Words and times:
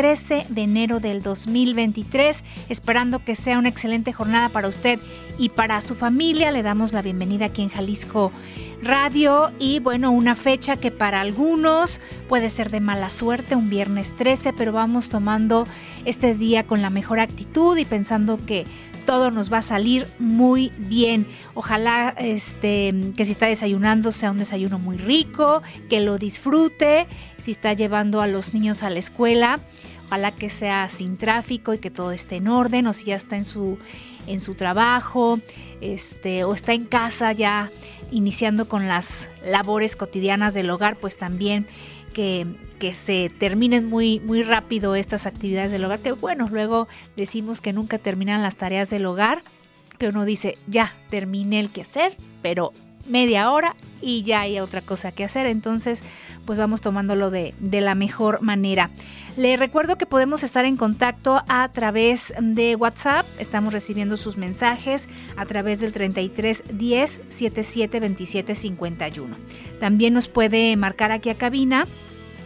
13 0.00 0.46
de 0.48 0.62
enero 0.62 0.98
del 0.98 1.20
2023, 1.20 2.42
esperando 2.70 3.22
que 3.22 3.34
sea 3.34 3.58
una 3.58 3.68
excelente 3.68 4.14
jornada 4.14 4.48
para 4.48 4.66
usted 4.66 4.98
y 5.36 5.50
para 5.50 5.78
su 5.82 5.94
familia. 5.94 6.52
Le 6.52 6.62
damos 6.62 6.94
la 6.94 7.02
bienvenida 7.02 7.44
aquí 7.44 7.60
en 7.60 7.68
Jalisco 7.68 8.32
Radio 8.82 9.50
y 9.58 9.78
bueno, 9.80 10.10
una 10.10 10.36
fecha 10.36 10.78
que 10.78 10.90
para 10.90 11.20
algunos 11.20 12.00
puede 12.30 12.48
ser 12.48 12.70
de 12.70 12.80
mala 12.80 13.10
suerte, 13.10 13.56
un 13.56 13.68
viernes 13.68 14.16
13, 14.16 14.54
pero 14.54 14.72
vamos 14.72 15.10
tomando 15.10 15.66
este 16.06 16.34
día 16.34 16.66
con 16.66 16.80
la 16.80 16.88
mejor 16.88 17.20
actitud 17.20 17.76
y 17.76 17.84
pensando 17.84 18.38
que 18.46 18.64
todo 19.04 19.30
nos 19.30 19.52
va 19.52 19.58
a 19.58 19.62
salir 19.62 20.06
muy 20.18 20.72
bien. 20.78 21.26
Ojalá 21.54 22.14
este, 22.16 22.94
que 23.16 23.24
si 23.24 23.32
está 23.32 23.46
desayunando 23.46 24.12
sea 24.12 24.30
un 24.30 24.38
desayuno 24.38 24.78
muy 24.78 24.96
rico, 24.96 25.62
que 25.88 26.00
lo 26.00 26.16
disfrute, 26.16 27.06
si 27.38 27.50
está 27.50 27.72
llevando 27.72 28.20
a 28.20 28.26
los 28.26 28.54
niños 28.54 28.82
a 28.82 28.90
la 28.90 28.98
escuela, 28.98 29.60
ojalá 30.10 30.32
que 30.32 30.50
sea 30.50 30.88
sin 30.88 31.16
tráfico 31.16 31.72
y 31.72 31.78
que 31.78 31.88
todo 31.88 32.10
esté 32.10 32.36
en 32.36 32.48
orden, 32.48 32.88
o 32.88 32.92
si 32.92 33.04
ya 33.04 33.14
está 33.14 33.36
en 33.36 33.44
su, 33.44 33.78
en 34.26 34.40
su 34.40 34.56
trabajo, 34.56 35.38
este, 35.80 36.42
o 36.42 36.52
está 36.52 36.72
en 36.72 36.84
casa 36.84 37.30
ya 37.30 37.70
iniciando 38.10 38.66
con 38.68 38.88
las 38.88 39.28
labores 39.44 39.94
cotidianas 39.94 40.52
del 40.52 40.68
hogar, 40.68 40.96
pues 40.96 41.16
también 41.16 41.68
que, 42.12 42.44
que, 42.80 42.92
se 42.96 43.30
terminen 43.38 43.88
muy, 43.88 44.18
muy 44.18 44.42
rápido 44.42 44.96
estas 44.96 45.26
actividades 45.26 45.70
del 45.70 45.84
hogar, 45.84 46.00
que 46.00 46.10
bueno, 46.10 46.48
luego 46.50 46.88
decimos 47.16 47.60
que 47.60 47.72
nunca 47.72 47.98
terminan 47.98 48.42
las 48.42 48.56
tareas 48.56 48.90
del 48.90 49.06
hogar, 49.06 49.44
que 49.96 50.08
uno 50.08 50.24
dice, 50.24 50.58
ya, 50.66 50.92
terminé 51.08 51.60
el 51.60 51.70
que 51.70 51.82
hacer, 51.82 52.16
pero 52.42 52.72
media 53.06 53.52
hora 53.52 53.76
y 54.02 54.24
ya 54.24 54.40
hay 54.40 54.58
otra 54.58 54.80
cosa 54.80 55.12
que 55.12 55.22
hacer, 55.22 55.46
entonces 55.46 56.02
pues 56.46 56.58
vamos 56.58 56.80
tomándolo 56.80 57.30
de, 57.30 57.54
de 57.58 57.80
la 57.80 57.94
mejor 57.94 58.42
manera. 58.42 58.90
Le 59.36 59.56
recuerdo 59.56 59.96
que 59.96 60.06
podemos 60.06 60.42
estar 60.42 60.64
en 60.64 60.76
contacto 60.76 61.42
a 61.48 61.68
través 61.72 62.34
de 62.40 62.74
WhatsApp. 62.76 63.24
Estamos 63.38 63.72
recibiendo 63.72 64.16
sus 64.16 64.36
mensajes 64.36 65.08
a 65.36 65.46
través 65.46 65.80
del 65.80 65.92
33 65.92 66.64
10 66.72 67.20
77 67.30 68.00
27 68.00 68.54
51. 68.54 69.36
También 69.78 70.14
nos 70.14 70.28
puede 70.28 70.76
marcar 70.76 71.12
aquí 71.12 71.30
a 71.30 71.36
cabina 71.36 71.86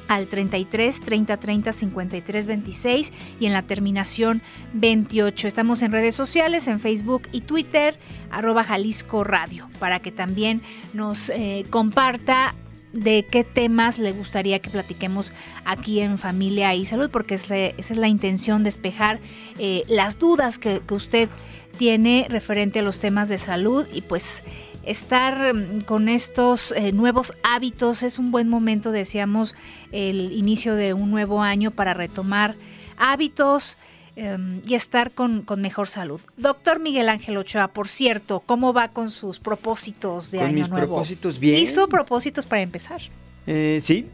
al 0.09 0.27
33 0.27 1.01
30 1.01 1.37
30 1.37 1.73
53 1.73 2.47
26 2.47 3.13
y 3.41 3.47
en 3.47 3.53
la 3.53 3.63
terminación 3.63 4.43
28. 4.75 5.49
Estamos 5.49 5.83
en 5.83 5.93
redes 5.93 6.15
sociales, 6.15 6.69
en 6.69 6.81
Facebook 6.81 7.23
y 7.33 7.43
Twitter, 7.43 7.99
arroba 8.31 8.65
Jalisco 8.65 9.25
Radio, 9.25 9.69
para 9.79 10.01
que 10.01 10.13
también 10.13 10.63
nos 10.93 11.31
eh, 11.31 11.65
comparta 11.71 12.55
de 12.95 13.27
qué 13.29 13.43
temas 13.43 13.99
le 13.99 14.13
gustaría 14.13 14.61
que 14.61 14.71
platiquemos 14.71 15.35
aquí 15.65 16.01
en 16.01 16.17
Familia 16.17 16.75
y 16.75 16.85
Salud, 16.85 17.11
porque 17.11 17.35
esa 17.35 17.57
es 17.57 17.97
la 17.97 18.09
intención, 18.09 18.63
despejar 18.63 19.19
eh, 19.59 19.83
las 19.89 20.19
dudas 20.19 20.59
que, 20.59 20.81
usted 20.91 21.29
tiene 21.77 22.27
referente 22.31 22.79
a 22.79 22.83
los 22.83 23.01
temas 23.01 23.29
de 23.29 23.37
salud 23.37 23.85
y 23.93 24.03
pues 24.03 24.45
estar 24.85 25.55
mm, 25.55 25.81
con 25.81 26.09
estos 26.09 26.73
eh, 26.73 26.93
nuevos 26.93 27.35
hábitos. 27.43 28.05
Es 28.05 28.21
un 28.21 28.31
buen 28.31 28.49
momento, 28.49 28.93
decíamos, 28.93 29.57
el 29.91 30.31
inicio 30.33 30.77
de 30.77 30.95
un 30.95 31.11
nuevo 31.11 31.43
año 31.43 31.73
para 31.73 31.95
retomar 31.95 32.55
hábitos, 32.97 33.77
Em, 34.17 34.63
y 34.65 34.75
estar 34.75 35.11
con, 35.11 35.45
mejor 35.59 35.89
salud. 35.89 36.21
Doctor 36.37 36.79
Miguel 36.79 37.09
Ángel 37.09 37.37
Ochoa, 37.37 37.69
por 37.69 37.89
cierto, 37.89 38.41
¿cómo 38.47 38.73
va 38.73 38.89
con 38.89 39.11
sus 39.11 39.41
propósitos 39.41 40.31
de 40.31 40.41
año 40.41 40.53
mis 40.53 40.69
nuevo? 40.69 40.87
propósitos 40.87 41.41
bien. 41.41 41.59
¿Hizo 41.59 41.89
propósitos 41.89 42.47
para 42.47 42.63
empezar? 42.63 43.01
Eh, 43.47 43.81
¿sí? 43.83 44.07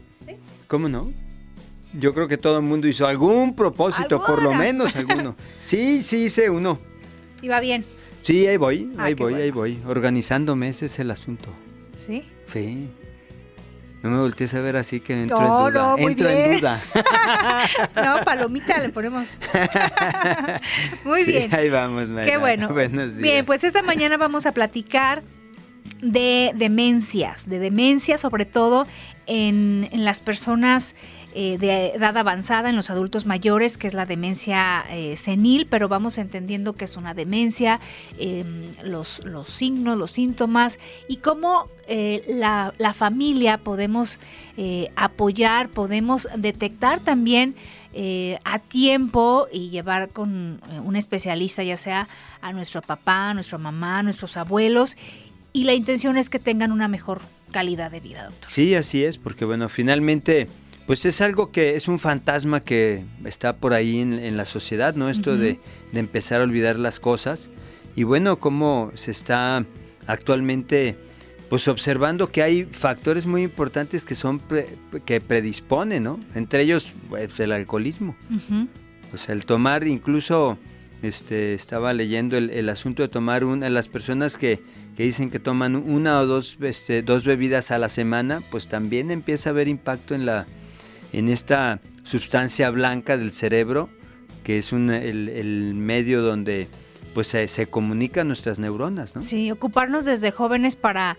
¿Cómo 0.67 0.89
no? 0.89 1.11
Yo 1.93 2.13
creo 2.15 2.27
que 2.27 2.37
todo 2.37 2.57
el 2.57 2.63
mundo 2.63 2.87
hizo 2.87 3.05
algún 3.05 3.55
propósito, 3.55 4.23
por 4.25 4.41
lo 4.41 4.53
menos 4.53 4.95
alguno. 4.95 5.35
Sí, 5.63 6.01
sí 6.01 6.23
hice 6.25 6.49
uno. 6.49 6.79
¿Y 7.41 7.47
va 7.49 7.59
bien? 7.59 7.85
Sí, 8.23 8.47
ahí 8.47 8.57
voy, 8.57 8.91
ah, 8.97 9.03
ahí 9.03 9.13
voy, 9.13 9.33
ahí 9.35 9.51
voy. 9.51 9.79
Organizándome, 9.85 10.69
ese 10.69 10.85
es 10.85 10.97
el 10.99 11.11
asunto. 11.11 11.49
¿Sí? 11.95 12.23
Sí. 12.47 12.87
No 14.03 14.09
me 14.09 14.17
voltees 14.17 14.53
a 14.55 14.61
ver 14.61 14.77
así 14.77 14.99
que 14.99 15.13
entro 15.13 15.37
en 15.37 15.47
duda. 15.47 15.71
No, 15.71 15.97
entro 15.97 16.29
en 16.29 16.59
duda. 16.59 16.81
no, 17.95 18.25
palomita 18.25 18.79
le 18.79 18.89
ponemos. 18.89 19.27
muy 21.03 21.23
bien. 21.23 21.53
Ahí 21.53 21.69
vamos, 21.69 22.07
Qué 22.25 22.37
bueno. 22.37 22.69
Buenos 22.73 23.11
días. 23.11 23.21
Bien, 23.21 23.45
pues 23.45 23.63
esta 23.63 23.83
mañana 23.83 24.17
vamos 24.17 24.47
a 24.47 24.53
platicar 24.53 25.21
de 26.01 26.51
demencias, 26.55 27.47
de 27.47 27.59
demencias 27.59 28.21
sobre 28.21 28.45
todo 28.45 28.87
en, 29.27 29.87
en 29.91 30.03
las 30.03 30.19
personas 30.19 30.95
eh, 31.33 31.57
de 31.57 31.91
edad 31.91 32.17
avanzada 32.17 32.69
en 32.69 32.75
los 32.75 32.89
adultos 32.89 33.25
mayores, 33.25 33.77
que 33.77 33.87
es 33.87 33.93
la 33.93 34.05
demencia 34.05 34.83
eh, 34.89 35.15
senil, 35.15 35.65
pero 35.65 35.87
vamos 35.87 36.17
entendiendo 36.17 36.73
que 36.73 36.83
es 36.83 36.97
una 36.97 37.13
demencia, 37.13 37.79
em, 38.19 38.69
los, 38.83 39.23
los, 39.23 39.47
signos, 39.47 39.97
los 39.97 40.11
síntomas 40.11 40.77
y 41.07 41.17
cómo 41.17 41.69
eh, 41.87 42.23
la, 42.27 42.93
familia 42.93 43.57
podemos 43.57 44.19
apoyar, 44.97 45.69
podemos 45.69 46.27
detectar 46.35 46.99
también 46.99 47.55
a 48.43 48.59
tiempo 48.59 49.47
y 49.51 49.69
llevar 49.69 50.09
con 50.09 50.61
un 50.83 50.95
especialista, 50.95 51.63
ya 51.63 51.77
sea 51.77 52.09
a 52.41 52.51
nuestro 52.51 52.81
papá, 52.81 53.29
a 53.29 53.33
nuestra 53.33 53.57
mamá, 53.57 53.99
a 53.99 54.03
nuestros 54.03 54.35
abuelos. 54.35 54.97
Y 55.53 55.63
la 55.63 55.73
intención 55.73 56.17
es 56.17 56.29
que 56.29 56.39
tengan 56.39 56.71
una 56.71 56.87
mejor 56.87 57.21
calidad 57.51 57.89
de 57.91 57.99
vida, 58.01 58.25
doctor. 58.25 58.51
Sí, 58.51 58.75
así 58.75 59.03
es, 59.03 59.17
porque 59.17 59.45
bueno, 59.45 59.69
finalmente 59.69 60.47
pues 60.91 61.05
es 61.05 61.21
algo 61.21 61.53
que 61.53 61.77
es 61.77 61.87
un 61.87 61.99
fantasma 61.99 62.59
que 62.59 63.05
está 63.23 63.55
por 63.55 63.73
ahí 63.73 64.01
en, 64.01 64.35
la 64.35 64.43
sociedad, 64.43 64.93
¿no? 64.93 65.07
Esto 65.07 65.37
de, 65.37 65.57
empezar 65.93 66.41
a 66.41 66.43
olvidar 66.43 66.77
las 66.77 66.99
cosas. 66.99 67.49
Y 67.95 68.03
bueno, 68.03 68.39
cómo 68.39 68.91
se 68.95 69.11
está 69.11 69.63
actualmente 70.05 70.97
pues 71.49 71.69
observando 71.69 72.29
que 72.29 72.43
hay 72.43 72.65
factores 72.65 73.25
muy 73.25 73.43
importantes 73.43 74.03
que 74.03 74.15
son 74.15 74.41
que 75.05 75.21
predisponen, 75.21 76.03
¿no? 76.03 76.19
Entre 76.35 76.63
ellos 76.63 76.91
pues, 77.07 77.39
el 77.39 77.53
alcoholismo. 77.53 78.17
O 79.13 79.17
sea, 79.17 79.33
el 79.33 79.45
tomar 79.45 79.87
incluso 79.87 80.57
este, 81.03 81.53
estaba 81.53 81.93
leyendo 81.93 82.35
el, 82.35 82.67
asunto 82.67 83.01
de 83.01 83.07
tomar 83.07 83.45
una, 83.45 83.69
las 83.69 83.87
personas 83.87 84.37
que, 84.37 84.59
que, 84.97 85.03
dicen 85.03 85.29
que 85.29 85.39
toman 85.39 85.77
una 85.77 86.19
o 86.19 86.25
dos, 86.25 86.57
este, 86.59 87.01
dos 87.01 87.23
bebidas 87.23 87.71
a 87.71 87.77
la 87.77 87.87
semana, 87.87 88.41
pues 88.51 88.67
también 88.67 89.09
empieza 89.09 89.49
a 89.49 89.51
haber 89.51 89.69
impacto 89.69 90.15
en 90.15 90.25
la, 90.25 90.47
en 91.13 91.29
esta 91.29 91.79
sustancia 92.03 92.69
blanca 92.69 93.17
del 93.17 93.31
cerebro, 93.31 93.89
que 94.43 94.57
es 94.57 94.71
el, 94.73 95.73
medio 95.75 96.21
donde 96.21 96.67
pues 97.13 97.27
se, 97.27 97.67
comunican 97.67 98.27
nuestras 98.27 98.59
neuronas, 98.59 99.15
¿no? 99.15 99.21
Sí, 99.21 99.51
ocuparnos 99.51 100.05
desde 100.05 100.31
jóvenes 100.31 100.75
para 100.75 101.17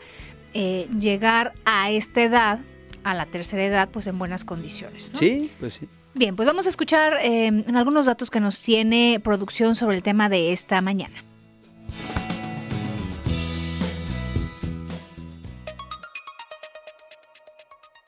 eh, 0.54 0.88
llegar 0.98 1.52
a 1.64 1.90
esta 1.90 2.22
edad, 2.22 2.60
a 3.04 3.14
la 3.14 3.26
tercera 3.26 3.64
edad, 3.64 3.88
pues 3.90 4.06
en 4.06 4.18
buenas 4.18 4.44
condiciones. 4.44 5.12
Sí, 5.18 5.50
pues 5.60 5.74
sí. 5.74 5.88
Bien, 6.14 6.36
pues 6.36 6.46
vamos 6.46 6.66
a 6.66 6.68
escuchar 6.68 7.18
eh, 7.22 7.64
algunos 7.74 8.06
datos 8.06 8.30
que 8.30 8.40
nos 8.40 8.60
tiene 8.60 9.20
producción 9.22 9.74
sobre 9.74 9.96
el 9.96 10.02
tema 10.02 10.28
de 10.28 10.52
esta 10.52 10.80
mañana. 10.82 11.24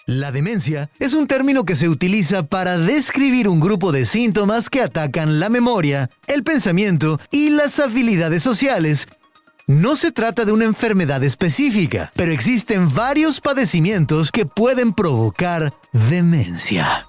La 0.06 0.33
demencia 0.33 0.91
es 0.99 1.15
un 1.15 1.27
término 1.27 1.65
que 1.65 1.77
se 1.77 1.89
utiliza 1.89 2.43
para 2.43 2.77
describir 2.77 3.49
un 3.49 3.59
grupo 3.59 3.91
de 3.91 4.05
síntomas 4.05 4.69
que 4.69 4.83
atacan 4.83 5.41
la 5.41 5.49
memoria, 5.49 6.11
el 6.27 6.45
pensamiento 6.45 7.19
y 7.31 7.49
las 7.49 7.79
habilidades 7.79 8.43
sociales. 8.43 9.09
No 9.67 9.97
se 9.97 10.12
trata 10.12 10.45
de 10.45 10.53
una 10.53 10.67
enfermedad 10.67 11.25
específica, 11.25 12.12
pero 12.17 12.33
existen 12.33 12.93
varios 12.93 13.41
padecimientos 13.41 14.31
que 14.31 14.45
pueden 14.45 14.93
provocar 14.93 15.73
demencia. 15.93 17.07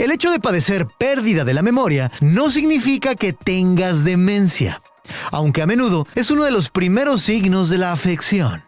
El 0.00 0.10
hecho 0.10 0.32
de 0.32 0.40
padecer 0.40 0.88
pérdida 0.98 1.44
de 1.44 1.54
la 1.54 1.62
memoria 1.62 2.10
no 2.20 2.50
significa 2.50 3.14
que 3.14 3.32
tengas 3.32 4.02
demencia, 4.02 4.82
aunque 5.30 5.62
a 5.62 5.66
menudo 5.66 6.08
es 6.16 6.32
uno 6.32 6.42
de 6.42 6.50
los 6.50 6.68
primeros 6.68 7.22
signos 7.22 7.70
de 7.70 7.78
la 7.78 7.92
afección 7.92 8.65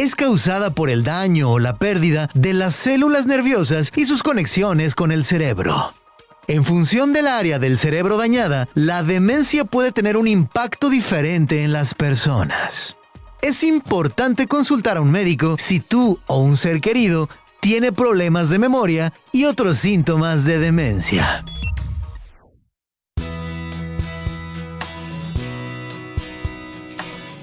es 0.00 0.14
causada 0.14 0.70
por 0.70 0.88
el 0.88 1.04
daño 1.04 1.50
o 1.50 1.58
la 1.58 1.76
pérdida 1.76 2.30
de 2.32 2.54
las 2.54 2.74
células 2.74 3.26
nerviosas 3.26 3.92
y 3.94 4.06
sus 4.06 4.22
conexiones 4.22 4.94
con 4.94 5.12
el 5.12 5.24
cerebro. 5.24 5.92
En 6.48 6.64
función 6.64 7.12
del 7.12 7.26
área 7.26 7.58
del 7.58 7.76
cerebro 7.76 8.16
dañada, 8.16 8.66
la 8.72 9.02
demencia 9.02 9.66
puede 9.66 9.92
tener 9.92 10.16
un 10.16 10.26
impacto 10.26 10.88
diferente 10.88 11.64
en 11.64 11.72
las 11.72 11.92
personas. 11.92 12.96
Es 13.42 13.62
importante 13.62 14.46
consultar 14.46 14.96
a 14.96 15.02
un 15.02 15.10
médico 15.10 15.56
si 15.58 15.80
tú 15.80 16.18
o 16.26 16.40
un 16.40 16.56
ser 16.56 16.80
querido 16.80 17.28
tiene 17.60 17.92
problemas 17.92 18.48
de 18.48 18.58
memoria 18.58 19.12
y 19.32 19.44
otros 19.44 19.76
síntomas 19.76 20.46
de 20.46 20.58
demencia. 20.60 21.44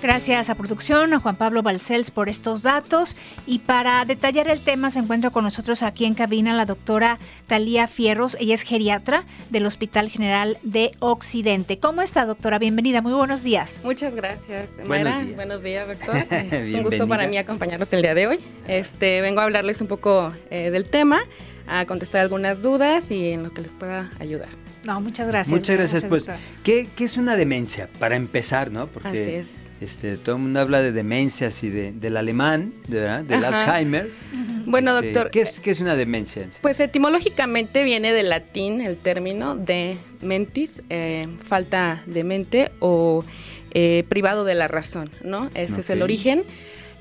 Gracias 0.08 0.50
a 0.50 0.56
producción, 0.56 1.14
a 1.14 1.20
Juan 1.20 1.36
Pablo 1.36 1.64
Balcells 1.64 2.12
por 2.12 2.30
estos 2.30 2.62
datos. 2.62 3.18
Y 3.46 3.60
para 3.60 4.06
detallar 4.06 4.48
el 4.48 4.62
tema 4.62 4.90
se 4.90 5.00
encuentra 5.00 5.32
con 5.32 5.44
nosotros 5.44 5.84
aquí 5.84 6.06
en 6.06 6.14
cabina 6.14 6.56
la 6.56 6.64
doctora 6.64 7.20
Talía 7.46 7.90
Fierros. 7.90 8.38
Ella 8.40 8.56
es 8.56 8.62
geriatra 8.62 9.26
del 9.50 9.66
Hospital 9.66 10.10
General 10.10 10.58
de 10.64 10.94
Occidente. 11.00 11.78
¿Cómo 11.80 12.02
está, 12.02 12.26
doctora? 12.26 12.58
Bienvenida, 12.58 13.02
muy 13.02 13.12
buenos 13.12 13.44
días. 13.44 13.82
Muchas 13.84 14.16
gracias, 14.16 14.70
Mayra. 14.86 15.26
Buenos 15.36 15.62
días, 15.62 15.86
doctor. 15.86 16.16
es 16.32 16.74
un 16.74 16.84
gusto 16.84 17.06
para 17.06 17.28
mí 17.28 17.38
acompañarlos 17.38 17.92
el 17.92 18.02
día 18.02 18.16
de 18.16 18.28
hoy. 18.28 18.40
Este, 18.66 19.20
vengo 19.20 19.42
a 19.42 19.44
hablarles 19.44 19.82
un 19.82 19.88
poco 19.88 20.32
eh, 20.50 20.72
del 20.72 20.86
tema, 20.86 21.20
a 21.68 21.86
contestar 21.86 22.22
algunas 22.22 22.62
dudas 22.62 23.12
y 23.12 23.32
en 23.34 23.44
lo 23.44 23.54
que 23.54 23.60
les 23.60 23.72
pueda 23.72 24.10
ayudar. 24.22 24.48
No, 24.86 25.02
muchas 25.02 25.28
gracias. 25.28 25.54
Muchas 25.54 25.76
gracias. 25.76 26.06
Pues, 26.06 26.28
¿qué, 26.64 26.88
¿qué, 26.96 27.04
es 27.04 27.18
una 27.18 27.36
demencia? 27.36 27.90
Para 28.00 28.16
empezar, 28.16 28.72
¿no? 28.72 28.88
Porque 28.88 29.10
Así 29.10 29.32
es 29.32 29.67
este, 29.82 30.18
todo 30.18 30.36
el 30.36 30.42
mundo 30.42 30.60
habla 30.60 30.82
de 30.82 30.92
demencias 30.92 31.64
y 31.64 31.70
de, 31.70 31.92
del 31.92 32.18
alemán, 32.18 32.74
¿verdad? 32.88 33.24
del 33.24 33.44
Alzheimer. 33.44 34.10
Bueno, 34.70 34.98
este, 34.98 35.14
doctor. 35.14 35.32
¿qué 35.32 35.40
es, 35.40 35.62
¿Qué 35.62 35.72
es 35.72 35.80
una 35.80 35.96
demencia? 35.96 36.46
Pues 36.62 36.78
etimológicamente 36.82 37.86
viene 37.86 38.12
del 38.12 38.28
latín 38.28 38.82
el 38.82 38.98
término 38.98 39.56
de 39.56 39.96
mentis, 40.22 40.82
eh, 40.90 41.26
falta 41.48 42.04
de 42.06 42.26
mente 42.26 42.72
o 42.80 43.24
eh, 43.72 44.04
privado 44.10 44.44
de 44.44 44.56
la 44.56 44.68
razón, 44.68 45.10
¿no? 45.24 45.50
Ese 45.54 45.80
es 45.80 45.90
el 45.90 46.02
origen. 46.02 46.44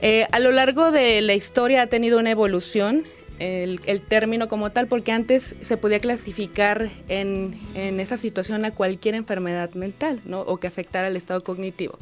Eh, 0.00 0.28
a 0.30 0.38
lo 0.38 0.52
largo 0.52 0.92
de 0.92 1.20
la 1.22 1.34
historia 1.34 1.82
ha 1.82 1.86
tenido 1.88 2.20
una 2.20 2.30
evolución 2.30 3.04
el, 3.38 4.00
término 4.08 4.48
como 4.48 4.70
tal, 4.70 4.86
porque 4.86 5.12
antes 5.12 5.56
se 5.60 5.76
podía 5.76 5.98
clasificar 5.98 6.88
en, 7.08 7.58
en, 7.74 8.00
esa 8.00 8.16
situación 8.16 8.64
a 8.64 8.70
cualquier 8.70 9.14
enfermedad 9.14 9.74
mental, 9.74 10.20
¿no? 10.24 10.40
O 10.42 10.58
que 10.58 10.66
afectara 10.66 11.08
el 11.08 11.16
estado 11.16 11.42
cognitivo. 11.42 11.98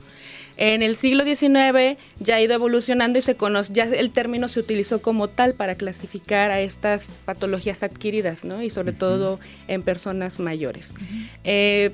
En 0.56 0.82
el 0.82 0.96
siglo 0.96 1.24
XIX 1.24 1.98
ya 2.20 2.36
ha 2.36 2.40
ido 2.40 2.54
evolucionando 2.54 3.18
y 3.18 3.22
se 3.22 3.34
conoce, 3.36 3.72
ya 3.72 3.84
el 3.84 4.10
término 4.10 4.48
se 4.48 4.60
utilizó 4.60 5.02
como 5.02 5.28
tal 5.28 5.54
para 5.54 5.74
clasificar 5.74 6.50
a 6.50 6.60
estas 6.60 7.18
patologías 7.24 7.82
adquiridas, 7.82 8.44
¿no? 8.44 8.62
Y 8.62 8.70
sobre 8.70 8.92
todo 8.92 9.40
en 9.68 9.82
personas 9.82 10.38
mayores. 10.38 10.92
Eh, 11.42 11.92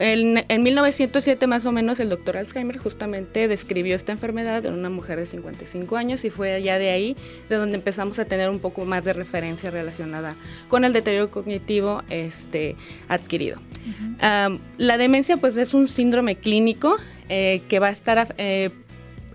en, 0.00 0.62
1907 0.62 1.46
más 1.48 1.66
o 1.66 1.72
menos 1.72 1.98
el 1.98 2.08
doctor 2.08 2.36
Alzheimer 2.36 2.78
justamente 2.78 3.48
describió 3.48 3.96
esta 3.96 4.12
enfermedad 4.12 4.64
en 4.64 4.74
una 4.74 4.90
mujer 4.90 5.18
de 5.18 5.26
55 5.26 5.96
años 5.96 6.24
y 6.24 6.30
fue 6.30 6.52
allá 6.52 6.78
de 6.78 6.90
ahí 6.90 7.16
de 7.48 7.56
donde 7.56 7.76
empezamos 7.76 8.20
a 8.20 8.24
tener 8.24 8.48
un 8.48 8.60
poco 8.60 8.84
más 8.84 9.04
de 9.04 9.12
referencia 9.12 9.70
relacionada 9.70 10.36
con 10.68 10.84
el 10.84 10.92
deterioro 10.92 11.30
cognitivo 11.30 12.02
este, 12.10 12.76
adquirido. 13.08 13.60
la 14.20 14.98
demencia 14.98 15.36
pues 15.36 15.56
es 15.56 15.74
un 15.74 15.88
síndrome 15.88 16.36
clínico 16.36 16.96
eh, 17.28 17.62
que 17.68 17.78
va 17.78 17.88
a 17.88 17.90
estar 17.90 18.34
eh, 18.38 18.70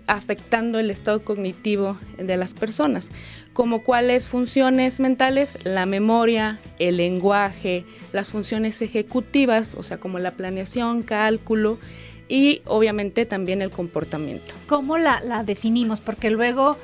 afectando 0.06 0.78
el 0.78 0.90
estado 0.90 1.22
cognitivo 1.22 1.98
de 2.18 2.36
las 2.36 2.54
personas, 2.54 3.08
como 3.52 3.82
cuáles 3.82 4.28
funciones 4.28 5.00
mentales, 5.00 5.58
la 5.64 5.86
memoria, 5.86 6.58
el 6.78 6.96
lenguaje, 6.96 7.84
las 8.12 8.30
funciones 8.30 8.82
ejecutivas, 8.82 9.74
o 9.74 9.82
sea, 9.82 9.98
como 9.98 10.18
la 10.18 10.32
planeación, 10.32 11.02
cálculo 11.02 11.78
y 12.28 12.62
obviamente 12.66 13.26
también 13.26 13.62
el 13.62 13.70
comportamiento. 13.70 14.54
¿Cómo 14.66 14.98
la, 14.98 15.20
la 15.20 15.44
definimos? 15.44 16.00
Porque 16.00 16.30
luego 16.30 16.76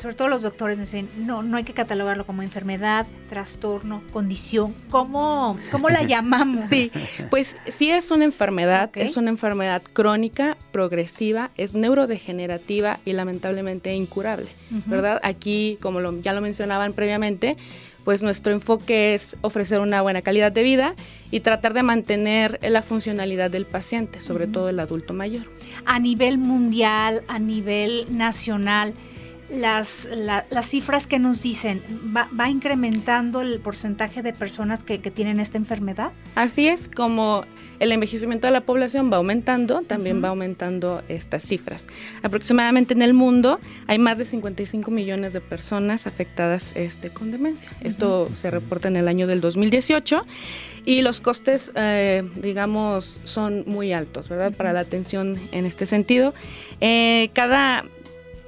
sobre 0.00 0.14
todo 0.14 0.28
los 0.28 0.42
doctores 0.42 0.78
dicen, 0.78 1.08
no, 1.18 1.42
no 1.42 1.58
hay 1.58 1.64
que 1.64 1.74
catalogarlo 1.74 2.24
como 2.24 2.42
enfermedad, 2.42 3.06
trastorno, 3.28 4.02
condición. 4.12 4.74
¿Cómo, 4.88 5.58
cómo 5.70 5.90
la 5.90 6.02
llamamos? 6.06 6.70
Sí, 6.70 6.90
pues 7.28 7.58
sí 7.68 7.90
es 7.90 8.10
una 8.10 8.24
enfermedad, 8.24 8.90
es 8.94 9.16
una 9.18 9.28
enfermedad 9.28 9.82
crónica, 9.82 10.56
progresiva, 10.72 11.50
es 11.56 11.74
neurodegenerativa 11.74 12.98
y 13.04 13.12
lamentablemente 13.12 13.94
incurable, 13.94 14.48
¿verdad? 14.86 15.20
Aquí, 15.22 15.76
como 15.82 16.00
ya 16.22 16.32
lo 16.32 16.40
mencionaban 16.40 16.94
previamente, 16.94 17.58
pues 18.04 18.22
nuestro 18.22 18.52
enfoque 18.52 19.14
es 19.14 19.36
ofrecer 19.42 19.80
una 19.80 20.00
buena 20.00 20.22
calidad 20.22 20.50
de 20.50 20.62
vida 20.62 20.94
y 21.30 21.40
tratar 21.40 21.74
de 21.74 21.82
mantener 21.82 22.58
la 22.62 22.80
funcionalidad 22.80 23.50
del 23.50 23.66
paciente, 23.66 24.20
sobre 24.20 24.46
todo 24.46 24.70
el 24.70 24.80
adulto 24.80 25.12
mayor. 25.12 25.44
A 25.84 25.98
nivel 25.98 26.38
mundial, 26.38 27.22
a 27.28 27.38
nivel 27.38 28.06
nacional, 28.16 28.94
las, 29.50 30.08
las 30.50 30.68
cifras 30.68 31.06
que 31.06 31.18
nos 31.18 31.42
dicen, 31.42 31.82
¿va, 32.16 32.48
incrementando 32.48 33.40
el 33.40 33.58
porcentaje 33.60 34.22
de 34.22 34.32
personas 34.32 34.84
que, 34.84 34.98
tienen 34.98 35.40
esta 35.40 35.58
enfermedad? 35.58 36.12
Así 36.34 36.68
es, 36.68 36.88
como 36.88 37.44
el 37.80 37.92
envejecimiento 37.92 38.46
de 38.46 38.52
la 38.52 38.60
población 38.60 39.10
va 39.12 39.16
aumentando, 39.16 39.82
también 39.82 40.22
va 40.22 40.28
aumentando 40.28 41.02
estas 41.08 41.42
cifras. 41.42 41.88
Aproximadamente 42.22 42.94
en 42.94 43.02
el 43.02 43.14
mundo 43.14 43.58
hay 43.86 43.98
más 43.98 44.18
de 44.18 44.24
55 44.24 44.90
millones 44.90 45.32
de 45.32 45.40
personas 45.40 46.06
afectadas 46.06 46.76
este, 46.76 47.10
con 47.10 47.30
demencia. 47.30 47.70
Esto 47.80 48.28
se 48.34 48.50
reporta 48.50 48.88
en 48.88 48.96
el 48.96 49.08
año 49.08 49.26
del 49.26 49.40
2018 49.40 50.24
y 50.84 51.02
los 51.02 51.20
costes, 51.20 51.72
eh, 51.74 52.22
digamos, 52.36 53.20
son 53.24 53.64
muy 53.66 53.92
altos, 53.92 54.28
¿verdad? 54.28 54.52
Para 54.52 54.72
la 54.72 54.80
atención 54.80 55.38
en 55.52 55.66
este 55.66 55.86
sentido. 55.86 56.34
Eh, 56.80 57.30
cada 57.32 57.84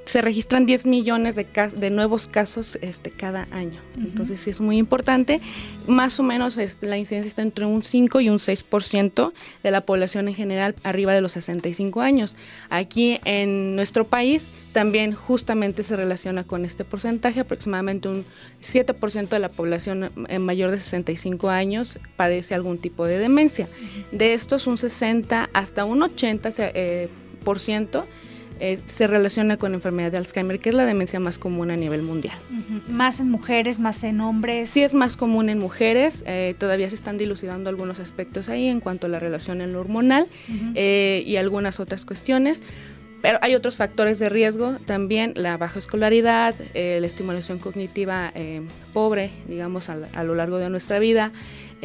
se 0.05 0.21
registran 0.21 0.65
10 0.65 0.85
millones 0.85 1.35
de, 1.35 1.47
de 1.75 1.89
nuevos 1.89 2.27
casos 2.27 2.77
este, 2.81 3.11
cada 3.11 3.47
año. 3.51 3.79
Entonces 3.97 4.41
sí 4.41 4.49
es 4.49 4.59
muy 4.59 4.77
importante. 4.77 5.39
Más 5.87 6.19
o 6.19 6.23
menos 6.23 6.57
este, 6.57 6.87
la 6.87 6.97
incidencia 6.97 7.27
está 7.27 7.41
entre 7.41 7.65
un 7.65 7.83
5 7.83 8.19
y 8.19 8.29
un 8.29 8.39
6% 8.39 9.33
de 9.63 9.71
la 9.71 9.81
población 9.81 10.27
en 10.27 10.35
general 10.35 10.75
arriba 10.83 11.13
de 11.13 11.21
los 11.21 11.33
65 11.33 12.01
años. 12.01 12.35
Aquí 12.69 13.19
en 13.23 13.75
nuestro 13.75 14.05
país 14.05 14.47
también 14.73 15.13
justamente 15.13 15.83
se 15.83 15.95
relaciona 15.95 16.43
con 16.43 16.65
este 16.65 16.83
porcentaje. 16.83 17.39
Aproximadamente 17.39 18.09
un 18.09 18.25
7% 18.61 19.29
de 19.29 19.39
la 19.39 19.49
población 19.49 20.11
en 20.27 20.41
mayor 20.41 20.71
de 20.71 20.77
65 20.77 21.49
años 21.49 21.99
padece 22.17 22.55
algún 22.55 22.77
tipo 22.77 23.05
de 23.05 23.19
demencia. 23.19 23.69
De 24.11 24.33
estos 24.33 24.67
un 24.67 24.77
60 24.77 25.49
hasta 25.53 25.85
un 25.85 26.01
80% 26.01 26.71
eh, 26.75 27.09
por 27.43 27.59
ciento 27.59 28.05
eh, 28.59 28.79
se 28.85 29.07
relaciona 29.07 29.57
con 29.57 29.71
la 29.71 29.75
enfermedad 29.75 30.11
de 30.11 30.17
Alzheimer, 30.17 30.59
que 30.59 30.69
es 30.69 30.75
la 30.75 30.85
demencia 30.85 31.19
más 31.19 31.37
común 31.37 31.71
a 31.71 31.75
nivel 31.75 32.01
mundial. 32.01 32.35
¿Más 32.89 33.19
en 33.19 33.29
mujeres, 33.29 33.79
más 33.79 34.03
en 34.03 34.21
hombres? 34.21 34.69
Sí, 34.69 34.83
es 34.83 34.93
más 34.93 35.17
común 35.17 35.49
en 35.49 35.59
mujeres. 35.59 36.23
Eh, 36.27 36.55
todavía 36.57 36.89
se 36.89 36.95
están 36.95 37.17
dilucidando 37.17 37.69
algunos 37.69 37.99
aspectos 37.99 38.49
ahí 38.49 38.67
en 38.67 38.79
cuanto 38.79 39.07
a 39.07 39.09
la 39.09 39.19
relación 39.19 39.61
en 39.61 39.73
lo 39.73 39.79
hormonal 39.79 40.27
eh, 40.75 41.23
y 41.25 41.35
algunas 41.37 41.79
otras 41.79 42.05
cuestiones. 42.05 42.63
Pero 43.21 43.39
hay 43.41 43.55
otros 43.55 43.77
factores 43.77 44.19
de 44.19 44.27
riesgo 44.27 44.77
también, 44.85 45.31
la 45.37 45.55
baja 45.55 45.79
escolaridad, 45.79 46.55
la 46.73 47.07
estimulación 47.07 47.57
cognitiva 47.57 48.33
pobre, 48.91 49.31
digamos, 49.47 49.87
a 49.87 50.23
lo 50.25 50.35
largo 50.35 50.57
de 50.57 50.69
nuestra 50.69 50.99
vida, 50.99 51.31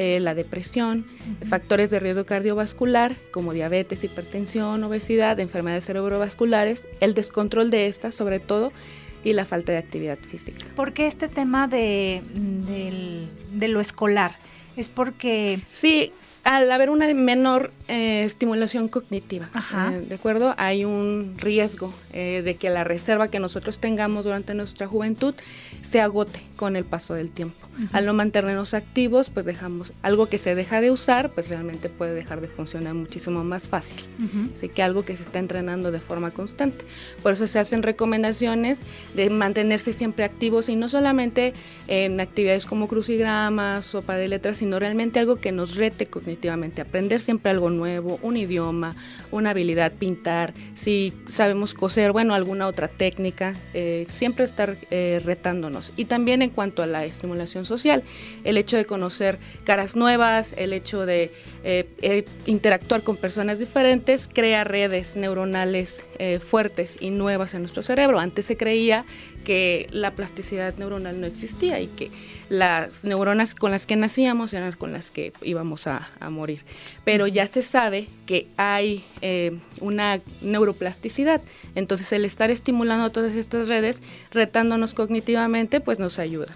eh, 0.00 0.20
la 0.20 0.36
depresión, 0.36 1.04
factores 1.48 1.90
de 1.90 1.98
riesgo 1.98 2.24
cardiovascular 2.24 3.16
como 3.32 3.52
diabetes, 3.52 4.04
hipertensión, 4.04 4.84
obesidad, 4.84 5.40
enfermedades 5.40 5.86
cerebrovasculares, 5.86 6.84
el 7.00 7.14
descontrol 7.14 7.68
de 7.72 7.88
estas 7.88 8.14
sobre 8.14 8.38
todo 8.38 8.72
y 9.24 9.32
la 9.32 9.44
falta 9.44 9.72
de 9.72 9.78
actividad 9.78 10.16
física. 10.18 10.66
¿Por 10.76 10.92
qué 10.92 11.08
este 11.08 11.26
tema 11.26 11.66
de, 11.66 12.22
de 13.54 13.68
lo 13.68 13.80
escolar? 13.80 14.36
Es 14.76 14.88
porque... 14.88 15.62
Sí, 15.68 16.12
al 16.44 16.70
haber 16.70 16.90
una 16.90 17.12
menor 17.12 17.72
eh, 17.88 18.22
estimulación 18.22 18.86
cognitiva, 18.86 19.50
eh, 19.90 20.04
¿de 20.08 20.14
acuerdo? 20.14 20.54
Hay 20.58 20.84
un 20.84 21.34
riesgo 21.38 21.92
de 22.12 22.56
que 22.56 22.70
la 22.70 22.84
reserva 22.84 23.26
que 23.26 23.40
nosotros 23.40 23.80
tengamos 23.80 24.24
durante 24.24 24.54
nuestra 24.54 24.86
juventud 24.86 25.34
se 25.82 26.00
agote 26.00 26.40
con 26.56 26.76
el 26.76 26.84
paso 26.84 27.14
del 27.14 27.30
tiempo. 27.30 27.68
Al 27.92 28.06
no 28.06 28.12
mantenernos 28.12 28.74
activos, 28.74 29.30
pues 29.30 29.46
dejamos 29.46 29.92
algo 30.02 30.26
que 30.26 30.36
se 30.36 30.56
deja 30.56 30.80
de 30.80 30.90
usar, 30.90 31.30
pues 31.30 31.48
realmente 31.48 31.88
puede 31.88 32.12
dejar 32.12 32.40
de 32.40 32.48
funcionar 32.48 32.94
muchísimo 32.94 33.44
más 33.44 33.68
fácil. 33.68 34.04
Así 34.56 34.68
que 34.68 34.82
algo 34.82 35.04
que 35.04 35.16
se 35.16 35.22
está 35.22 35.38
entrenando 35.38 35.92
de 35.92 36.00
forma 36.00 36.32
constante. 36.32 36.84
Por 37.22 37.32
eso 37.32 37.46
se 37.46 37.60
hacen 37.60 37.84
recomendaciones 37.84 38.80
de 39.14 39.30
mantenerse 39.30 39.92
siempre 39.92 40.24
activos 40.24 40.68
y 40.68 40.74
no 40.74 40.88
solamente 40.88 41.54
en 41.86 42.18
actividades 42.20 42.66
como 42.66 42.88
crucigramas, 42.88 43.86
sopa 43.86 44.16
de 44.16 44.26
letras, 44.26 44.56
sino 44.56 44.80
realmente 44.80 45.20
algo 45.20 45.36
que 45.36 45.52
nos 45.52 45.76
rete 45.76 46.06
cognitivamente, 46.06 46.80
aprender 46.80 47.20
siempre 47.20 47.52
algo 47.52 47.70
nuevo, 47.70 48.18
un 48.22 48.36
idioma, 48.36 48.96
una 49.30 49.50
habilidad, 49.50 49.92
pintar, 49.92 50.52
si 50.74 51.12
sabemos 51.26 51.74
coser, 51.74 52.12
bueno, 52.12 52.34
alguna 52.34 52.66
otra 52.66 52.88
técnica, 52.88 53.54
eh, 53.74 54.06
siempre 54.10 54.44
estar 54.44 54.76
eh, 54.90 55.20
Y 55.96 56.06
también 56.06 56.42
en 56.42 56.50
cuanto 56.50 56.82
a 56.82 56.86
la 56.86 57.04
estimulación 57.04 57.64
social, 57.64 58.02
el 58.44 58.56
hecho 58.56 58.76
de 58.76 58.84
conocer 58.84 59.38
caras 59.64 59.96
nuevas, 59.96 60.54
el 60.56 60.72
hecho 60.72 61.06
de 61.06 61.32
eh, 61.64 62.24
interactuar 62.46 63.02
con 63.02 63.16
personas 63.16 63.58
diferentes, 63.58 64.28
crea 64.32 64.64
redes 64.64 65.16
neuronales 65.16 66.04
fuertes 66.44 66.96
y 66.98 67.10
nuevas 67.10 67.54
en 67.54 67.62
nuestro 67.62 67.84
cerebro. 67.84 68.18
Antes 68.18 68.46
se 68.46 68.56
creía 68.56 69.04
que 69.48 69.86
la 69.92 70.10
plasticidad 70.10 70.76
neuronal 70.76 71.22
no 71.22 71.26
existía 71.26 71.80
y 71.80 71.86
que 71.86 72.10
las 72.50 73.02
neuronas 73.02 73.54
con 73.54 73.70
las 73.70 73.86
que 73.86 73.96
nacíamos 73.96 74.52
eran 74.52 74.72
con 74.72 74.92
las 74.92 75.10
que 75.10 75.32
íbamos 75.40 75.86
a, 75.86 76.10
morir. 76.28 76.66
Pero 77.06 77.26
ya 77.26 77.46
se 77.46 77.62
sabe 77.62 78.08
que 78.26 78.46
hay 78.58 79.06
eh, 79.22 79.56
una 79.80 80.20
neuroplasticidad. 80.42 81.40
Entonces 81.74 82.12
el 82.12 82.26
estar 82.26 82.50
estimulando 82.50 83.10
todas 83.10 83.34
estas 83.36 83.68
redes, 83.68 84.02
retándonos 84.30 84.92
cognitivamente, 84.92 85.80
pues 85.80 85.98
nos 85.98 86.18
ayuda. 86.18 86.54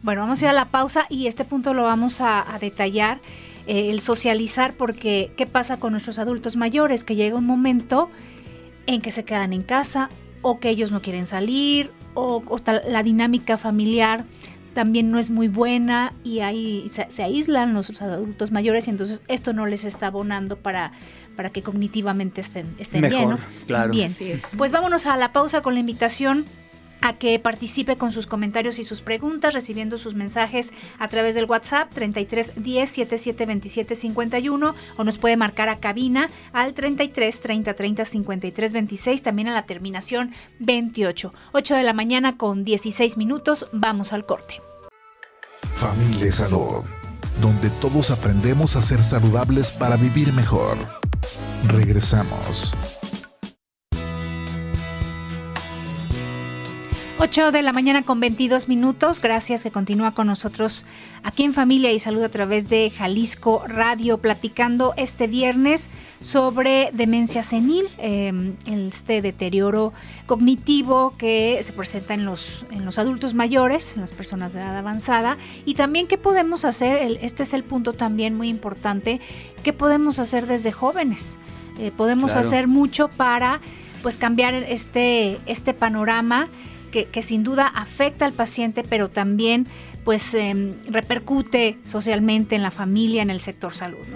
Bueno, 0.00 0.22
vamos 0.22 0.40
a 0.40 0.46
ir 0.46 0.48
a 0.48 0.54
la 0.54 0.64
pausa 0.64 1.04
y 1.10 1.26
este 1.26 1.44
punto 1.44 1.74
lo 1.74 1.82
vamos 1.82 2.22
a, 2.22 2.56
detallar. 2.58 3.20
Eh, 3.66 3.90
el 3.90 4.00
socializar, 4.00 4.72
porque 4.72 5.30
¿qué 5.36 5.44
pasa 5.44 5.78
con 5.78 5.92
nuestros 5.92 6.18
adultos 6.18 6.56
mayores? 6.56 7.04
Que 7.04 7.16
llega 7.16 7.36
un 7.36 7.44
momento 7.44 8.08
en 8.86 9.02
que 9.02 9.10
se 9.10 9.26
quedan 9.26 9.52
en 9.52 9.60
casa 9.60 10.08
o 10.40 10.58
que 10.58 10.70
ellos 10.70 10.90
no 10.90 11.02
quieren 11.02 11.26
salir 11.26 11.90
o, 12.20 12.60
la 12.88 13.02
dinámica 13.02 13.58
familiar 13.58 14.24
también 14.74 15.10
no 15.10 15.18
es 15.18 15.30
muy 15.30 15.48
buena 15.48 16.12
y 16.22 16.40
ahí 16.40 16.90
se, 16.90 17.22
aíslan 17.22 17.74
los 17.74 18.00
adultos 18.00 18.52
mayores 18.52 18.86
y 18.86 18.90
entonces 18.90 19.22
esto 19.28 19.52
no 19.52 19.66
les 19.66 19.84
está 19.84 20.08
abonando 20.08 20.56
para, 20.56 20.92
para 21.36 21.50
que 21.50 21.62
cognitivamente 21.62 22.40
estén, 22.40 22.74
estén 22.78 23.08
bien. 23.08 23.36
Claro. 23.66 23.92
Bien. 23.92 24.14
Pues 24.56 24.72
vámonos 24.72 25.06
a 25.06 25.16
la 25.16 25.32
pausa 25.32 25.60
con 25.60 25.74
la 25.74 25.80
invitación 25.80 26.44
a 27.02 27.14
que 27.14 27.38
participe 27.38 27.96
con 27.96 28.12
sus 28.12 28.26
comentarios 28.26 28.78
y 28.78 28.84
sus 28.84 29.00
preguntas, 29.00 29.54
recibiendo 29.54 29.98
sus 29.98 30.14
mensajes 30.14 30.72
a 30.98 31.08
través 31.08 31.34
del 31.34 31.46
WhatsApp 31.46 31.92
33 31.92 32.52
10 32.56 32.90
77 32.90 33.46
27 33.46 33.94
51 33.94 34.74
o 34.96 35.04
nos 35.04 35.18
puede 35.18 35.36
marcar 35.36 35.68
a 35.68 35.78
cabina 35.78 36.30
al 36.52 36.74
33 36.74 37.40
30 37.40 37.74
30 37.74 38.04
53 38.04 38.72
26, 38.72 39.22
también 39.22 39.48
a 39.48 39.54
la 39.54 39.66
terminación 39.66 40.32
28. 40.58 41.32
8 41.52 41.74
de 41.74 41.82
la 41.82 41.92
mañana 41.92 42.36
con 42.36 42.64
16 42.64 43.16
minutos, 43.16 43.66
vamos 43.72 44.12
al 44.12 44.26
corte. 44.26 44.60
Familia 45.74 46.30
Salud, 46.30 46.84
donde 47.40 47.70
todos 47.80 48.10
aprendemos 48.10 48.76
a 48.76 48.82
ser 48.82 49.02
saludables 49.02 49.70
para 49.70 49.96
vivir 49.96 50.32
mejor. 50.32 50.76
Regresamos. 51.68 52.72
8 57.22 57.52
de 57.52 57.60
la 57.60 57.74
mañana 57.74 58.00
con 58.02 58.18
22 58.18 58.66
minutos. 58.66 59.20
Gracias 59.20 59.62
que 59.62 59.70
continúa 59.70 60.12
con 60.12 60.26
nosotros 60.26 60.86
aquí 61.22 61.42
en 61.42 61.52
Familia 61.52 61.92
y 61.92 61.98
Salud 61.98 62.22
a 62.22 62.30
través 62.30 62.70
de 62.70 62.88
Jalisco 62.88 63.62
Radio, 63.68 64.16
platicando 64.16 64.94
este 64.96 65.26
viernes 65.26 65.90
sobre 66.20 66.88
demencia 66.94 67.42
senil, 67.42 67.90
em, 67.98 68.54
este 68.64 69.20
deterioro 69.20 69.92
cognitivo 70.24 71.12
que 71.18 71.60
se 71.62 71.74
presenta 71.74 72.14
en 72.14 72.24
los, 72.24 72.64
en 72.70 72.86
los 72.86 72.98
adultos 72.98 73.34
mayores, 73.34 73.92
en 73.96 74.00
las 74.00 74.12
personas 74.12 74.54
de 74.54 74.60
edad 74.60 74.78
avanzada, 74.78 75.36
y 75.66 75.74
también 75.74 76.06
qué 76.06 76.16
podemos 76.16 76.64
hacer, 76.64 77.18
este 77.20 77.42
es 77.42 77.52
el 77.52 77.64
punto 77.64 77.92
también 77.92 78.34
muy 78.34 78.48
importante, 78.48 79.20
qué 79.62 79.74
podemos 79.74 80.18
hacer 80.18 80.46
desde 80.46 80.72
jóvenes. 80.72 81.36
Eh, 81.78 81.92
podemos 81.94 82.34
hacer 82.34 82.66
mucho 82.66 83.08
para 83.08 83.60
pues 84.02 84.16
cambiar 84.16 84.54
este, 84.54 85.38
este 85.44 85.74
panorama 85.74 86.48
que, 86.90 87.06
que, 87.06 87.22
sin 87.22 87.42
duda 87.42 87.66
afecta 87.66 88.26
al 88.26 88.32
paciente, 88.32 88.84
pero 88.88 89.08
también 89.08 89.66
pues 90.04 90.34
em, 90.34 90.74
repercute 90.86 91.78
socialmente 91.86 92.56
en 92.56 92.62
la 92.62 92.70
familia, 92.70 93.22
en 93.22 93.30
el 93.30 93.40
sector 93.40 93.74
salud. 93.74 94.06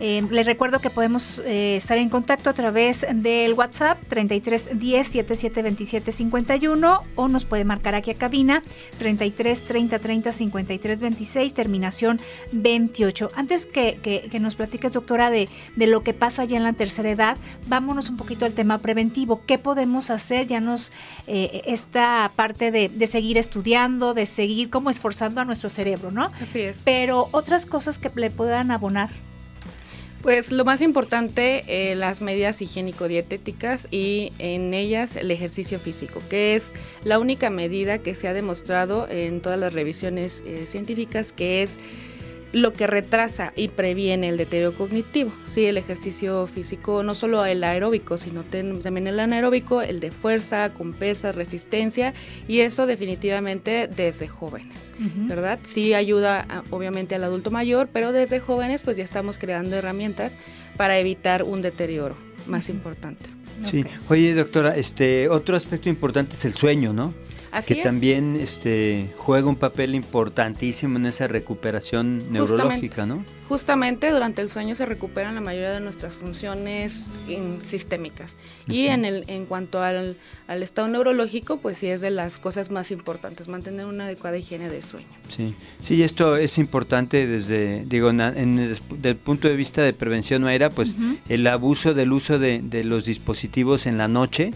Em, 0.00 0.28
les 0.30 0.46
recuerdo 0.46 0.80
que 0.80 0.90
podemos 0.90 1.42
eh, 1.44 1.76
estar 1.76 1.98
en 1.98 2.08
contacto 2.08 2.50
a 2.50 2.54
través 2.54 3.06
del 3.12 3.52
WhatsApp 3.54 3.98
33 4.08 4.70
10 4.78 5.06
77 5.06 5.62
27 5.62 6.12
51 6.12 7.00
o 7.14 7.28
nos 7.28 7.44
puede 7.44 7.64
marcar 7.64 7.94
aquí 7.94 8.10
a 8.10 8.14
cabina 8.14 8.62
33 8.98 9.62
30 9.62 9.98
30 9.98 10.32
53 10.32 11.00
26 11.00 11.54
terminación 11.54 12.20
28. 12.52 13.30
Antes 13.34 13.66
que, 13.66 13.98
que, 14.02 14.40
nos 14.40 14.54
platiques 14.54 14.92
doctora 14.92 15.30
de, 15.30 15.48
de, 15.76 15.86
lo 15.86 16.02
que 16.02 16.12
pasa 16.12 16.44
ya 16.44 16.56
en 16.56 16.64
la 16.64 16.72
tercera 16.72 17.10
edad, 17.10 17.36
vámonos 17.66 18.10
un 18.10 18.16
poquito 18.16 18.44
al 18.44 18.52
tema 18.52 18.78
preventivo. 18.78 19.42
¿Qué 19.46 19.58
podemos 19.58 20.10
hacer? 20.10 20.46
Ya 20.46 20.60
nos 20.60 20.92
eh, 21.26 21.62
esta 21.66 22.30
parte 22.36 22.70
de, 22.70 22.88
de 22.88 23.06
seguir 23.06 23.38
estudiando, 23.38 24.14
de 24.14 24.26
seguir 24.26 24.70
como 24.70 24.90
a 25.34 25.44
nuestro 25.44 25.70
cerebro, 25.70 26.10
¿no? 26.10 26.30
Así 26.40 26.60
es. 26.60 26.78
Pero 26.84 27.28
otras 27.32 27.66
cosas 27.66 27.98
que 27.98 28.10
le 28.14 28.30
puedan 28.30 28.70
abonar. 28.70 29.10
Pues 30.22 30.50
lo 30.50 30.64
más 30.64 30.80
importante, 30.80 31.90
eh, 31.92 31.94
las 31.94 32.20
medidas 32.20 32.60
higiénico-dietéticas 32.60 33.86
y 33.92 34.32
en 34.38 34.74
ellas 34.74 35.14
el 35.14 35.30
ejercicio 35.30 35.78
físico, 35.78 36.20
que 36.28 36.56
es 36.56 36.72
la 37.04 37.20
única 37.20 37.48
medida 37.48 37.98
que 37.98 38.14
se 38.16 38.26
ha 38.26 38.32
demostrado 38.32 39.08
en 39.08 39.40
todas 39.40 39.58
las 39.58 39.72
revisiones 39.72 40.42
eh, 40.44 40.66
científicas 40.66 41.30
que 41.30 41.62
es 41.62 41.78
lo 42.52 42.72
que 42.72 42.86
retrasa 42.86 43.52
y 43.56 43.68
previene 43.68 44.28
el 44.28 44.36
deterioro 44.36 44.72
cognitivo. 44.72 45.32
Sí, 45.44 45.66
el 45.66 45.76
ejercicio 45.76 46.46
físico, 46.46 47.02
no 47.02 47.14
solo 47.14 47.44
el 47.44 47.62
aeróbico, 47.64 48.16
sino 48.16 48.44
también 48.44 49.06
el 49.06 49.20
anaeróbico, 49.20 49.82
el 49.82 50.00
de 50.00 50.10
fuerza, 50.10 50.72
con 50.72 50.92
pesas, 50.92 51.34
resistencia, 51.34 52.14
y 52.48 52.60
eso 52.60 52.86
definitivamente 52.86 53.88
desde 53.88 54.28
jóvenes, 54.28 54.94
¿verdad? 54.98 55.58
Sí 55.64 55.92
ayuda 55.92 56.64
obviamente 56.70 57.14
al 57.14 57.24
adulto 57.24 57.50
mayor, 57.50 57.88
pero 57.92 58.12
desde 58.12 58.40
jóvenes 58.40 58.82
pues 58.82 58.96
ya 58.96 59.04
estamos 59.04 59.38
creando 59.38 59.76
herramientas 59.76 60.32
para 60.76 60.98
evitar 60.98 61.42
un 61.42 61.62
deterioro 61.62 62.16
más 62.46 62.68
importante. 62.68 63.28
Sí, 63.70 63.84
oye 64.08 64.34
doctora, 64.34 64.76
este 64.76 65.28
otro 65.28 65.56
aspecto 65.56 65.88
importante 65.88 66.34
es 66.34 66.44
el 66.44 66.54
sueño, 66.54 66.92
¿no? 66.92 67.14
Que 67.66 67.76
también 67.76 68.36
este, 68.36 69.10
juega 69.16 69.48
un 69.48 69.56
papel 69.56 69.94
importantísimo 69.94 70.98
en 70.98 71.06
esa 71.06 71.26
recuperación 71.26 72.32
neurológica, 72.32 73.06
¿no? 73.06 73.24
Justamente 73.48 74.10
durante 74.10 74.42
el 74.42 74.50
sueño 74.50 74.74
se 74.74 74.86
recuperan 74.86 75.36
la 75.36 75.40
mayoría 75.40 75.70
de 75.70 75.78
nuestras 75.78 76.14
funciones 76.14 77.04
sistémicas. 77.64 78.34
Y 78.66 78.86
en, 78.86 79.04
el, 79.04 79.24
en 79.28 79.46
cuanto 79.46 79.80
al, 79.82 80.16
estado 80.48 80.88
neurológico, 80.88 81.58
pues 81.58 81.78
sí 81.78 81.86
es 81.86 82.00
de 82.00 82.10
las 82.10 82.38
cosas 82.38 82.72
más 82.72 82.90
importantes, 82.90 83.46
mantener 83.46 83.86
una 83.86 84.04
adecuada 84.04 84.36
higiene 84.36 84.68
del 84.68 84.82
sueño. 84.82 85.06
Sí, 85.28 85.54
sí, 85.82 86.02
esto 86.02 86.36
es 86.36 86.58
importante 86.58 87.26
desde, 87.26 87.84
digo, 87.86 88.10
en, 88.10 88.20
el, 88.20 89.16
punto 89.16 89.46
de 89.46 89.54
vista 89.54 89.82
de 89.82 89.92
prevención, 89.92 90.42
Mayra, 90.42 90.70
pues 90.70 90.96
el 91.28 91.46
abuso 91.46 91.94
del 91.94 92.12
uso 92.12 92.40
de, 92.40 92.60
de 92.62 92.82
los 92.82 93.04
dispositivos 93.04 93.86
en 93.86 93.96
la 93.96 94.08
noche, 94.08 94.52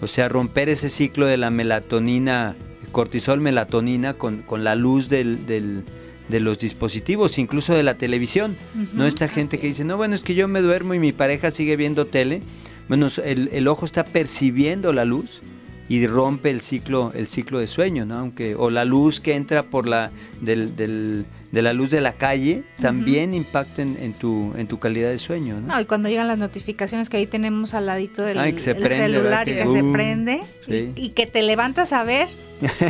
o 0.00 0.06
sea, 0.06 0.28
romper 0.28 0.68
ese 0.68 0.88
ciclo 0.88 1.26
de 1.26 1.36
la 1.36 1.50
melatonina, 1.50 2.56
cortisol, 2.92 3.40
melatonina 3.40 4.14
con, 4.14 4.42
con 4.42 4.64
la 4.64 4.74
luz 4.74 5.08
del, 5.08 5.46
del, 5.46 5.84
de 6.28 6.40
los 6.40 6.58
dispositivos, 6.58 7.38
incluso 7.38 7.74
de 7.74 7.82
la 7.82 7.96
televisión. 7.96 8.56
no 8.92 9.06
esta 9.06 9.28
gente 9.28 9.58
que 9.58 9.68
dice, 9.68 9.84
no, 9.84 9.96
bueno, 9.96 10.14
es 10.14 10.22
que 10.22 10.34
yo 10.34 10.48
me 10.48 10.60
duermo 10.60 10.94
y 10.94 10.98
mi 10.98 11.12
pareja 11.12 11.50
sigue 11.50 11.76
viendo 11.76 12.06
tele. 12.06 12.42
Bueno, 12.88 13.08
el, 13.24 13.48
el 13.52 13.68
ojo 13.68 13.84
está 13.84 14.04
percibiendo 14.04 14.92
la 14.92 15.04
luz 15.04 15.42
y 15.88 16.06
rompe 16.06 16.50
el 16.50 16.60
ciclo, 16.60 17.12
el 17.14 17.26
ciclo 17.26 17.58
de 17.58 17.66
sueño, 17.66 18.06
¿no? 18.06 18.18
Aunque, 18.18 18.54
o 18.56 18.70
la 18.70 18.84
luz 18.84 19.20
que 19.20 19.34
entra 19.34 19.64
por 19.64 19.86
la, 19.88 20.10
del, 20.40 20.74
del, 20.76 21.26
de 21.56 21.62
la 21.62 21.72
luz 21.72 21.88
de 21.88 22.02
la 22.02 22.12
calle 22.12 22.64
también 22.82 23.32
impacten 23.32 23.96
en 24.02 24.12
tu, 24.12 24.52
en 24.58 24.66
tu 24.66 24.78
calidad 24.78 25.08
de 25.08 25.16
sueño. 25.16 25.58
¿no? 25.58 25.80
y 25.80 25.86
cuando 25.86 26.10
llegan 26.10 26.28
las 26.28 26.36
notificaciones 26.36 27.08
que 27.08 27.16
ahí 27.16 27.26
tenemos 27.26 27.72
al 27.72 27.86
ladito 27.86 28.22
del 28.22 28.60
celular 28.60 29.48
y 29.48 29.54
que 29.54 29.66
se 29.66 29.82
prende 29.82 30.42
y, 30.66 31.08
que 31.10 31.26
te 31.26 31.40
levantas 31.40 31.94
a 31.94 32.04
ver 32.04 32.28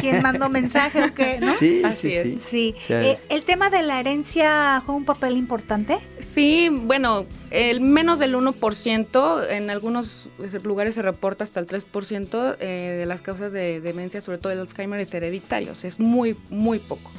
quién 0.00 0.20
mandó 0.20 0.48
mensaje 0.48 1.04
o 1.04 1.14
qué, 1.14 1.38
¿no? 1.40 1.54
Sí, 1.54 1.82
Así 1.84 2.10
sí, 2.10 2.16
es. 2.16 2.42
sí. 2.42 2.74
Eh, 2.88 3.18
¿El 3.28 3.44
tema 3.44 3.70
de 3.70 3.84
la 3.84 4.00
herencia 4.00 4.82
juega 4.84 4.98
un 4.98 5.04
papel 5.04 5.36
importante? 5.36 5.98
Sí, 6.18 6.68
bueno, 6.68 7.24
el 7.52 7.80
menos 7.80 8.18
del 8.18 8.34
1%, 8.34 9.46
en 9.48 9.70
algunos 9.70 10.28
lugares 10.64 10.96
se 10.96 11.02
reporta 11.02 11.44
hasta 11.44 11.60
el 11.60 11.68
3% 11.68 12.56
eh, 12.58 12.96
de 12.98 13.06
las 13.06 13.22
causas 13.22 13.52
de 13.52 13.80
demencia, 13.80 14.20
sobre 14.20 14.38
todo 14.38 14.52
el 14.52 14.58
Alzheimer, 14.58 14.98
es 14.98 15.14
hereditario, 15.14 15.70
es 15.70 16.00
muy, 16.00 16.36
muy 16.50 16.80
poco. 16.80 17.12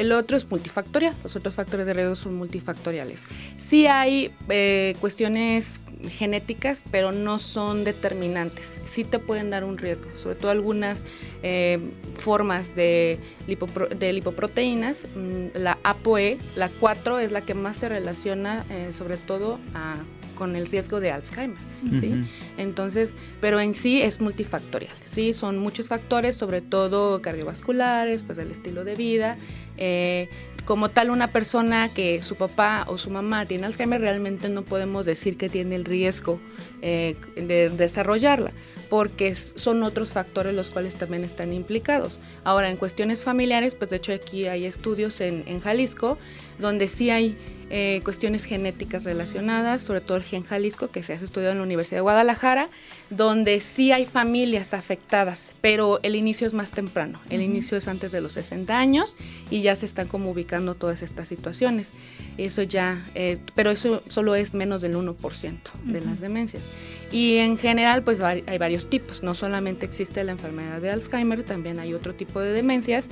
El 0.00 0.12
otro 0.12 0.38
es 0.38 0.50
multifactorial, 0.50 1.14
los 1.22 1.36
otros 1.36 1.56
factores 1.56 1.84
de 1.84 1.92
riesgo 1.92 2.14
son 2.14 2.34
multifactoriales. 2.34 3.22
Sí 3.58 3.86
hay 3.86 4.32
eh, 4.48 4.96
cuestiones 4.98 5.78
genéticas, 6.08 6.80
pero 6.90 7.12
no 7.12 7.38
son 7.38 7.84
determinantes. 7.84 8.80
Sí 8.86 9.04
te 9.04 9.18
pueden 9.18 9.50
dar 9.50 9.62
un 9.62 9.76
riesgo, 9.76 10.06
sobre 10.16 10.36
todo 10.36 10.52
algunas 10.52 11.04
eh, 11.42 11.78
formas 12.14 12.74
de, 12.74 13.18
lipoproteínas. 13.46 14.96
Mm, 15.14 15.48
la 15.58 15.76
ApoE, 15.82 16.38
la 16.56 16.70
4 16.70 17.18
es 17.18 17.30
la 17.30 17.42
que 17.42 17.52
más 17.52 17.76
se 17.76 17.90
relaciona 17.90 18.64
eh, 18.70 18.94
sobre 18.94 19.18
todo 19.18 19.58
a 19.74 19.96
con 20.40 20.56
el 20.56 20.68
riesgo 20.68 21.00
de 21.00 21.10
Alzheimer, 21.10 21.58
¿sí? 22.00 22.24
Entonces, 22.56 23.14
pero 23.42 23.60
en 23.60 23.74
sí 23.74 24.00
es 24.00 24.22
multifactorial, 24.22 24.96
¿sí? 25.04 25.34
Son 25.34 25.58
muchos 25.58 25.88
factores, 25.88 26.34
sobre 26.34 26.62
todo 26.62 27.20
cardiovasculares, 27.20 28.22
pues 28.22 28.38
el 28.38 28.50
estilo 28.50 28.82
de 28.84 28.94
vida. 28.94 29.36
Eh, 29.76 30.30
como 30.64 30.88
tal, 30.88 31.10
una 31.10 31.30
persona 31.30 31.90
que 31.90 32.22
su 32.22 32.36
papá 32.36 32.86
o 32.88 32.96
su 32.96 33.10
mamá 33.10 33.44
tiene 33.44 33.66
Alzheimer, 33.66 34.00
realmente 34.00 34.48
no 34.48 34.62
podemos 34.62 35.04
decir 35.04 35.36
que 35.36 35.50
tiene 35.50 35.74
el 35.74 35.84
riesgo 35.84 36.40
eh, 36.80 37.16
de 37.36 37.68
desarrollarla 37.68 38.50
porque 38.88 39.36
son 39.36 39.84
otros 39.84 40.12
factores 40.12 40.52
los 40.52 40.66
cuales 40.66 40.96
también 40.96 41.22
están 41.22 41.52
implicados. 41.52 42.18
Ahora, 42.42 42.70
en 42.70 42.76
cuestiones 42.76 43.22
familiares, 43.22 43.76
pues 43.76 43.90
de 43.90 43.96
hecho 43.98 44.12
aquí 44.12 44.48
hay 44.48 44.66
estudios 44.66 45.20
en, 45.20 45.44
en 45.46 45.60
Jalisco 45.60 46.18
donde 46.60 46.86
sí 46.86 47.10
hay 47.10 47.36
eh, 47.72 48.00
cuestiones 48.02 48.44
genéticas 48.44 49.04
relacionadas, 49.04 49.82
sobre 49.82 50.00
todo 50.00 50.16
el 50.16 50.24
gen 50.24 50.42
Jalisco, 50.42 50.88
que 50.88 51.04
se 51.04 51.12
ha 51.12 51.16
estudiado 51.16 51.52
en 51.52 51.58
la 51.58 51.64
Universidad 51.64 51.98
de 51.98 52.02
Guadalajara, 52.02 52.68
donde 53.10 53.60
sí 53.60 53.92
hay 53.92 54.06
familias 54.06 54.74
afectadas, 54.74 55.52
pero 55.60 56.00
el 56.02 56.16
inicio 56.16 56.48
es 56.48 56.52
más 56.52 56.72
temprano. 56.72 57.20
El 57.30 57.42
inicio 57.42 57.78
es 57.78 57.86
antes 57.86 58.10
de 58.10 58.20
los 58.20 58.32
60 58.32 58.76
años 58.76 59.14
y 59.50 59.62
ya 59.62 59.76
se 59.76 59.86
están 59.86 60.08
como 60.08 60.32
ubicando 60.32 60.74
todas 60.74 61.02
estas 61.02 61.28
situaciones. 61.28 61.92
Eso 62.38 62.64
ya, 62.64 63.04
eh, 63.14 63.38
pero 63.54 63.70
eso 63.70 64.02
solo 64.08 64.34
es 64.34 64.52
menos 64.52 64.82
del 64.82 64.96
1% 64.96 65.58
de 65.84 66.00
las 66.00 66.20
demencias. 66.20 66.64
Y 67.12 67.36
en 67.36 67.56
general, 67.56 68.02
pues 68.02 68.20
hay 68.20 68.58
varios 68.58 68.90
tipos. 68.90 69.22
No 69.22 69.36
solamente 69.36 69.86
existe 69.86 70.24
la 70.24 70.32
enfermedad 70.32 70.80
de 70.80 70.90
Alzheimer, 70.90 71.44
también 71.44 71.78
hay 71.78 71.94
otro 71.94 72.14
tipo 72.14 72.40
de 72.40 72.52
demencias. 72.52 73.08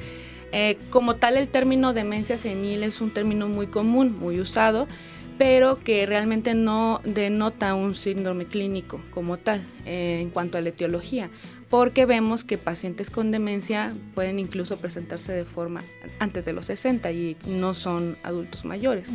Eh, 0.52 0.78
como 0.90 1.16
tal, 1.16 1.36
el 1.36 1.48
término 1.48 1.92
demencia 1.92 2.38
senil 2.38 2.82
es 2.82 3.00
un 3.00 3.10
término 3.10 3.48
muy 3.48 3.66
común, 3.66 4.16
muy 4.18 4.40
usado, 4.40 4.88
pero 5.38 5.78
que 5.82 6.04
realmente 6.04 6.54
no 6.54 7.00
denota 7.04 7.74
un 7.74 7.94
síndrome 7.94 8.44
clínico 8.44 9.00
como 9.12 9.36
tal 9.36 9.64
eh, 9.86 10.18
en 10.20 10.30
cuanto 10.30 10.58
a 10.58 10.60
la 10.60 10.70
etiología, 10.70 11.30
porque 11.70 12.06
vemos 12.06 12.44
que 12.44 12.58
pacientes 12.58 13.08
con 13.10 13.30
demencia 13.30 13.92
pueden 14.14 14.38
incluso 14.38 14.78
presentarse 14.78 15.32
de 15.32 15.44
forma 15.44 15.84
antes 16.18 16.44
de 16.44 16.52
los 16.52 16.66
60 16.66 17.12
y 17.12 17.36
no 17.46 17.74
son 17.74 18.16
adultos 18.24 18.64
mayores. 18.64 19.10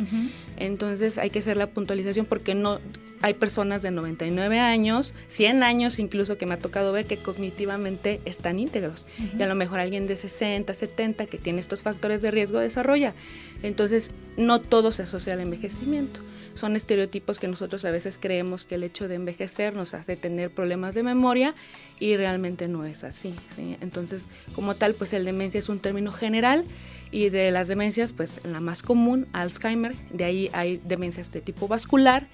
Entonces 0.56 1.18
hay 1.18 1.30
que 1.30 1.40
hacer 1.40 1.56
la 1.56 1.66
puntualización 1.66 2.26
porque 2.26 2.54
no 2.54 2.78
hay 3.24 3.32
personas 3.32 3.80
de 3.80 3.90
99 3.90 4.60
años, 4.60 5.14
100 5.28 5.62
años 5.62 5.98
incluso 5.98 6.36
que 6.36 6.44
me 6.44 6.52
ha 6.52 6.58
tocado 6.58 6.92
ver 6.92 7.06
que 7.06 7.16
cognitivamente 7.16 8.20
están 8.26 8.58
íntegros. 8.58 9.06
Y 9.38 9.40
a 9.40 9.46
lo 9.46 9.54
mejor 9.54 9.80
alguien 9.80 10.06
de 10.06 10.14
60, 10.14 10.74
70 10.74 11.24
que 11.24 11.38
tiene 11.38 11.62
estos 11.62 11.80
factores 11.80 12.20
de 12.20 12.30
riesgo 12.30 12.58
desarrolla. 12.58 13.14
Entonces, 13.62 14.10
no 14.36 14.60
todo 14.60 14.92
se 14.92 15.04
asocia 15.04 15.32
al 15.32 15.40
envejecimiento. 15.40 16.20
Son 16.52 16.76
estereotipos 16.76 17.38
que 17.38 17.48
nosotros 17.48 17.86
a 17.86 17.90
veces 17.90 18.18
creemos 18.20 18.66
que 18.66 18.74
el 18.74 18.82
hecho 18.82 19.08
de 19.08 19.14
envejecer 19.14 19.74
nos 19.74 19.94
hace 19.94 20.16
tener 20.16 20.50
problemas 20.50 20.94
de 20.94 21.02
memoria 21.02 21.54
y 21.98 22.18
realmente 22.18 22.68
no 22.68 22.84
es 22.84 23.04
así. 23.04 23.34
Entonces, 23.80 24.26
como 24.54 24.74
tal, 24.74 24.92
pues 24.92 25.14
el 25.14 25.24
demencia 25.24 25.60
es 25.60 25.70
un 25.70 25.78
término 25.78 26.12
general 26.12 26.66
y 27.10 27.30
de 27.30 27.50
las 27.52 27.68
demencias, 27.68 28.12
pues 28.12 28.42
la 28.44 28.60
más 28.60 28.82
común, 28.82 29.28
Alzheimer, 29.32 29.96
de 30.10 30.24
ahí 30.24 30.50
hay 30.52 30.78
demencias 30.84 31.32
de 31.32 31.40
tipo 31.40 31.68
vascular, 31.68 32.28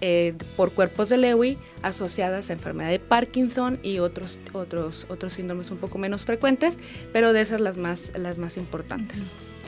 eh, 0.00 0.34
por 0.56 0.72
cuerpos 0.72 1.08
de 1.08 1.16
Lewy 1.16 1.58
asociadas 1.82 2.50
a 2.50 2.52
enfermedad 2.52 2.90
de 2.90 2.98
Parkinson 2.98 3.78
y 3.82 3.98
otros, 3.98 4.38
otros, 4.52 5.06
otros 5.08 5.32
síndromes 5.32 5.70
un 5.70 5.78
poco 5.78 5.98
menos 5.98 6.24
frecuentes, 6.24 6.76
pero 7.12 7.32
de 7.32 7.40
esas 7.40 7.60
las 7.60 7.76
más, 7.76 8.10
las 8.16 8.38
más 8.38 8.56
importantes. 8.56 9.22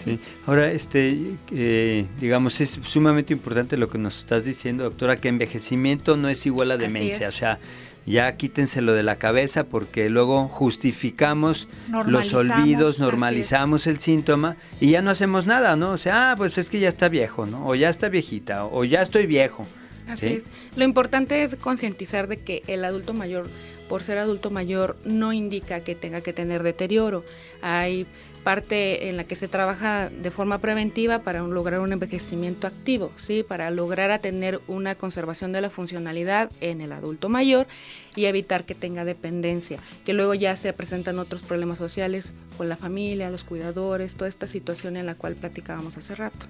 Sí. 0.05 0.21
Ahora, 0.47 0.71
este, 0.71 1.19
eh, 1.51 2.07
digamos, 2.21 2.61
es 2.61 2.79
sumamente 2.83 3.33
importante 3.33 3.77
lo 3.77 3.89
que 3.89 3.99
nos 3.99 4.19
estás 4.19 4.45
diciendo, 4.45 4.85
doctora, 4.85 5.17
que 5.17 5.29
envejecimiento 5.29 6.17
no 6.17 6.29
es 6.29 6.47
igual 6.47 6.71
a 6.71 6.77
demencia, 6.77 7.29
o 7.29 7.33
sea, 7.33 7.59
ya 8.07 8.37
quítenselo 8.37 8.95
de 8.95 9.03
la 9.03 9.17
cabeza 9.17 9.65
porque 9.65 10.09
luego 10.09 10.49
justificamos 10.49 11.69
los 12.07 12.33
olvidos, 12.33 13.01
normalizamos 13.01 13.87
el 13.89 13.99
síntoma 13.99 14.57
y 14.81 14.91
ya 14.91 15.03
no 15.03 15.11
hacemos 15.11 15.47
nada, 15.47 15.77
¿no? 15.77 15.91
O 15.91 15.97
sea, 15.97 16.31
ah, 16.31 16.37
pues 16.37 16.57
es 16.57 16.71
que 16.71 16.79
ya 16.79 16.89
está 16.89 17.09
viejo, 17.09 17.47
¿no? 17.47 17.67
O 17.67 17.75
ya 17.75 17.89
está 17.89 18.09
viejita, 18.09 18.65
o 18.65 18.85
ya 18.85 19.03
estoy 19.03 19.27
viejo. 19.27 19.67
Así 20.07 20.27
es. 20.27 20.45
Lo 20.77 20.85
importante 20.85 21.43
es 21.43 21.57
concientizar 21.57 22.29
de 22.29 22.39
que 22.39 22.63
el 22.67 22.85
adulto 22.85 23.15
mayor, 23.15 23.49
por 23.89 24.03
ser 24.03 24.19
adulto 24.19 24.51
mayor, 24.51 24.97
no 25.05 25.33
indica 25.33 25.81
que 25.81 25.95
tenga 25.95 26.21
que 26.21 26.33
tener 26.33 26.63
deterioro. 26.63 27.25
Hay 27.63 28.07
parte 28.47 29.09
en 29.09 29.17
la 29.17 29.25
que 29.25 29.35
se 29.35 29.49
trabaja 29.49 30.09
de 30.09 30.31
forma 30.31 30.59
preventiva 30.59 31.23
para 31.23 31.43
lograr 31.43 31.81
un 31.81 31.93
envejecimiento 31.93 32.69
activo, 32.69 33.11
¿sí? 33.17 33.43
para 33.43 33.73
lograr 33.73 34.13
a 34.13 34.21
tener 34.21 34.61
una 34.69 34.95
conservación 34.95 35.51
de 35.51 35.61
la 35.61 35.69
funcionalidad 35.69 36.53
en 36.61 36.81
el 36.81 36.93
adulto 36.93 37.29
mayor 37.29 37.67
y 38.15 38.27
evitar 38.27 38.63
que 38.63 38.77
tenga 38.77 39.05
dependencia, 39.05 39.81
que 40.05 40.13
luego 40.13 40.33
ya 40.33 40.55
se 40.55 40.73
presentan 40.73 41.19
otros 41.19 41.43
problemas 41.43 41.79
sociales 41.79 42.33
con 42.57 42.69
la 42.69 42.77
familia, 42.77 43.31
los 43.31 43.43
cuidadores, 43.43 44.15
toda 44.15 44.29
esta 44.29 44.47
situación 44.47 44.97
en 44.97 45.07
la 45.07 45.17
cual 45.17 45.35
platicábamos 45.35 45.97
hace 45.99 46.15
rato. 46.15 46.47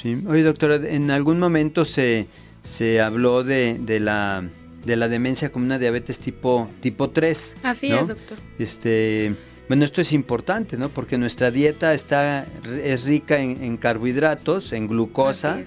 Sí, 0.00 0.18
oye 0.28 0.44
doctora, 0.44 0.76
en 0.76 1.10
algún 1.10 1.40
momento 1.40 1.84
se 1.84 2.28
se 2.64 3.00
habló 3.00 3.44
de, 3.44 3.78
de, 3.80 4.00
la, 4.00 4.44
de 4.84 4.96
la 4.96 5.08
demencia 5.08 5.50
como 5.50 5.64
una 5.64 5.78
diabetes 5.78 6.18
tipo, 6.18 6.68
tipo 6.80 7.10
3. 7.10 7.56
Así 7.62 7.92
es, 7.92 8.08
doctor. 8.08 8.38
Este, 8.58 9.34
bueno, 9.68 9.84
esto 9.84 10.00
es 10.00 10.12
importante, 10.12 10.76
¿no? 10.76 10.88
Porque 10.88 11.16
nuestra 11.18 11.50
dieta 11.50 11.94
está, 11.94 12.46
es 12.82 13.04
rica 13.04 13.40
en, 13.40 13.76
carbohidratos, 13.76 14.72
en 14.72 14.88
glucosa. 14.88 15.62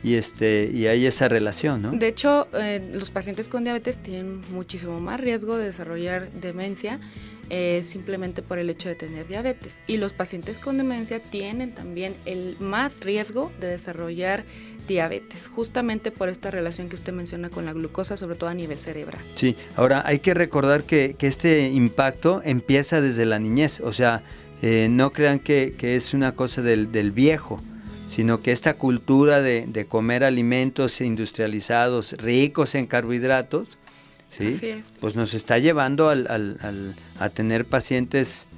Y, 0.00 0.14
este, 0.14 0.70
y 0.72 0.86
hay 0.86 1.06
esa 1.06 1.26
relación, 1.26 1.82
¿no? 1.82 1.90
De 1.90 2.06
hecho, 2.06 2.46
eh, 2.52 2.88
los 2.92 3.10
pacientes 3.10 3.48
con 3.48 3.64
diabetes 3.64 3.98
tienen 3.98 4.42
muchísimo 4.52 5.00
más 5.00 5.20
riesgo 5.20 5.56
de 5.56 5.64
desarrollar 5.64 6.30
demencia 6.30 7.00
eh, 7.50 7.82
simplemente 7.82 8.42
por 8.42 8.58
el 8.58 8.68
hecho 8.68 8.90
de 8.90 8.94
tener 8.94 9.26
diabetes. 9.26 9.80
Y 9.86 9.96
los 9.96 10.12
pacientes 10.12 10.58
con 10.58 10.76
demencia 10.76 11.18
tienen 11.18 11.74
también 11.74 12.14
el 12.26 12.56
más 12.60 13.00
riesgo 13.00 13.50
de 13.58 13.68
desarrollar 13.68 14.44
diabetes, 14.88 15.46
justamente 15.46 16.10
por 16.10 16.28
esta 16.28 16.50
relación 16.50 16.88
que 16.88 16.96
usted 16.96 17.12
menciona 17.12 17.50
con 17.50 17.64
la 17.64 17.72
glucosa, 17.72 18.16
sobre 18.16 18.34
todo 18.34 18.50
a 18.50 18.54
nivel 18.54 18.78
cerebral. 18.78 19.20
Sí, 19.36 19.54
ahora 19.76 20.02
hay 20.04 20.18
que 20.18 20.34
recordar 20.34 20.82
que, 20.82 21.14
este 21.20 21.68
impacto 21.68 22.40
empieza 22.44 23.00
desde 23.00 23.26
la 23.26 23.38
niñez, 23.38 23.80
o 23.80 23.92
sea, 23.92 24.22
eh, 24.62 24.88
no 24.90 25.12
crean 25.12 25.38
que, 25.38 25.76
es 25.80 26.14
una 26.14 26.32
cosa 26.32 26.62
del, 26.62 27.12
viejo, 27.12 27.60
sino 28.08 28.40
que 28.40 28.50
esta 28.50 28.74
cultura 28.74 29.40
de, 29.42 29.86
comer 29.88 30.24
alimentos 30.24 31.00
industrializados 31.00 32.12
ricos 32.14 32.74
en 32.74 32.86
carbohidratos, 32.86 33.68
¿sí? 34.36 34.58
pues 35.00 35.14
nos 35.14 35.34
está 35.34 35.58
llevando 35.58 36.10
a 36.10 37.28
tener 37.28 37.66
pacientes 37.66 38.48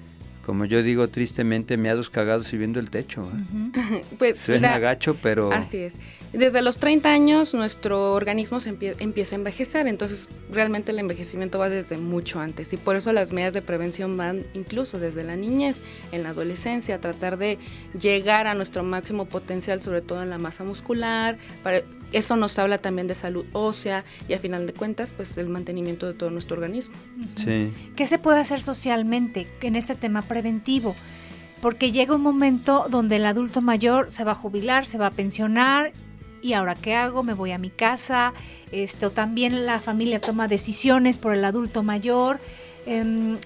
como 0.50 0.64
yo 0.64 0.82
digo 0.82 1.06
tristemente, 1.06 1.76
meados 1.76 2.10
cagados 2.10 2.52
y 2.52 2.56
viendo 2.56 2.80
el 2.80 2.90
techo. 2.90 3.22
¿eh? 3.22 4.02
pues, 4.18 4.36
Suena 4.40 4.74
agacho, 4.74 5.16
pero... 5.22 5.52
Así 5.52 5.76
es. 5.76 5.92
Desde 6.32 6.62
los 6.62 6.78
30 6.78 7.10
años 7.10 7.54
nuestro 7.54 8.14
organismo 8.14 8.60
se 8.60 8.70
empieza 8.70 9.34
a 9.34 9.38
envejecer, 9.38 9.88
entonces 9.88 10.28
realmente 10.52 10.92
el 10.92 11.00
envejecimiento 11.00 11.58
va 11.58 11.68
desde 11.68 11.96
mucho 11.96 12.38
antes 12.38 12.72
y 12.72 12.76
por 12.76 12.94
eso 12.94 13.12
las 13.12 13.32
medidas 13.32 13.52
de 13.52 13.62
prevención 13.62 14.16
van 14.16 14.44
incluso 14.54 15.00
desde 15.00 15.24
la 15.24 15.34
niñez, 15.34 15.80
en 16.12 16.22
la 16.22 16.28
adolescencia, 16.28 17.00
tratar 17.00 17.36
de 17.36 17.58
llegar 18.00 18.46
a 18.46 18.54
nuestro 18.54 18.84
máximo 18.84 19.24
potencial, 19.24 19.80
sobre 19.80 20.02
todo 20.02 20.22
en 20.22 20.30
la 20.30 20.38
masa 20.38 20.62
muscular, 20.62 21.36
para, 21.64 21.82
eso 22.12 22.36
nos 22.36 22.58
habla 22.60 22.78
también 22.78 23.08
de 23.08 23.16
salud 23.16 23.44
ósea 23.52 24.04
y 24.28 24.34
a 24.34 24.38
final 24.38 24.66
de 24.66 24.72
cuentas 24.72 25.12
pues 25.16 25.36
el 25.36 25.48
mantenimiento 25.48 26.06
de 26.06 26.14
todo 26.14 26.30
nuestro 26.30 26.56
organismo. 26.56 26.94
Sí. 27.36 27.72
¿Qué 27.96 28.06
se 28.06 28.18
puede 28.18 28.38
hacer 28.38 28.62
socialmente 28.62 29.48
en 29.62 29.74
este 29.74 29.96
tema 29.96 30.22
preventivo? 30.22 30.94
Porque 31.60 31.92
llega 31.92 32.14
un 32.14 32.22
momento 32.22 32.86
donde 32.88 33.16
el 33.16 33.26
adulto 33.26 33.60
mayor 33.60 34.10
se 34.10 34.24
va 34.24 34.32
a 34.32 34.36
jubilar, 34.36 34.86
se 34.86 34.96
va 34.96 35.06
a 35.06 35.10
pensionar 35.10 35.92
¿y 36.42 36.52
ahora 36.52 36.74
qué 36.74 36.94
hago? 36.94 37.22
¿Me 37.22 37.34
voy 37.34 37.52
a 37.52 37.58
mi 37.58 37.70
casa? 37.70 38.32
Esto, 38.72 39.10
también 39.10 39.66
la 39.66 39.80
familia 39.80 40.20
toma 40.20 40.48
decisiones 40.48 41.18
por 41.18 41.34
el 41.34 41.44
adulto 41.44 41.82
mayor. 41.82 42.38
Em, 42.86 43.38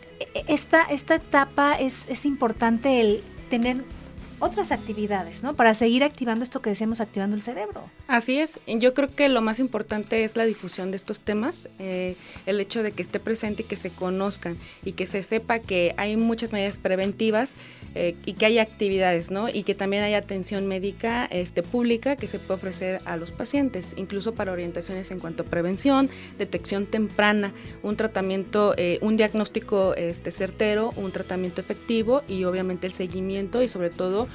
esta, 0.49 0.83
esta 0.83 1.17
etapa 1.17 1.75
es, 1.75 2.09
es 2.09 2.25
importante 2.25 3.01
el 3.01 3.23
tener 3.51 3.85
otras 4.45 4.73
actividades, 4.73 5.43
¿no? 5.43 5.55
Para 5.55 5.75
seguir 5.75 6.05
activando 6.05 6.45
esto 6.45 6.61
que 6.61 6.71
decíamos, 6.71 7.01
activando 7.01 7.35
el 7.35 7.43
cerebro. 7.43 7.89
Así 8.09 8.39
es. 8.39 8.59
Yo 8.67 8.93
creo 8.93 9.09
que 9.15 9.31
lo 9.31 9.41
más 9.41 9.59
importante 9.59 10.23
es 10.23 10.37
la 10.37 10.45
difusión 10.45 10.91
de 10.91 10.99
estos 10.99 11.21
temas, 11.21 11.69
eh, 11.79 12.17
el 12.45 12.61
hecho 12.61 12.83
de 12.83 12.93
que 12.93 13.03
esté 13.03 13.21
presente 13.21 13.63
y 13.63 13.65
que 13.65 13.77
se 13.77 13.89
conozcan 13.89 14.59
y 14.85 14.93
que 14.93 15.07
se 15.07 15.23
sepa 15.23 15.61
que 15.61 15.95
hay 15.97 16.19
muchas 16.19 16.53
medidas 16.53 16.77
preventivas 16.77 17.53
eh, 17.95 18.17
y 18.27 18.35
que 18.35 18.45
hay 18.45 18.59
actividades, 18.59 19.31
¿no? 19.31 19.49
Y 19.49 19.63
que 19.63 19.75
también 19.75 20.03
hay 20.03 20.15
atención 20.15 20.67
médica 20.67 21.25
este, 21.27 21.63
pública 21.63 22.17
que 22.17 22.27
se 22.27 22.39
puede 22.39 22.59
ofrecer 22.59 23.01
a 23.07 23.17
los 23.17 23.31
pacientes, 23.31 23.95
incluso 23.97 24.35
para 24.35 24.53
orientaciones 24.53 25.11
en 25.11 25.21
cuanto 25.21 25.45
a 25.45 25.47
prevención, 25.47 26.11
detección 26.39 26.85
temprana, 26.85 27.53
un 27.83 27.97
tratamiento, 27.97 28.75
eh, 28.77 28.99
un 29.01 29.17
diagnóstico 29.17 29.95
este, 29.95 30.33
certero, 30.33 30.93
un 30.97 31.13
tratamiento 31.13 31.61
efectivo 31.61 32.23
y 32.29 32.45
obviamente 32.45 32.87
el 32.87 32.93
seguimiento 32.93 33.63
y 33.63 33.69
sobre 33.69 33.91
todo 33.91 34.29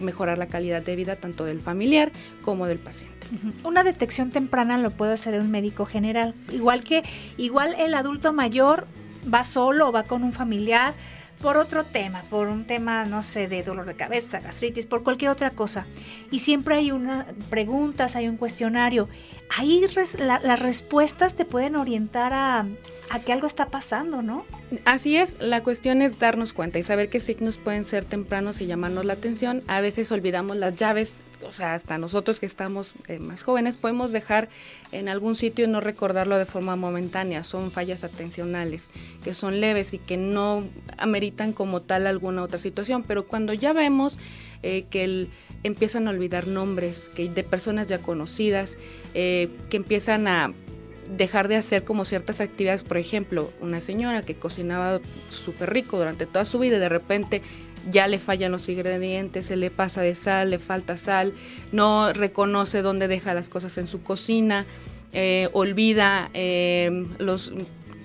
mejorar 0.00 0.38
la 0.38 0.46
calidad 0.46 0.82
de 0.82 0.96
vida 0.96 1.16
tanto 1.16 1.44
del 1.44 1.60
familiar 1.60 2.12
como 2.42 2.66
del 2.66 2.78
paciente. 2.78 3.26
Una 3.64 3.82
detección 3.82 4.30
temprana 4.30 4.78
lo 4.78 4.90
puede 4.90 5.12
hacer 5.12 5.38
un 5.40 5.50
médico 5.50 5.86
general, 5.86 6.34
igual 6.52 6.84
que 6.84 7.02
igual 7.36 7.74
el 7.78 7.94
adulto 7.94 8.32
mayor 8.32 8.86
va 9.32 9.42
solo 9.42 9.88
o 9.88 9.92
va 9.92 10.04
con 10.04 10.22
un 10.22 10.32
familiar 10.32 10.94
por 11.42 11.56
otro 11.58 11.84
tema, 11.84 12.22
por 12.30 12.48
un 12.48 12.64
tema, 12.64 13.04
no 13.04 13.22
sé, 13.22 13.46
de 13.46 13.62
dolor 13.62 13.84
de 13.84 13.94
cabeza, 13.94 14.40
gastritis, 14.40 14.86
por 14.86 15.02
cualquier 15.02 15.30
otra 15.30 15.50
cosa. 15.50 15.86
Y 16.30 16.38
siempre 16.38 16.76
hay 16.76 16.92
unas 16.92 17.26
preguntas, 17.50 18.16
hay 18.16 18.28
un 18.28 18.36
cuestionario. 18.36 19.08
Ahí 19.54 19.84
las 20.18 20.58
respuestas 20.58 21.34
te 21.34 21.44
pueden 21.44 21.76
orientar 21.76 22.32
a, 22.32 22.66
a 23.10 23.20
que 23.20 23.32
algo 23.32 23.46
está 23.46 23.66
pasando, 23.66 24.22
¿no? 24.22 24.44
Así 24.84 25.16
es, 25.16 25.36
la 25.38 25.62
cuestión 25.62 26.02
es 26.02 26.18
darnos 26.18 26.52
cuenta 26.52 26.80
y 26.80 26.82
saber 26.82 27.08
qué 27.08 27.20
signos 27.20 27.56
pueden 27.56 27.84
ser 27.84 28.04
tempranos 28.04 28.60
y 28.60 28.66
llamarnos 28.66 29.04
la 29.04 29.12
atención. 29.12 29.62
A 29.68 29.80
veces 29.80 30.10
olvidamos 30.10 30.56
las 30.56 30.74
llaves, 30.74 31.14
o 31.46 31.52
sea, 31.52 31.74
hasta 31.74 31.98
nosotros 31.98 32.40
que 32.40 32.46
estamos 32.46 32.94
eh, 33.06 33.20
más 33.20 33.44
jóvenes 33.44 33.76
podemos 33.76 34.10
dejar 34.10 34.48
en 34.90 35.08
algún 35.08 35.36
sitio 35.36 35.66
y 35.66 35.68
no 35.68 35.80
recordarlo 35.80 36.36
de 36.36 36.46
forma 36.46 36.74
momentánea. 36.74 37.44
Son 37.44 37.70
fallas 37.70 38.02
atencionales 38.02 38.90
que 39.22 39.34
son 39.34 39.60
leves 39.60 39.94
y 39.94 39.98
que 39.98 40.16
no 40.16 40.64
ameritan 40.98 41.52
como 41.52 41.82
tal 41.82 42.08
alguna 42.08 42.42
otra 42.42 42.58
situación, 42.58 43.04
pero 43.04 43.28
cuando 43.28 43.52
ya 43.52 43.72
vemos 43.72 44.18
eh, 44.64 44.86
que 44.90 45.28
empiezan 45.62 46.08
a 46.08 46.10
olvidar 46.10 46.48
nombres 46.48 47.08
que 47.14 47.28
de 47.28 47.44
personas 47.44 47.86
ya 47.86 47.98
conocidas, 47.98 48.76
eh, 49.14 49.48
que 49.70 49.76
empiezan 49.76 50.26
a 50.26 50.52
dejar 51.16 51.48
de 51.48 51.56
hacer 51.56 51.84
como 51.84 52.04
ciertas 52.04 52.40
actividades, 52.40 52.84
por 52.84 52.96
ejemplo, 52.96 53.52
una 53.60 53.80
señora 53.80 54.22
que 54.22 54.34
cocinaba 54.34 55.00
súper 55.30 55.72
rico 55.72 55.98
durante 55.98 56.26
toda 56.26 56.44
su 56.44 56.58
vida 56.58 56.76
y 56.76 56.80
de 56.80 56.88
repente 56.88 57.42
ya 57.90 58.08
le 58.08 58.18
fallan 58.18 58.52
los 58.52 58.68
ingredientes, 58.68 59.46
se 59.46 59.56
le 59.56 59.70
pasa 59.70 60.02
de 60.02 60.14
sal, 60.14 60.50
le 60.50 60.58
falta 60.58 60.96
sal, 60.96 61.32
no 61.72 62.12
reconoce 62.12 62.82
dónde 62.82 63.08
deja 63.08 63.34
las 63.34 63.48
cosas 63.48 63.78
en 63.78 63.86
su 63.86 64.02
cocina, 64.02 64.66
eh, 65.12 65.48
olvida 65.52 66.30
eh, 66.34 67.06
los 67.18 67.52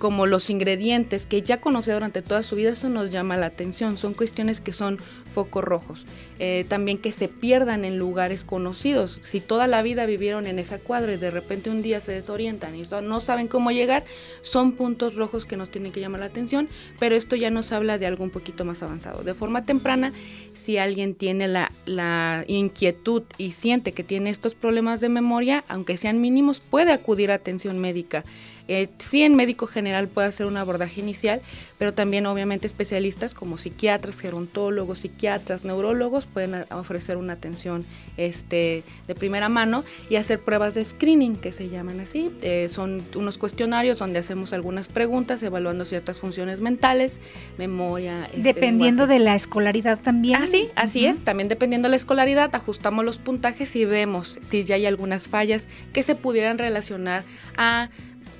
como 0.01 0.25
los 0.25 0.49
ingredientes 0.49 1.27
que 1.27 1.43
ya 1.43 1.61
conoce 1.61 1.93
durante 1.93 2.23
toda 2.23 2.41
su 2.41 2.55
vida, 2.55 2.71
eso 2.71 2.89
nos 2.89 3.11
llama 3.11 3.37
la 3.37 3.45
atención. 3.45 3.99
Son 3.99 4.15
cuestiones 4.15 4.59
que 4.59 4.73
son 4.73 4.97
focos 5.31 5.63
rojos. 5.63 6.05
Eh, 6.39 6.65
también 6.67 6.97
que 6.97 7.11
se 7.11 7.27
pierdan 7.27 7.85
en 7.85 7.97
lugares 7.97 8.43
conocidos. 8.43 9.19
Si 9.21 9.41
toda 9.41 9.67
la 9.67 9.81
vida 9.81 10.05
vivieron 10.05 10.47
en 10.47 10.59
esa 10.59 10.79
cuadra 10.79 11.13
y 11.13 11.17
de 11.17 11.31
repente 11.31 11.69
un 11.69 11.81
día 11.81 12.01
se 12.01 12.11
desorientan 12.11 12.75
y 12.75 12.83
no 13.03 13.19
saben 13.19 13.47
cómo 13.47 13.71
llegar, 13.71 14.03
son 14.41 14.73
puntos 14.73 15.15
rojos 15.15 15.45
que 15.45 15.57
nos 15.57 15.69
tienen 15.69 15.91
que 15.91 15.99
llamar 15.99 16.21
la 16.21 16.25
atención, 16.27 16.67
pero 16.99 17.15
esto 17.15 17.35
ya 17.35 17.49
nos 17.49 17.71
habla 17.71 17.97
de 17.97 18.07
algo 18.07 18.23
un 18.23 18.31
poquito 18.31 18.65
más 18.65 18.81
avanzado. 18.83 19.23
De 19.23 19.33
forma 19.33 19.65
temprana, 19.65 20.13
si 20.53 20.77
alguien 20.77 21.15
tiene 21.15 21.47
la, 21.47 21.71
la 21.85 22.43
inquietud 22.47 23.23
y 23.37 23.51
siente 23.51 23.91
que 23.91 24.03
tiene 24.03 24.29
estos 24.29 24.55
problemas 24.55 24.99
de 24.99 25.09
memoria, 25.09 25.63
aunque 25.67 25.97
sean 25.97 26.21
mínimos, 26.21 26.59
puede 26.59 26.91
acudir 26.91 27.31
a 27.31 27.35
atención 27.35 27.79
médica. 27.79 28.23
Eh, 28.67 28.89
sí, 28.99 29.23
en 29.23 29.35
médico 29.35 29.67
general 29.67 30.07
puede 30.07 30.27
hacer 30.27 30.45
un 30.45 30.57
abordaje 30.57 31.01
inicial, 31.01 31.41
pero 31.77 31.93
también 31.93 32.25
obviamente 32.25 32.67
especialistas 32.67 33.33
como 33.33 33.57
psiquiatras, 33.57 34.19
gerontólogos, 34.19 34.99
psiquiatras, 34.99 35.65
neurólogos 35.65 36.25
pueden 36.25 36.65
ofrecer 36.71 37.17
una 37.17 37.33
atención 37.33 37.85
este, 38.17 38.83
de 39.07 39.15
primera 39.15 39.49
mano 39.49 39.83
y 40.09 40.15
hacer 40.15 40.39
pruebas 40.39 40.75
de 40.75 40.85
screening, 40.85 41.35
que 41.35 41.51
se 41.51 41.69
llaman 41.69 41.99
así. 41.99 42.31
Eh, 42.41 42.67
son 42.69 43.03
unos 43.15 43.37
cuestionarios 43.37 43.99
donde 43.99 44.19
hacemos 44.19 44.53
algunas 44.53 44.87
preguntas 44.87 45.41
evaluando 45.43 45.85
ciertas 45.85 46.19
funciones 46.19 46.61
mentales, 46.61 47.19
memoria. 47.57 48.25
Este, 48.25 48.41
dependiendo 48.41 49.07
de 49.07 49.19
la 49.19 49.35
escolaridad 49.35 49.99
también. 49.99 50.41
Ah, 50.41 50.47
sí, 50.47 50.69
así 50.75 51.05
es. 51.05 51.23
También 51.23 51.49
dependiendo 51.49 51.87
de 51.87 51.91
la 51.91 51.97
escolaridad, 51.97 52.53
ajustamos 52.53 53.03
los 53.05 53.17
puntajes 53.17 53.75
y 53.75 53.85
vemos 53.85 54.37
si 54.41 54.63
ya 54.63 54.75
hay 54.75 54.85
algunas 54.85 55.27
fallas 55.27 55.67
que 55.93 56.03
se 56.03 56.15
pudieran 56.15 56.57
relacionar 56.57 57.23
a 57.57 57.89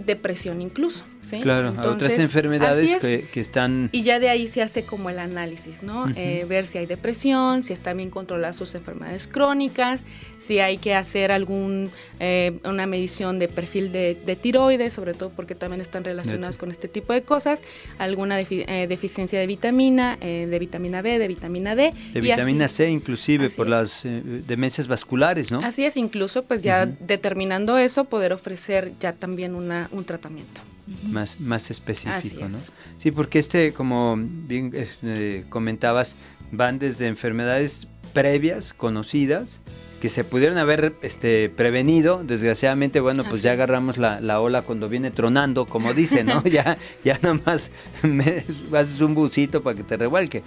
depresión 0.06 0.62
incluso. 0.62 1.04
Claro, 1.42 1.74
otras 1.84 2.20
enfermedades 2.20 2.98
que, 2.98 3.40
están... 3.40 3.90
Y 3.92 4.02
ya 4.04 4.20
de 4.20 4.30
ahí 4.30 4.48
se 4.48 4.62
hace 4.62 4.84
como 4.84 5.10
el 5.10 5.20
análisis, 5.20 5.84
¿no? 5.84 6.08
Eh, 6.16 6.46
ver 6.48 6.66
si 6.66 6.78
hay 6.78 6.86
depresión, 6.86 7.64
si 7.64 7.74
está 7.74 7.94
bien 7.94 8.10
controladas 8.10 8.56
sus 8.56 8.76
enfermedades 8.76 9.28
crónicas, 9.28 10.02
si 10.40 10.60
hay 10.60 10.78
que 10.78 10.94
hacer 10.96 11.32
algún 11.32 11.90
eh, 12.20 12.60
una 12.66 12.86
medición 12.86 13.40
de 13.40 13.48
perfil 13.48 13.92
de, 13.92 14.38
tiroides, 14.42 14.94
sobre 14.94 15.14
todo 15.14 15.30
porque 15.30 15.56
también 15.56 15.82
están 15.82 16.04
relacionadas 16.04 16.58
con 16.58 16.72
este 16.72 16.88
tipo 16.88 17.14
de 17.14 17.22
cosas, 17.22 17.62
alguna 17.98 18.40
eh, 18.42 18.88
deficiencia 18.90 19.40
de 19.40 19.48
vitamina, 19.48 20.18
de 20.18 20.60
vitamina 20.60 21.02
B, 21.02 21.20
de 21.20 21.28
vitamina 21.28 21.76
D. 21.76 21.94
De 22.14 22.22
vitamina 22.22 22.68
C 22.68 22.90
inclusive 22.90 23.50
por 23.50 23.68
las 23.68 24.02
demencias 24.04 24.88
vasculares, 24.88 25.52
¿no? 25.52 25.60
Así 25.60 25.86
es, 25.86 25.98
incluso 25.98 26.44
pues 26.44 26.62
ya 26.62 26.86
determinando 26.86 27.78
eso, 27.78 28.06
poder 28.06 28.34
ofrecer 28.34 28.94
ya 29.00 29.14
también 29.14 29.56
una, 29.56 29.88
un 29.92 30.04
tratamiento 30.06 30.62
más, 31.10 31.40
más 31.40 31.72
específico, 31.72 32.48
¿no? 32.48 32.58
Sí, 33.00 33.12
porque 33.12 33.40
este, 33.40 33.74
como 33.74 34.16
bien 34.18 34.72
este, 34.74 35.46
comentabas, 35.50 36.18
van 36.52 36.80
desde 36.80 37.08
enfermedades 37.08 37.88
previas, 38.14 38.74
conocidas, 38.74 39.60
que 40.02 40.10
se 40.10 40.24
pudieron 40.24 40.58
haber 40.58 40.96
este, 41.04 41.50
prevenido. 41.50 42.24
Desgraciadamente, 42.24 43.00
bueno, 43.00 43.24
pues 43.24 43.42
ya 43.42 43.54
agarramos 43.54 43.98
la, 43.98 44.42
ola 44.42 44.64
cuando 44.64 44.90
viene 44.90 45.12
tronando, 45.12 45.66
como 45.66 45.94
dice, 45.94 46.24
¿no? 46.24 46.44
ya, 46.46 46.78
ya 47.04 47.20
nomás 47.22 47.72
me, 48.02 48.44
haces 48.74 49.00
un 49.00 49.14
busito 49.14 49.62
para 49.62 49.78
que 49.78 49.84
te 49.84 49.98
revuelque. 49.98 50.44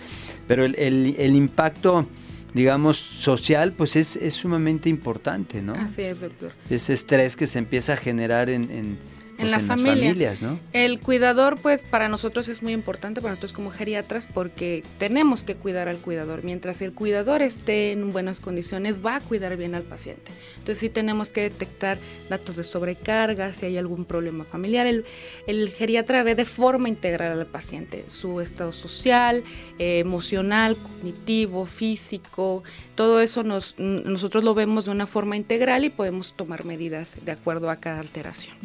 Pero 0.46 0.64
el, 0.64 0.74
el, 0.76 1.34
impacto 1.34 2.06
digamos, 2.52 2.96
social, 2.96 3.72
pues 3.72 3.96
es, 3.96 4.16
es, 4.16 4.34
sumamente 4.34 4.88
importante, 4.88 5.62
¿no? 5.62 5.74
Así 5.74 6.02
es, 6.02 6.20
doctor. 6.20 6.52
Ese 6.68 6.92
estrés 6.92 7.36
que 7.36 7.46
se 7.46 7.58
empieza 7.58 7.94
a 7.94 7.96
generar 7.96 8.50
en 8.50 8.70
en 8.70 8.98
la 9.38 9.60
familia. 9.60 10.34
El 10.72 11.00
cuidador, 11.00 11.58
pues 11.58 11.82
para 11.82 12.08
nosotros 12.08 12.48
es 12.48 12.62
muy 12.62 12.72
importante, 12.72 13.20
para 13.20 13.32
nosotros 13.32 13.52
como 13.52 13.70
geriatras, 13.70 14.26
porque 14.26 14.82
tenemos 14.98 15.44
que 15.44 15.54
cuidar 15.54 15.88
al 15.88 15.98
cuidador. 15.98 16.44
Mientras 16.44 16.82
el 16.82 16.92
cuidador 16.92 17.42
esté 17.42 17.92
en 17.92 18.12
buenas 18.12 18.40
condiciones, 18.40 19.04
va 19.04 19.16
a 19.16 19.20
cuidar 19.20 19.56
bien 19.56 19.74
al 19.74 19.82
paciente. 19.82 20.32
Entonces 20.54 20.78
sí 20.78 20.88
tenemos 20.88 21.30
que 21.30 21.42
detectar 21.42 21.98
datos 22.28 22.56
de 22.56 22.64
sobrecarga, 22.64 23.52
si 23.52 23.66
hay 23.66 23.76
algún 23.76 24.04
problema 24.04 24.44
familiar. 24.44 24.86
El, 24.86 25.04
el 25.46 25.70
geriatra 25.70 26.22
ve 26.22 26.34
de 26.34 26.44
forma 26.44 26.88
integral 26.88 27.38
al 27.38 27.46
paciente, 27.46 28.04
su 28.08 28.40
estado 28.40 28.72
social, 28.72 29.42
eh, 29.78 29.98
emocional, 29.98 30.76
cognitivo, 30.76 31.66
físico, 31.66 32.62
todo 32.94 33.20
eso 33.20 33.42
nos, 33.42 33.74
nosotros 33.78 34.44
lo 34.44 34.54
vemos 34.54 34.84
de 34.84 34.92
una 34.92 35.06
forma 35.06 35.36
integral 35.36 35.84
y 35.84 35.90
podemos 35.90 36.34
tomar 36.34 36.64
medidas 36.64 37.16
de 37.24 37.32
acuerdo 37.32 37.70
a 37.70 37.76
cada 37.76 38.00
alteración. 38.00 38.56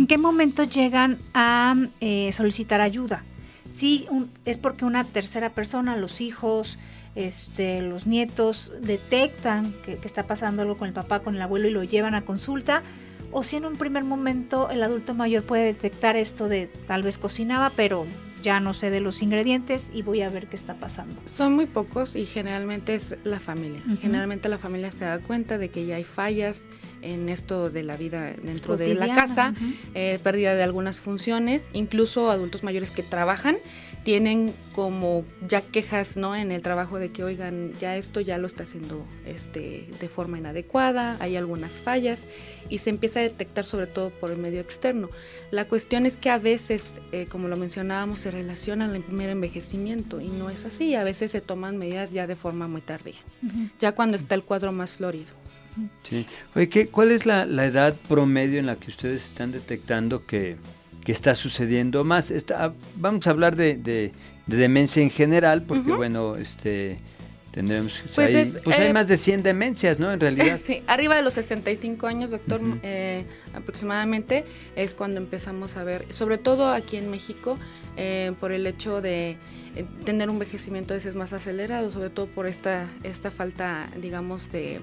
¿En 0.00 0.06
qué 0.06 0.16
momento 0.16 0.64
llegan 0.64 1.18
a 1.34 1.76
eh, 2.00 2.32
solicitar 2.32 2.80
ayuda? 2.80 3.22
Sí, 3.70 4.08
es 4.46 4.56
porque 4.56 4.86
una 4.86 5.04
tercera 5.04 5.50
persona, 5.50 5.94
los 5.98 6.22
hijos, 6.22 6.78
este, 7.14 7.82
los 7.82 8.06
nietos 8.06 8.72
detectan 8.80 9.74
que, 9.84 9.98
que, 9.98 10.06
está 10.06 10.22
pasando 10.22 10.62
algo 10.62 10.78
con 10.78 10.88
el 10.88 10.94
papá, 10.94 11.20
con 11.20 11.36
el 11.36 11.42
abuelo 11.42 11.68
y 11.68 11.72
lo 11.72 11.84
llevan 11.84 12.14
a 12.14 12.22
consulta, 12.22 12.82
o 13.30 13.44
si 13.44 13.56
en 13.56 13.66
un 13.66 13.76
primer 13.76 14.04
momento 14.04 14.70
el 14.70 14.82
adulto 14.82 15.12
mayor 15.12 15.42
puede 15.42 15.64
detectar 15.64 16.16
esto 16.16 16.48
de 16.48 16.70
tal 16.86 17.02
vez 17.02 17.18
cocinaba, 17.18 17.68
pero 17.76 18.06
ya 18.42 18.60
no 18.60 18.74
sé 18.74 18.90
de 18.90 19.00
los 19.00 19.22
ingredientes 19.22 19.90
y 19.94 20.02
voy 20.02 20.22
a 20.22 20.30
ver 20.30 20.46
qué 20.46 20.56
está 20.56 20.74
pasando. 20.74 21.20
Son 21.24 21.54
muy 21.54 21.66
pocos 21.66 22.16
y 22.16 22.26
generalmente 22.26 22.94
es 22.94 23.16
la 23.24 23.40
familia. 23.40 23.82
Generalmente 24.00 24.48
la 24.48 24.58
familia 24.58 24.90
se 24.90 25.04
da 25.04 25.18
cuenta 25.18 25.58
de 25.58 25.70
que 25.70 25.86
ya 25.86 25.96
hay 25.96 26.04
fallas 26.04 26.64
en 27.02 27.28
esto 27.28 27.70
de 27.70 27.82
la 27.82 27.96
vida 27.96 28.32
dentro 28.42 28.76
de 28.76 28.94
la 28.94 29.14
casa, 29.14 29.54
eh, 29.94 30.18
pérdida 30.22 30.54
de 30.54 30.62
algunas 30.62 31.00
funciones, 31.00 31.66
incluso 31.72 32.30
adultos 32.30 32.62
mayores 32.62 32.90
que 32.90 33.02
trabajan 33.02 33.56
tienen 34.02 34.54
como 34.72 35.24
ya 35.46 35.60
quejas 35.60 36.16
no 36.16 36.34
en 36.34 36.52
el 36.52 36.62
trabajo 36.62 36.98
de 36.98 37.10
que 37.10 37.22
oigan 37.22 37.72
ya 37.80 37.96
esto 37.96 38.20
ya 38.20 38.38
lo 38.38 38.46
está 38.46 38.62
haciendo 38.62 39.04
este 39.26 39.88
de 40.00 40.08
forma 40.08 40.38
inadecuada 40.38 41.16
hay 41.20 41.36
algunas 41.36 41.72
fallas 41.72 42.20
y 42.68 42.78
se 42.78 42.90
empieza 42.90 43.20
a 43.20 43.24
detectar 43.24 43.64
sobre 43.64 43.86
todo 43.86 44.10
por 44.10 44.30
el 44.30 44.38
medio 44.38 44.60
externo 44.60 45.10
la 45.50 45.66
cuestión 45.66 46.06
es 46.06 46.16
que 46.16 46.30
a 46.30 46.38
veces 46.38 47.00
eh, 47.12 47.26
como 47.26 47.48
lo 47.48 47.56
mencionábamos 47.56 48.20
se 48.20 48.30
relaciona 48.30 48.84
al 48.84 49.02
primer 49.02 49.30
envejecimiento 49.30 50.20
y 50.20 50.28
no 50.28 50.50
es 50.50 50.64
así. 50.64 50.94
A 50.94 51.04
veces 51.04 51.32
se 51.32 51.40
toman 51.40 51.76
medidas 51.76 52.12
ya 52.12 52.26
de 52.26 52.36
forma 52.36 52.68
muy 52.68 52.80
tardía, 52.80 53.16
ya 53.78 53.92
cuando 53.92 54.16
está 54.16 54.34
el 54.34 54.44
cuadro 54.44 54.72
más 54.72 54.96
florido. 54.96 55.40
Sí. 56.02 56.26
Oye, 56.54 56.68
¿qué, 56.68 56.88
¿cuál 56.88 57.10
es 57.10 57.26
la, 57.26 57.44
edad 57.44 57.94
promedio 58.08 58.58
en 58.58 58.66
la 58.66 58.76
que 58.76 58.90
ustedes 58.90 59.24
están 59.24 59.52
detectando 59.52 60.26
que, 60.26 60.56
está 61.10 61.34
sucediendo 61.34 62.04
más? 62.04 62.30
Está, 62.30 62.72
vamos 62.96 63.26
a 63.26 63.30
hablar 63.30 63.56
de, 63.56 64.12
demencia 64.46 65.02
en 65.02 65.10
general, 65.10 65.62
porque 65.62 65.92
bueno, 65.92 66.36
este 66.36 66.98
Tendremos, 67.52 68.00
pues, 68.14 68.32
hay, 68.32 68.52
pues 68.62 68.78
hay 68.78 68.88
eh, 68.88 68.92
más 68.92 69.08
de 69.08 69.16
100 69.16 69.42
demencias, 69.42 69.98
¿no? 69.98 70.12
En 70.12 70.20
realidad. 70.20 70.58
Sí, 70.70 70.82
arriba 70.86 71.16
de 71.16 71.22
los 71.22 71.34
65 71.34 72.06
años, 72.06 72.30
doctor, 72.30 72.60
eh, 72.82 73.24
aproximadamente, 73.54 74.44
es 74.76 74.94
cuando 74.94 75.18
empezamos 75.18 75.76
a 75.76 75.84
ver, 75.84 76.06
sobre 76.10 76.38
todo 76.38 76.70
aquí 76.70 76.96
en 76.96 77.10
México, 77.10 77.58
eh, 77.96 78.32
por 78.38 78.52
el 78.52 78.66
hecho 78.66 79.00
de 79.00 79.36
tener 80.04 80.28
un 80.28 80.36
envejecimiento 80.36 80.94
a 80.94 80.96
veces 80.96 81.14
más 81.14 81.32
acelerado, 81.32 81.90
sobre 81.90 82.10
todo 82.10 82.26
por 82.26 82.46
esta, 82.46 82.86
esta 83.02 83.30
falta, 83.30 83.88
digamos, 83.96 84.50
de, 84.50 84.80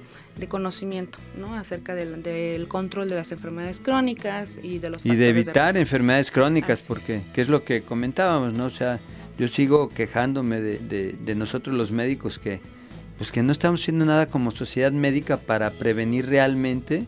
conocimiento, 0.48 1.20
¿no? 1.38 1.56
Acerca 1.56 1.96
del, 1.96 2.68
control 2.68 3.10
de 3.10 3.16
las 3.16 3.32
enfermedades 3.32 3.80
crónicas 3.80 4.60
y 4.62 4.80
de 4.80 4.90
los 4.90 5.06
Y 5.06 5.16
de 5.16 5.30
evitar 5.30 5.78
enfermedades 5.78 6.32
crónicas, 6.32 6.82
porque, 6.88 7.22
¿qué 7.34 7.42
es 7.42 7.50
lo 7.50 7.64
que 7.64 7.82
comentábamos, 7.82 8.54
¿no? 8.54 8.66
O 8.66 8.70
sea, 8.70 9.00
yo 9.38 9.48
sigo 9.48 9.90
quejándome 9.90 10.62
de, 10.62 11.36
nosotros 11.36 11.76
los 11.76 11.92
médicos 11.92 12.40
que 12.40 12.60
pues 13.18 13.32
que 13.32 13.42
no 13.42 13.52
estamos 13.52 13.82
haciendo 13.82 14.06
nada 14.06 14.28
como 14.28 14.52
sociedad 14.52 14.92
médica 14.92 15.38
para 15.38 15.72
prevenir 15.72 16.28
realmente 16.28 17.06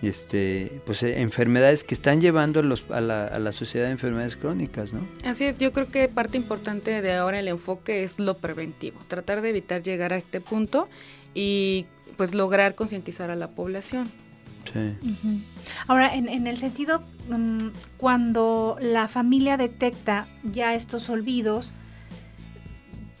este 0.00 0.80
pues 0.86 1.02
eh, 1.02 1.20
enfermedades 1.20 1.84
que 1.84 1.94
están 1.94 2.20
llevando 2.20 2.60
a, 2.60 3.00
la, 3.00 3.26
a 3.26 3.38
la 3.38 3.52
sociedad 3.52 3.86
de 3.86 3.92
enfermedades 3.92 4.36
crónicas, 4.36 4.92
¿no? 4.92 5.06
Así 5.24 5.44
es, 5.44 5.58
yo 5.58 5.72
creo 5.72 5.88
que 5.88 6.08
parte 6.08 6.38
importante 6.38 7.02
de 7.02 7.12
ahora 7.14 7.38
el 7.38 7.48
enfoque 7.48 8.04
es 8.04 8.18
lo 8.18 8.38
preventivo, 8.38 8.98
tratar 9.06 9.42
de 9.42 9.50
evitar 9.50 9.82
llegar 9.82 10.12
a 10.12 10.16
este 10.16 10.40
punto 10.40 10.88
y 11.34 11.86
pues 12.16 12.34
lograr 12.34 12.74
concientizar 12.74 13.30
a 13.30 13.36
la 13.36 13.48
población. 13.48 14.10
Ahora, 15.86 16.14
en, 16.14 16.46
el 16.46 16.56
sentido, 16.56 17.02
mm, 17.28 17.68
cuando 17.96 18.76
la 18.80 19.08
familia 19.08 19.56
detecta 19.56 20.26
ya 20.44 20.74
estos 20.74 21.08
olvidos, 21.08 21.74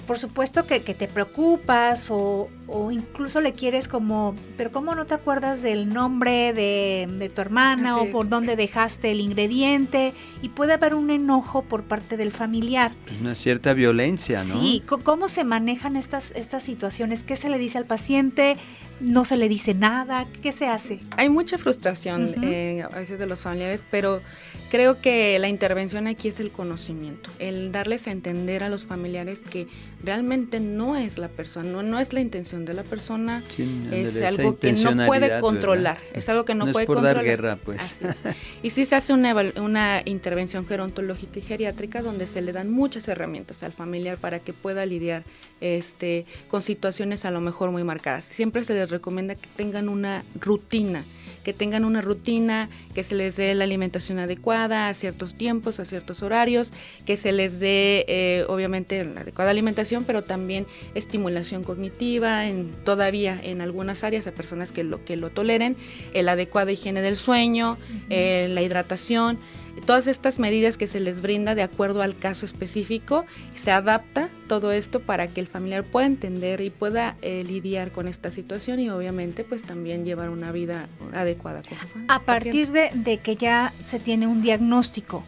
por 0.06 0.18
supuesto 0.18 0.66
que, 0.66 0.80
te 0.80 1.08
preocupas 1.08 2.08
o, 2.10 2.48
incluso 2.90 3.40
le 3.40 3.52
quieres 3.52 3.86
como, 3.86 4.34
pero 4.56 4.72
¿cómo 4.72 4.94
no 4.94 5.06
te 5.06 5.14
acuerdas 5.14 5.62
del 5.62 5.88
nombre 5.88 6.52
de, 6.52 7.30
tu 7.34 7.40
hermana 7.40 7.98
o 7.98 8.10
por 8.10 8.28
dónde 8.28 8.56
dejaste 8.56 9.12
el 9.12 9.20
ingrediente? 9.20 10.12
Y 10.42 10.48
puede 10.48 10.72
haber 10.72 10.94
un 10.94 11.10
enojo 11.10 11.62
por 11.62 11.84
parte 11.84 12.16
del 12.16 12.32
familiar. 12.32 12.92
Pues 13.06 13.20
una 13.20 13.34
cierta 13.34 13.74
violencia, 13.74 14.42
¿no? 14.44 14.54
Sí, 14.54 14.82
¿cómo 15.04 15.28
se 15.28 15.44
manejan 15.44 15.96
estas, 15.96 16.32
estas 16.32 16.62
situaciones? 16.64 17.22
¿Qué 17.22 17.36
se 17.36 17.48
le 17.48 17.58
dice 17.58 17.78
al 17.78 17.86
paciente? 17.86 18.56
No 19.02 19.24
se 19.24 19.36
le 19.36 19.48
dice 19.48 19.74
nada, 19.74 20.26
¿qué 20.42 20.52
se 20.52 20.66
hace? 20.66 21.00
Hay 21.10 21.28
mucha 21.28 21.58
frustración 21.58 22.34
eh, 22.42 22.82
a 22.82 22.98
veces 22.98 23.18
de 23.18 23.26
los 23.26 23.40
familiares, 23.40 23.84
pero 23.90 24.22
creo 24.70 25.00
que 25.00 25.38
la 25.38 25.48
intervención 25.48 26.06
aquí 26.06 26.28
es 26.28 26.40
el 26.40 26.50
conocimiento, 26.50 27.30
el 27.38 27.72
darles 27.72 28.06
a 28.06 28.12
entender 28.12 28.62
a 28.62 28.68
los 28.68 28.86
familiares 28.86 29.40
que 29.40 29.66
realmente 30.02 30.60
no 30.60 30.96
es 30.96 31.18
la 31.18 31.28
persona, 31.28 31.82
no, 31.82 31.98
es 31.98 32.12
la 32.12 32.20
intención 32.20 32.64
de 32.64 32.74
la 32.74 32.84
persona, 32.84 33.42
es 33.90 34.22
algo 34.22 34.58
que 34.58 34.72
no 34.72 35.06
puede 35.06 35.40
controlar, 35.40 35.98
es 36.14 36.28
algo 36.28 36.44
que 36.44 36.54
no, 36.54 36.70
puede 36.72 36.86
por 36.86 36.96
controlar. 36.96 37.16
Dar 37.16 37.24
guerra, 37.24 37.58
pues. 37.62 37.80
Y 38.62 38.70
sí 38.70 38.86
se 38.86 38.94
hace 38.94 39.12
una, 39.12 39.34
una 39.60 40.02
intervención 40.04 40.66
gerontológica 40.66 41.40
y 41.40 41.42
geriátrica 41.42 42.02
donde 42.02 42.26
se 42.26 42.40
le 42.40 42.52
dan 42.52 42.70
muchas 42.70 43.08
herramientas 43.08 43.62
al 43.62 43.72
familiar 43.72 44.18
para 44.18 44.38
que 44.38 44.52
pueda 44.52 44.86
lidiar 44.86 45.24
este, 45.62 46.26
con 46.48 46.62
situaciones 46.62 47.24
a 47.24 47.30
lo 47.30 47.40
mejor 47.40 47.70
muy 47.70 47.84
marcadas. 47.84 48.24
Siempre 48.24 48.64
se 48.64 48.74
les 48.74 48.90
recomienda 48.92 49.34
que 49.34 49.48
tengan 49.56 49.88
una 49.88 50.24
rutina, 50.40 51.04
que 51.42 51.52
tengan 51.52 51.84
una 51.84 52.00
rutina, 52.00 52.68
que 52.94 53.02
se 53.02 53.14
les 53.14 53.36
dé 53.36 53.54
la 53.54 53.64
alimentación 53.64 54.18
adecuada 54.18 54.88
a 54.88 54.94
ciertos 54.94 55.34
tiempos, 55.34 55.80
a 55.80 55.84
ciertos 55.84 56.22
horarios, 56.22 56.72
que 57.04 57.16
se 57.16 57.32
les 57.32 57.58
dé 57.58 58.04
eh, 58.06 58.44
obviamente 58.48 59.04
la 59.04 59.22
adecuada 59.22 59.50
alimentación, 59.50 60.04
pero 60.04 60.22
también 60.22 60.66
estimulación 60.94 61.64
cognitiva, 61.64 62.46
en, 62.46 62.70
todavía 62.84 63.40
en 63.42 63.60
algunas 63.60 64.04
áreas 64.04 64.26
a 64.26 64.32
personas 64.32 64.70
que 64.70 64.84
lo, 64.84 65.04
que 65.04 65.16
lo 65.16 65.30
toleren, 65.30 65.76
la 66.14 66.32
adecuada 66.32 66.70
higiene 66.70 67.02
del 67.02 67.16
sueño, 67.16 67.78
eh, 68.08 68.48
la 68.50 68.62
hidratación 68.62 69.38
todas 69.80 70.06
estas 70.06 70.38
medidas 70.38 70.76
que 70.76 70.86
se 70.86 71.00
les 71.00 71.22
brinda 71.22 71.54
de 71.54 71.62
acuerdo 71.62 72.02
al 72.02 72.16
caso 72.16 72.46
específico, 72.46 73.24
se 73.54 73.70
adapta 73.70 74.28
todo 74.48 74.72
esto 74.72 75.00
para 75.00 75.28
que 75.28 75.40
el 75.40 75.46
familiar 75.46 75.84
pueda 75.84 76.06
entender 76.06 76.60
y 76.60 76.70
pueda 76.70 77.16
eh, 77.22 77.44
lidiar 77.44 77.92
con 77.92 78.08
esta 78.08 78.30
situación 78.30 78.80
y 78.80 78.90
obviamente 78.90 79.44
pues 79.44 79.62
también 79.62 80.04
llevar 80.04 80.30
una 80.30 80.52
vida 80.52 80.88
adecuada. 81.14 81.62
A 82.08 82.20
partir 82.20 82.70
de, 82.70 82.90
de 82.94 83.18
que 83.18 83.36
ya 83.36 83.72
se 83.82 83.98
tiene 83.98 84.26
un 84.26 84.42
diagnóstico, 84.42 85.24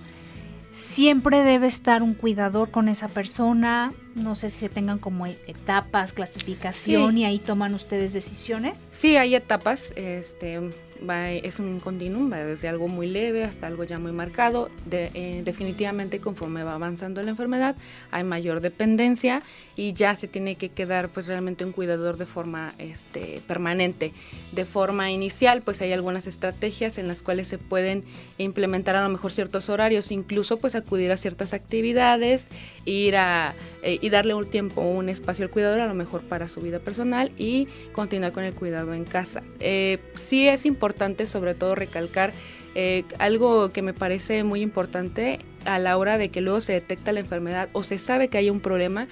siempre 0.75 1.45
debe 1.45 1.69
estar 1.69 2.03
un 2.03 2.15
cuidador 2.15 2.71
con 2.71 2.89
esa 2.89 3.09
persona. 3.09 3.93
No 4.15 4.35
sé 4.35 4.51
si 4.51 4.59
se 4.59 4.69
tengan 4.69 4.99
como 4.99 5.27
etapas, 5.27 6.13
clasificación 6.13 7.17
y 7.17 7.25
ahí 7.25 7.39
toman 7.39 7.75
ustedes 7.75 8.13
decisiones. 8.13 8.89
Sí, 8.91 9.17
hay 9.17 9.35
etapas. 9.35 9.93
Este, 9.97 10.61
es 11.11 11.59
un 11.59 11.81
continuum, 11.81 12.33
va 12.33 12.39
desde 12.39 12.69
algo 12.69 12.89
muy 12.89 13.07
leve 13.07 13.45
hasta 13.45 13.67
algo 13.67 13.85
ya 13.85 13.99
muy 13.99 14.13
marcado. 14.13 14.71
Eh, 14.91 15.43
definitivamente 15.45 16.21
conforme 16.21 16.63
va 16.63 16.75
avanzando 16.75 17.23
la 17.23 17.31
enfermedad 17.31 17.77
hay 18.11 18.25
mayor 18.25 18.61
dependencia 18.61 19.43
y 19.77 19.93
ya 19.93 20.15
se 20.15 20.29
tiene 20.29 20.57
que 20.57 20.69
quedar 20.69 21.09
pues 21.09 21.27
realmente 21.27 21.65
un 21.65 21.73
cuidador 21.73 22.17
de 22.17 22.27
forma 22.27 22.73
este, 22.79 23.43
permanente. 23.47 24.13
De 24.53 24.65
forma 24.65 25.11
inicial 25.11 25.63
pues 25.63 25.83
hay 25.83 25.93
algunas 25.93 26.27
estrategias 26.27 26.99
en 26.99 27.09
las 27.09 27.23
cuales 27.23 27.49
se 27.49 27.59
pueden 27.59 28.05
implementar 28.39 28.97
a 28.97 29.03
lo 29.03 29.09
mejor 29.09 29.33
ciertos 29.33 29.69
horarios, 29.69 30.11
incluso 30.11 30.59
pues 30.59 30.75
acudir 30.75 31.13
a 31.13 31.17
ciertas 31.17 31.55
actividades, 31.55 32.49
ir 32.85 33.17
a 33.17 33.55
eh, 33.83 33.99
y 34.01 34.11
darle 34.11 34.35
un 34.35 34.47
tiempo, 34.47 34.81
un 34.81 35.09
espacio 35.09 35.45
al 35.45 35.51
cuidador 35.51 35.81
a 35.81 35.87
lo 35.87 35.95
mejor 35.95 36.23
para 36.23 36.49
su 36.49 36.61
vida 36.61 36.79
personal 36.79 37.33
y 37.37 37.69
continuar 37.93 38.33
con 38.33 38.45
el 38.45 38.55
cuidado 38.55 38.95
en 38.95 39.05
casa. 39.05 39.43
Eh, 39.61 39.99
sí 40.15 40.49
es 40.49 40.65
importante 40.65 40.94
sobre 41.27 41.55
todo 41.55 41.75
recalcar 41.75 42.33
eh, 42.75 43.05
algo 43.19 43.71
que 43.71 43.83
me 43.83 43.93
parece 43.93 44.43
muy 44.43 44.61
importante 44.61 45.39
a 45.65 45.79
la 45.79 45.97
hora 45.97 46.19
de 46.19 46.31
que 46.31 46.41
luego 46.41 46.61
se 46.61 46.73
detecta 46.73 47.13
la 47.13 47.21
enfermedad 47.21 47.69
o 47.73 47.85
se 47.85 47.99
sabe 47.99 48.29
que 48.29 48.39
hay 48.39 48.51
un 48.51 48.61
problema 48.61 49.07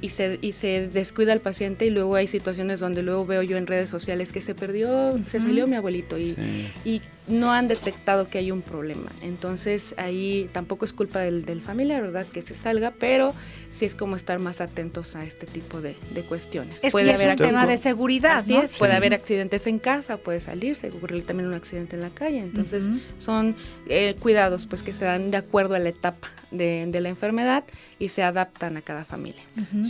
y 0.00 0.10
se, 0.10 0.38
y 0.40 0.52
se 0.52 0.88
descuida 0.88 1.32
al 1.32 1.40
paciente 1.40 1.86
y 1.86 1.90
luego 1.90 2.14
hay 2.14 2.26
situaciones 2.26 2.80
donde 2.80 3.02
luego 3.02 3.26
veo 3.26 3.42
yo 3.42 3.56
en 3.56 3.66
redes 3.66 3.90
sociales 3.90 4.32
que 4.32 4.40
se 4.40 4.54
perdió, 4.54 5.18
se 5.28 5.40
salió 5.40 5.66
mi 5.66 5.76
abuelito 5.76 6.18
y, 6.18 6.36
y 6.84 7.02
no 7.28 7.52
han 7.52 7.68
detectado 7.68 8.28
que 8.28 8.38
hay 8.38 8.50
un 8.50 8.62
problema. 8.62 9.10
Entonces 9.22 9.94
ahí 9.96 10.48
tampoco 10.52 10.84
es 10.84 10.92
culpa 10.92 11.20
del, 11.20 11.44
del 11.44 11.60
familiar, 11.60 12.02
¿verdad? 12.02 12.26
Que 12.26 12.42
se 12.42 12.54
salga, 12.54 12.92
pero 12.98 13.34
sí 13.72 13.84
es 13.84 13.94
como 13.94 14.16
estar 14.16 14.38
más 14.38 14.60
atentos 14.60 15.14
a 15.14 15.24
este 15.24 15.46
tipo 15.46 15.80
de, 15.80 15.94
cuestiones. 16.28 16.80
Es 16.82 16.92
puede 16.92 17.12
haber 17.12 17.30
un 17.30 17.36
tema 17.36 17.66
de 17.66 17.76
seguridad, 17.76 18.38
Así 18.38 18.56
es, 18.56 18.72
puede 18.72 18.94
haber 18.94 19.14
accidentes 19.14 19.66
en 19.66 19.78
casa, 19.78 20.16
puede 20.16 20.40
salir, 20.40 20.74
se 20.74 20.88
ocurre 20.88 21.20
también 21.22 21.48
un 21.48 21.54
accidente 21.54 21.96
en 21.96 22.02
la 22.02 22.10
calle. 22.10 22.38
Entonces 22.38 22.86
son 23.18 23.54
eh, 23.86 24.16
cuidados 24.20 24.66
pues 24.66 24.82
que 24.82 24.92
se 24.92 25.04
dan 25.04 25.30
de 25.30 25.36
acuerdo 25.36 25.74
a 25.74 25.78
la 25.78 25.90
etapa 25.90 26.28
de, 26.50 26.86
de, 26.88 27.00
la 27.00 27.08
enfermedad 27.08 27.64
y 27.98 28.08
se 28.08 28.22
adaptan 28.22 28.76
a 28.76 28.82
cada 28.82 29.04
familia. 29.04 29.42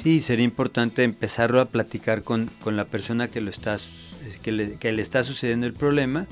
Sí, 0.02 0.20
sería 0.20 0.44
importante 0.44 1.04
empezarlo 1.04 1.60
a 1.60 1.66
platicar 1.66 2.22
con, 2.22 2.50
con 2.62 2.76
la 2.76 2.84
persona 2.84 3.28
que 3.28 3.40
lo 3.40 3.50
está 3.50 3.78
que 4.42 4.52
le, 4.52 4.74
que 4.74 4.92
le 4.92 5.02
está 5.02 5.22
sucediendo 5.22 5.66
el 5.66 5.72
problema 5.72 6.26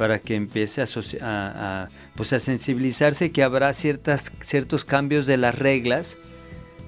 para 0.00 0.18
que 0.18 0.34
empiece 0.34 0.82
a, 1.20 1.88
pues 2.16 2.32
a 2.32 2.38
sensibilizarse 2.38 3.32
que 3.32 3.42
habrá 3.42 3.70
ciertas, 3.74 4.32
ciertos 4.40 4.86
cambios 4.86 5.26
de 5.26 5.36
las 5.36 5.58
reglas 5.58 6.16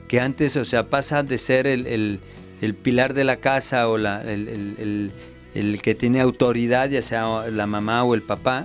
que 0.09 0.19
antes, 0.19 0.57
o 0.57 0.65
sea, 0.65 0.89
pasa 0.89 1.23
de 1.23 1.37
ser 1.37 1.67
el, 1.67 2.21
pilar 2.83 3.13
de 3.13 3.25
la 3.25 3.37
casa 3.37 3.91
o 3.91 3.99
la, 3.99 4.23
el, 4.23 5.11
que 5.83 5.95
tiene 5.95 6.23
autoridad, 6.23 6.89
ya 6.89 7.03
sea 7.03 7.51
la 7.51 7.67
mamá 7.67 8.03
o 8.03 8.15
el 8.15 8.23
papá, 8.23 8.65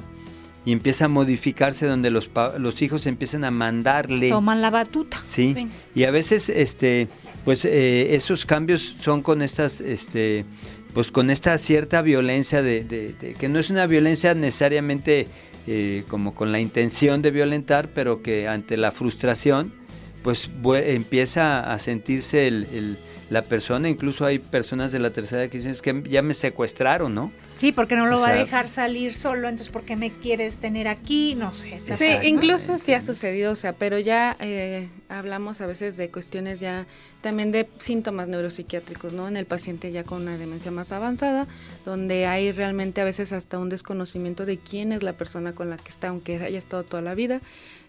y 0.63 0.71
empieza 0.71 1.05
a 1.05 1.07
modificarse 1.09 1.85
donde 1.85 2.09
los, 2.09 2.31
los 2.57 2.81
hijos 2.81 3.05
empiezan 3.05 3.43
a 3.43 3.51
mandarle. 3.51 4.29
Toman 4.29 4.61
la 4.61 4.69
batuta. 4.69 5.19
Sí. 5.25 5.67
Y 5.93 6.05
a 6.05 6.11
veces, 6.11 6.47
este, 6.47 7.09
pues 7.43 7.65
eh, 7.65 8.15
esos 8.15 8.45
cambios 8.45 8.95
son 9.01 9.23
con 9.23 9.41
estas, 9.41 9.81
este, 9.81 10.45
pues 10.93 11.11
con 11.11 11.29
esta 11.29 11.57
cierta 11.57 12.01
violencia 12.01 12.61
de, 12.61 13.15
que 13.37 13.49
no 13.49 13.59
es 13.59 13.69
una 13.69 13.87
violencia 13.87 14.33
necesariamente 14.33 15.27
eh, 15.67 16.03
como 16.07 16.33
con 16.33 16.51
la 16.51 16.59
intención 16.59 17.21
de 17.21 17.31
violentar, 17.31 17.89
pero 17.93 18.21
que 18.21 18.47
ante 18.47 18.77
la 18.77 18.91
frustración 18.91 19.73
pues 20.23 20.49
empieza 20.65 21.71
a 21.71 21.79
sentirse 21.79 22.47
el, 22.47 22.97
la 23.29 23.41
persona, 23.41 23.89
incluso 23.89 24.25
hay 24.25 24.39
personas 24.39 24.91
de 24.91 24.99
la 24.99 25.09
tercera 25.09 25.43
edad 25.43 25.51
que 25.51 25.57
dicen 25.57 25.71
es 25.71 25.81
que 25.81 26.03
ya 26.09 26.21
me 26.21 26.33
secuestraron, 26.33 27.13
¿no? 27.13 27.31
Sí, 27.55 27.71
porque 27.71 27.95
no 27.95 28.05
lo 28.05 28.21
va 28.21 28.29
a 28.29 28.33
dejar 28.33 28.69
salir 28.69 29.15
solo, 29.15 29.49
entonces 29.49 29.71
¿por 29.71 29.83
qué 29.83 29.95
me 29.95 30.11
quieres 30.11 30.57
tener 30.57 30.87
aquí? 30.87 31.35
No 31.35 31.51
sé. 31.53 31.79
sí, 31.79 32.05
incluso 32.23 32.77
sí 32.77 32.93
ha 32.93 33.01
sucedido, 33.01 33.51
o 33.51 33.55
sea, 33.55 33.73
pero 33.73 33.99
ya 33.99 34.37
eh, 34.39 34.89
hablamos 35.09 35.59
a 35.59 35.65
veces 35.65 35.97
de 35.97 36.09
cuestiones 36.09 36.59
ya 36.59 36.85
también 37.21 37.51
de 37.51 37.67
síntomas 37.79 38.29
neuropsiquiátricos, 38.29 39.11
¿no? 39.11 39.27
En 39.27 39.35
el 39.35 39.45
paciente 39.45 39.91
ya 39.91 40.03
con 40.03 40.21
una 40.21 40.37
demencia 40.37 40.71
más 40.71 40.91
avanzada, 40.91 41.47
donde 41.83 42.27
hay 42.27 42.51
realmente 42.51 43.01
a 43.01 43.03
veces 43.05 43.33
hasta 43.33 43.59
un 43.59 43.69
desconocimiento 43.69 44.45
de 44.45 44.57
quién 44.57 44.91
es 44.93 45.03
la 45.03 45.13
persona 45.13 45.53
con 45.53 45.69
la 45.69 45.77
que 45.77 45.89
está, 45.89 46.09
aunque 46.09 46.37
haya 46.37 46.59
estado 46.59 46.83
toda 46.83 47.01
la 47.01 47.15
vida. 47.15 47.41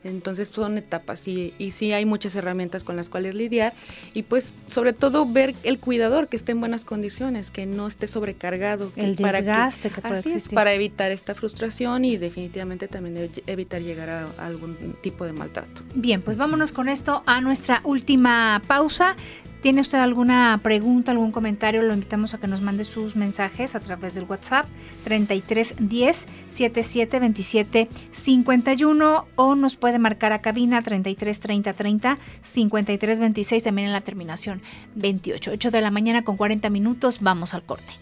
Entonces 0.05 0.49
son 0.49 0.79
etapas 0.79 1.27
y, 1.27 1.55
y 1.59 1.73
sí 1.73 1.93
hay 1.93 2.05
muchas 2.05 2.35
herramientas 2.35 2.85
con 2.85 2.97
las 2.97 3.09
cuales 3.09 3.35
lidiar 3.35 3.73
y 4.15 4.23
pues 4.23 4.55
sobre 4.67 4.93
todo 4.93 5.27
ver 5.27 5.55
el 5.63 5.79
cuidador 5.79 6.29
que 6.29 6.37
esté 6.37 6.53
en 6.53 6.61
buenas 6.61 6.85
condiciones, 6.85 7.51
que 7.51 7.67
no 7.67 7.87
esté 7.87 8.07
sobrecargado. 8.07 8.93
El 8.97 9.17
para 9.17 9.43
desgaste 9.43 9.91
que, 9.91 10.01
puede 10.01 10.21
existir. 10.21 10.55
para 10.55 10.73
evitar 10.73 11.11
esta 11.11 11.35
frustración 11.35 12.05
y 12.05 12.17
definitivamente 12.17 12.89
también 12.89 13.31
evitar 13.47 13.83
llegar 13.83 14.09
a 14.09 14.47
algún 14.47 14.97
tipo 15.03 15.25
de 15.25 15.33
maltrato. 15.33 15.83
Bien, 15.95 16.23
pues 16.23 16.37
vámonos 16.37 16.73
con 16.73 16.89
esto 16.89 17.23
a 17.27 17.41
nuestra 17.41 17.81
última 17.85 18.63
pausa. 18.67 19.17
¿Tiene 19.61 19.81
usted 19.81 19.99
alguna 19.99 20.61
pregunta, 20.63 21.11
algún 21.11 21.33
comentario? 21.33 21.83
Lo 21.83 21.93
invitamos 21.93 22.33
a 22.33 22.39
que 22.39 22.47
nos 22.47 22.61
mande 22.61 22.85
sus 22.85 23.17
mensajes 23.17 23.75
a 23.75 23.81
través 23.81 24.15
del 24.15 24.25
WhatsApp 24.25 24.67
3310 25.03 26.27
7727 26.51 27.89
51 28.13 29.27
o 29.35 29.55
nos 29.57 29.75
puede 29.75 29.99
marcar 29.99 30.33
a 30.33 30.41
cabina 30.41 30.81
33 30.81 31.41
30 31.41 31.73
30 31.73 32.19
53 32.43 33.19
26 33.19 33.63
también 33.65 33.89
en 33.89 33.93
la 33.93 34.01
terminación 34.01 34.63
28. 34.95 35.51
8 35.55 35.71
de 35.73 35.81
la 35.81 35.91
mañana 35.91 36.23
con 36.23 36.37
40 36.37 36.71
minutos. 36.71 37.19
Vamos 37.21 37.53
al 37.53 37.65
corte. 37.65 37.93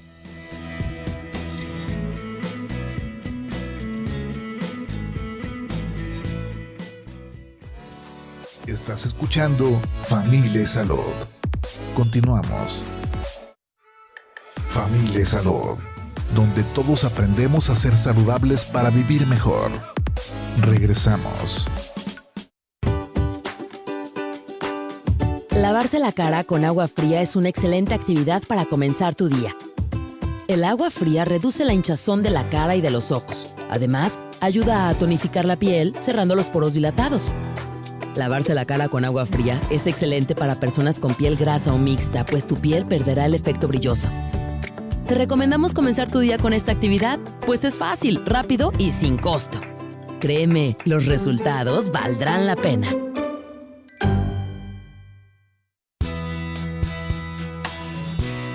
Estás 8.66 9.06
escuchando 9.06 9.70
Familia 10.08 10.66
Salud. 10.66 11.35
Continuamos. 11.94 12.82
Familia 14.68 15.24
Salud, 15.24 15.78
donde 16.34 16.62
todos 16.74 17.04
aprendemos 17.04 17.70
a 17.70 17.76
ser 17.76 17.96
saludables 17.96 18.64
para 18.64 18.90
vivir 18.90 19.26
mejor. 19.26 19.70
Regresamos. 20.60 21.66
Lavarse 25.50 25.98
la 25.98 26.12
cara 26.12 26.44
con 26.44 26.64
agua 26.64 26.88
fría 26.88 27.22
es 27.22 27.34
una 27.34 27.48
excelente 27.48 27.94
actividad 27.94 28.42
para 28.46 28.66
comenzar 28.66 29.14
tu 29.14 29.28
día. 29.28 29.56
El 30.48 30.62
agua 30.64 30.90
fría 30.90 31.24
reduce 31.24 31.64
la 31.64 31.72
hinchazón 31.72 32.22
de 32.22 32.30
la 32.30 32.48
cara 32.50 32.76
y 32.76 32.80
de 32.80 32.90
los 32.90 33.10
ojos. 33.10 33.54
Además, 33.70 34.18
ayuda 34.40 34.88
a 34.88 34.94
tonificar 34.94 35.44
la 35.44 35.56
piel 35.56 35.94
cerrando 36.00 36.36
los 36.36 36.50
poros 36.50 36.74
dilatados 36.74 37.32
Lavarse 38.16 38.54
la 38.54 38.64
cara 38.64 38.88
con 38.88 39.04
agua 39.04 39.26
fría 39.26 39.60
es 39.70 39.86
excelente 39.86 40.34
para 40.34 40.54
personas 40.54 40.98
con 40.98 41.14
piel 41.14 41.36
grasa 41.36 41.72
o 41.72 41.78
mixta, 41.78 42.24
pues 42.24 42.46
tu 42.46 42.56
piel 42.56 42.86
perderá 42.86 43.26
el 43.26 43.34
efecto 43.34 43.68
brilloso. 43.68 44.10
Te 45.06 45.14
recomendamos 45.14 45.74
comenzar 45.74 46.10
tu 46.10 46.20
día 46.20 46.38
con 46.38 46.52
esta 46.52 46.72
actividad, 46.72 47.20
pues 47.44 47.64
es 47.64 47.78
fácil, 47.78 48.24
rápido 48.24 48.72
y 48.78 48.90
sin 48.90 49.18
costo. 49.18 49.60
Créeme, 50.18 50.78
los 50.86 51.06
resultados 51.06 51.92
valdrán 51.92 52.46
la 52.46 52.56
pena. 52.56 52.88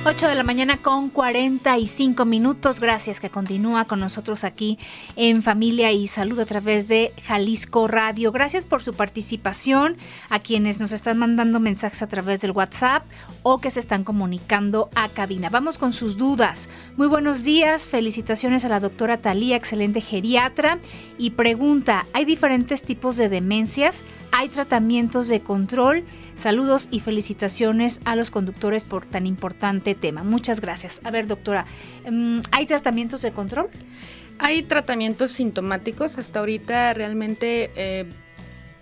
8 0.04 0.30
de 0.30 0.34
la 0.34 0.42
mañana 0.42 0.78
con 0.78 1.10
45 1.12 2.26
minutos. 2.26 2.80
Gracias 2.80 3.20
que 3.20 3.30
continúa 3.30 3.86
con 3.86 4.00
nosotros 4.00 4.44
aquí 4.44 4.80
en 5.16 5.44
Familia 5.44 5.92
y 5.92 6.08
Salud 6.08 6.40
a 6.40 6.46
través 6.48 6.88
de 6.88 7.14
Jalisco 7.28 7.88
Radio. 7.88 8.32
Gracias 8.32 8.66
por 8.66 8.82
su 8.82 8.96
participación 8.96 9.98
a 10.32 10.40
quienes 10.40 10.80
nos 10.80 10.92
están 10.92 11.20
mandando 11.20 11.60
mensajes 11.60 12.02
a 12.02 12.08
través 12.08 12.42
del 12.42 12.50
WhatsApp 12.50 13.04
o 13.44 13.60
que 13.60 13.70
se 13.70 13.80
están 13.80 14.04
comunicando 14.04 14.90
a 14.96 15.08
cabina. 15.08 15.50
Vamos 15.50 15.78
con 15.78 15.94
sus 15.94 16.18
dudas. 16.18 16.68
Muy 16.98 17.06
buenos 17.06 17.44
días. 17.44 17.84
Felicitaciones 17.84 18.66
a 18.66 18.70
la 18.70 18.80
doctora 18.80 19.18
Talía, 19.18 19.56
excelente 19.56 20.02
geriatra. 20.02 20.80
Y 21.20 21.32
pregunta, 21.32 22.08
¿hay 22.14 22.26
diferentes 22.26 22.82
tipos 22.82 23.18
de 23.18 23.30
demencias? 23.30 24.04
¿Hay 24.32 24.50
tratamientos 24.50 25.28
de 25.28 25.42
control? 25.42 26.06
Saludos 26.42 26.88
y 26.90 27.02
felicitaciones 27.02 28.00
a 28.04 28.16
los 28.16 28.32
conductores 28.32 28.84
por 28.84 29.06
tan 29.06 29.28
importante 29.28 29.94
tema. 29.94 30.24
Muchas 30.24 30.60
gracias. 30.60 31.00
A 31.04 31.12
ver, 31.12 31.28
doctora, 31.28 31.68
em, 32.04 32.42
¿hay 32.52 32.66
tratamientos 32.66 33.22
de 33.22 33.32
control? 33.32 33.70
Hay 34.40 34.64
tratamientos 34.64 35.34
sintomáticos. 35.34 36.18
Hasta 36.18 36.40
ahorita 36.40 36.96
realmente... 36.96 37.70
Eh, 37.76 38.06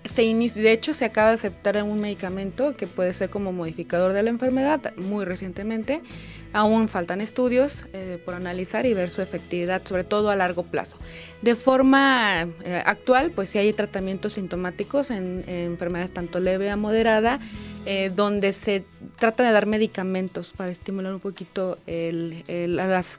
se 0.05 0.23
de 0.23 0.71
hecho, 0.71 0.93
se 0.93 1.03
acaba 1.03 1.27
de 1.27 1.33
aceptar 1.33 1.83
un 1.83 1.99
medicamento 1.99 2.77
que 2.77 2.87
puede 2.87 3.13
ser 3.13 3.29
como 3.29 3.51
modificador 3.51 4.13
de 4.13 4.23
la 4.23 4.29
enfermedad 4.29 4.93
muy 4.95 5.25
recientemente. 5.25 6.01
Aún 6.51 6.87
faltan 6.87 7.21
estudios 7.21 7.85
eh, 7.93 8.19
por 8.25 8.33
analizar 8.33 8.87
y 8.87 8.93
ver 8.95 9.11
su 9.11 9.21
efectividad, 9.21 9.83
sobre 9.85 10.03
todo 10.03 10.31
a 10.31 10.35
largo 10.35 10.63
plazo. 10.63 10.97
De 11.43 11.55
forma 11.55 12.47
eh, 12.63 12.81
actual, 12.85 13.31
pues 13.31 13.49
sí 13.49 13.59
hay 13.59 13.71
tratamientos 13.71 14.33
sintomáticos 14.33 15.11
en, 15.11 15.43
enfermedades 15.47 16.11
tanto 16.11 16.39
leve 16.39 16.71
a 16.71 16.75
moderada, 16.75 17.39
eh, 17.85 18.11
donde 18.15 18.53
se 18.53 18.83
trata 19.19 19.43
de 19.43 19.51
dar 19.51 19.67
medicamentos 19.67 20.53
para 20.53 20.71
estimular 20.71 21.13
un 21.13 21.19
poquito 21.19 21.77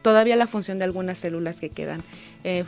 todavía 0.03 0.37
la 0.37 0.47
función 0.47 0.79
de 0.79 0.85
algunas 0.85 1.19
células 1.19 1.61
que 1.61 1.71
quedan 1.71 2.03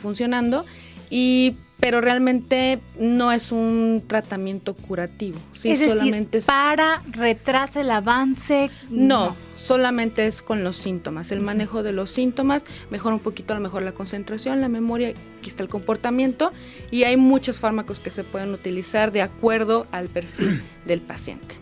funcionando. 0.01 0.65
Y 1.09 1.57
pero 1.79 1.99
realmente 1.99 2.79
no 2.97 3.33
es 3.33 3.51
un 3.51 4.03
tratamiento 4.07 4.73
curativo. 4.73 5.37
Sí, 5.51 5.71
es 5.71 5.79
solamente 5.79 6.41
para 6.41 7.01
retrasa 7.11 7.81
el 7.81 7.91
avance. 7.91 8.69
no 8.89 9.35
solamente 9.63 10.27
es 10.27 10.41
con 10.41 10.63
los 10.63 10.75
síntomas. 10.75 11.31
El 11.31 11.39
manejo 11.39 11.83
de 11.83 11.93
los 11.93 12.11
síntomas 12.11 12.65
mejora 12.89 13.15
un 13.15 13.21
poquito 13.21 13.53
a 13.53 13.55
lo 13.55 13.61
mejor 13.61 13.81
la 13.83 13.93
concentración, 13.93 14.59
la 14.61 14.69
memoria, 14.69 15.13
quizá 15.41 15.63
el 15.63 15.69
comportamiento 15.69 16.51
y 16.91 17.03
hay 17.03 17.17
muchos 17.17 17.59
fármacos 17.59 17.99
que 17.99 18.09
se 18.09 18.23
pueden 18.23 18.53
utilizar 18.53 19.11
de 19.11 19.21
acuerdo 19.21 19.87
al 19.91 20.07
perfil 20.09 20.61
del 20.85 20.99
paciente. 20.99 21.55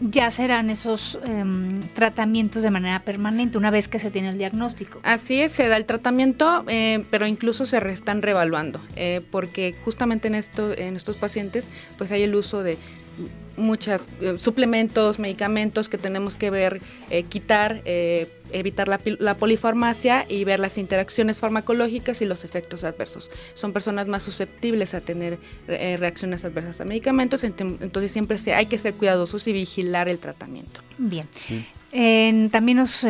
Ya 0.00 0.30
serán 0.30 0.68
esos 0.68 1.18
em, 1.24 1.80
tratamientos 1.94 2.62
de 2.62 2.70
manera 2.70 3.00
permanente 3.00 3.56
una 3.56 3.70
vez 3.70 3.88
que 3.88 3.98
se 3.98 4.10
tiene 4.10 4.28
el 4.28 4.38
diagnóstico. 4.38 5.00
Así 5.02 5.40
es, 5.40 5.52
se 5.52 5.68
da 5.68 5.76
el 5.76 5.86
tratamiento, 5.86 6.64
eh, 6.68 7.04
pero 7.10 7.26
incluso 7.26 7.64
se 7.64 7.78
están 7.88 8.20
revaluando, 8.20 8.80
eh, 8.96 9.22
porque 9.30 9.74
justamente 9.84 10.28
en, 10.28 10.34
esto, 10.34 10.76
en 10.76 10.96
estos 10.96 11.16
pacientes 11.16 11.66
pues 11.96 12.12
hay 12.12 12.22
el 12.22 12.34
uso 12.34 12.62
de 12.62 12.76
muchos 13.56 14.10
eh, 14.20 14.38
suplementos, 14.38 15.18
medicamentos 15.18 15.88
que 15.88 15.98
tenemos 15.98 16.36
que 16.36 16.50
ver, 16.50 16.80
eh, 17.10 17.24
quitar, 17.24 17.82
eh, 17.84 18.30
evitar 18.52 18.88
la, 18.88 19.34
polifarmacia 19.34 20.24
y 20.28 20.44
ver 20.44 20.60
las 20.60 20.78
interacciones 20.78 21.38
farmacológicas 21.38 22.22
y 22.22 22.26
los 22.26 22.44
efectos 22.44 22.84
adversos. 22.84 23.30
Son 23.54 23.72
personas 23.72 24.08
más 24.08 24.22
susceptibles 24.22 24.94
a 24.94 25.00
tener 25.00 25.38
reacciones 25.66 26.44
adversas 26.44 26.80
a 26.80 26.84
medicamentos, 26.84 27.44
entonces 27.44 28.12
siempre 28.12 28.38
se, 28.38 28.54
hay 28.54 28.66
que 28.66 28.78
ser 28.78 28.94
cuidadosos 28.94 29.46
y 29.48 29.52
vigilar 29.52 30.08
el 30.08 30.18
tratamiento. 30.18 30.80
Bien. 30.98 31.26
también 32.50 32.78
nos 32.78 33.04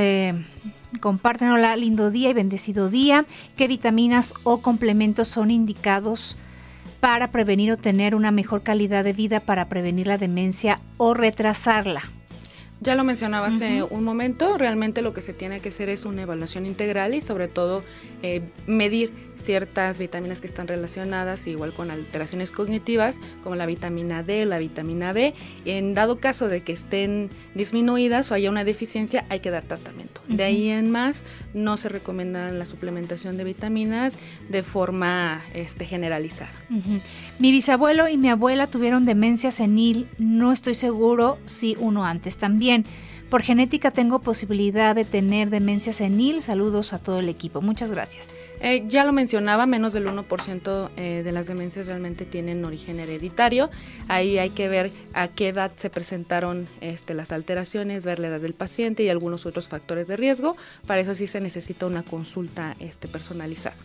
comparten, 1.00 1.48
hola, 1.48 1.76
lindo 1.76 2.10
día 2.10 2.30
y 2.30 2.34
bendecido 2.34 2.88
día. 2.88 3.26
¿Qué 3.56 3.68
vitaminas 3.68 4.32
o 4.42 4.62
complementos 4.62 5.28
son 5.28 5.50
indicados? 5.50 6.38
Para 7.06 7.30
prevenir 7.30 7.70
o 7.70 7.76
tener 7.76 8.16
una 8.16 8.32
mejor 8.32 8.64
calidad 8.64 9.04
de 9.04 9.12
vida, 9.12 9.38
para 9.38 9.68
prevenir 9.68 10.08
la 10.08 10.18
demencia 10.18 10.80
o 10.96 11.14
retrasarla. 11.14 12.02
Ya 12.80 12.96
lo 12.96 13.04
mencionaba 13.04 13.46
hace 13.46 13.84
un 13.84 14.02
momento, 14.02 14.58
realmente 14.58 15.02
lo 15.02 15.14
que 15.14 15.22
se 15.22 15.32
tiene 15.32 15.60
que 15.60 15.68
hacer 15.68 15.88
es 15.88 16.04
una 16.04 16.22
evaluación 16.22 16.66
integral 16.66 17.14
y 17.14 17.20
sobre 17.20 17.46
todo 17.46 17.84
eh, 18.24 18.42
medir 18.66 19.12
ciertas 19.36 19.98
vitaminas 19.98 20.40
que 20.40 20.46
están 20.46 20.66
relacionadas 20.66 21.46
igual 21.46 21.72
con 21.72 21.90
alteraciones 21.90 22.52
cognitivas 22.52 23.20
como 23.42 23.56
la 23.56 23.66
vitamina 23.66 24.22
D, 24.22 24.44
la 24.44 24.58
vitamina 24.58 25.12
B. 25.12 25.34
En 25.64 25.94
dado 25.94 26.18
caso 26.18 26.48
de 26.48 26.62
que 26.62 26.72
estén 26.72 27.30
disminuidas 27.54 28.30
o 28.30 28.34
haya 28.34 28.50
una 28.50 28.64
deficiencia, 28.64 29.24
hay 29.28 29.40
que 29.40 29.50
dar 29.50 29.64
tratamiento. 29.64 30.20
De 30.28 30.44
ahí 30.44 30.68
en 30.68 30.90
más, 30.90 31.22
no 31.54 31.76
se 31.76 31.88
recomienda 31.88 32.50
la 32.50 32.64
suplementación 32.64 33.36
de 33.36 33.44
vitaminas 33.44 34.14
de 34.48 34.62
forma 34.62 35.42
este, 35.54 35.84
generalizada. 35.84 36.52
Mi 37.38 37.52
bisabuelo 37.52 38.08
y 38.08 38.16
mi 38.16 38.28
abuela 38.28 38.66
tuvieron 38.66 39.04
demencia 39.04 39.50
senil, 39.50 40.08
no 40.18 40.52
estoy 40.52 40.74
seguro 40.74 41.38
si 41.46 41.76
uno 41.78 42.04
antes 42.04 42.36
también. 42.36 42.84
Por 43.30 43.42
genética 43.42 43.90
tengo 43.90 44.20
posibilidad 44.20 44.94
de 44.94 45.04
tener 45.04 45.50
demencia 45.50 45.92
senil. 45.92 46.42
Saludos 46.42 46.92
a 46.92 46.98
todo 46.98 47.18
el 47.18 47.28
equipo. 47.28 47.60
Muchas 47.60 47.90
gracias. 47.90 48.30
Eh, 48.60 48.84
ya 48.88 49.04
lo 49.04 49.12
mencionaba, 49.12 49.66
menos 49.66 49.92
del 49.92 50.06
1% 50.06 50.90
eh, 50.96 51.22
de 51.24 51.32
las 51.32 51.46
demencias 51.46 51.86
realmente 51.86 52.24
tienen 52.24 52.64
origen 52.64 53.00
hereditario. 53.00 53.70
Ahí 54.08 54.38
hay 54.38 54.50
que 54.50 54.68
ver 54.68 54.90
a 55.14 55.28
qué 55.28 55.48
edad 55.48 55.72
se 55.76 55.90
presentaron 55.90 56.68
este, 56.80 57.14
las 57.14 57.32
alteraciones, 57.32 58.04
ver 58.04 58.18
la 58.18 58.28
edad 58.28 58.40
del 58.40 58.54
paciente 58.54 59.02
y 59.02 59.08
algunos 59.08 59.46
otros 59.46 59.68
factores 59.68 60.08
de 60.08 60.16
riesgo. 60.16 60.56
Para 60.86 61.00
eso 61.00 61.14
sí 61.14 61.26
se 61.26 61.40
necesita 61.40 61.86
una 61.86 62.02
consulta 62.02 62.76
este, 62.80 63.08
personalizada. 63.08 63.76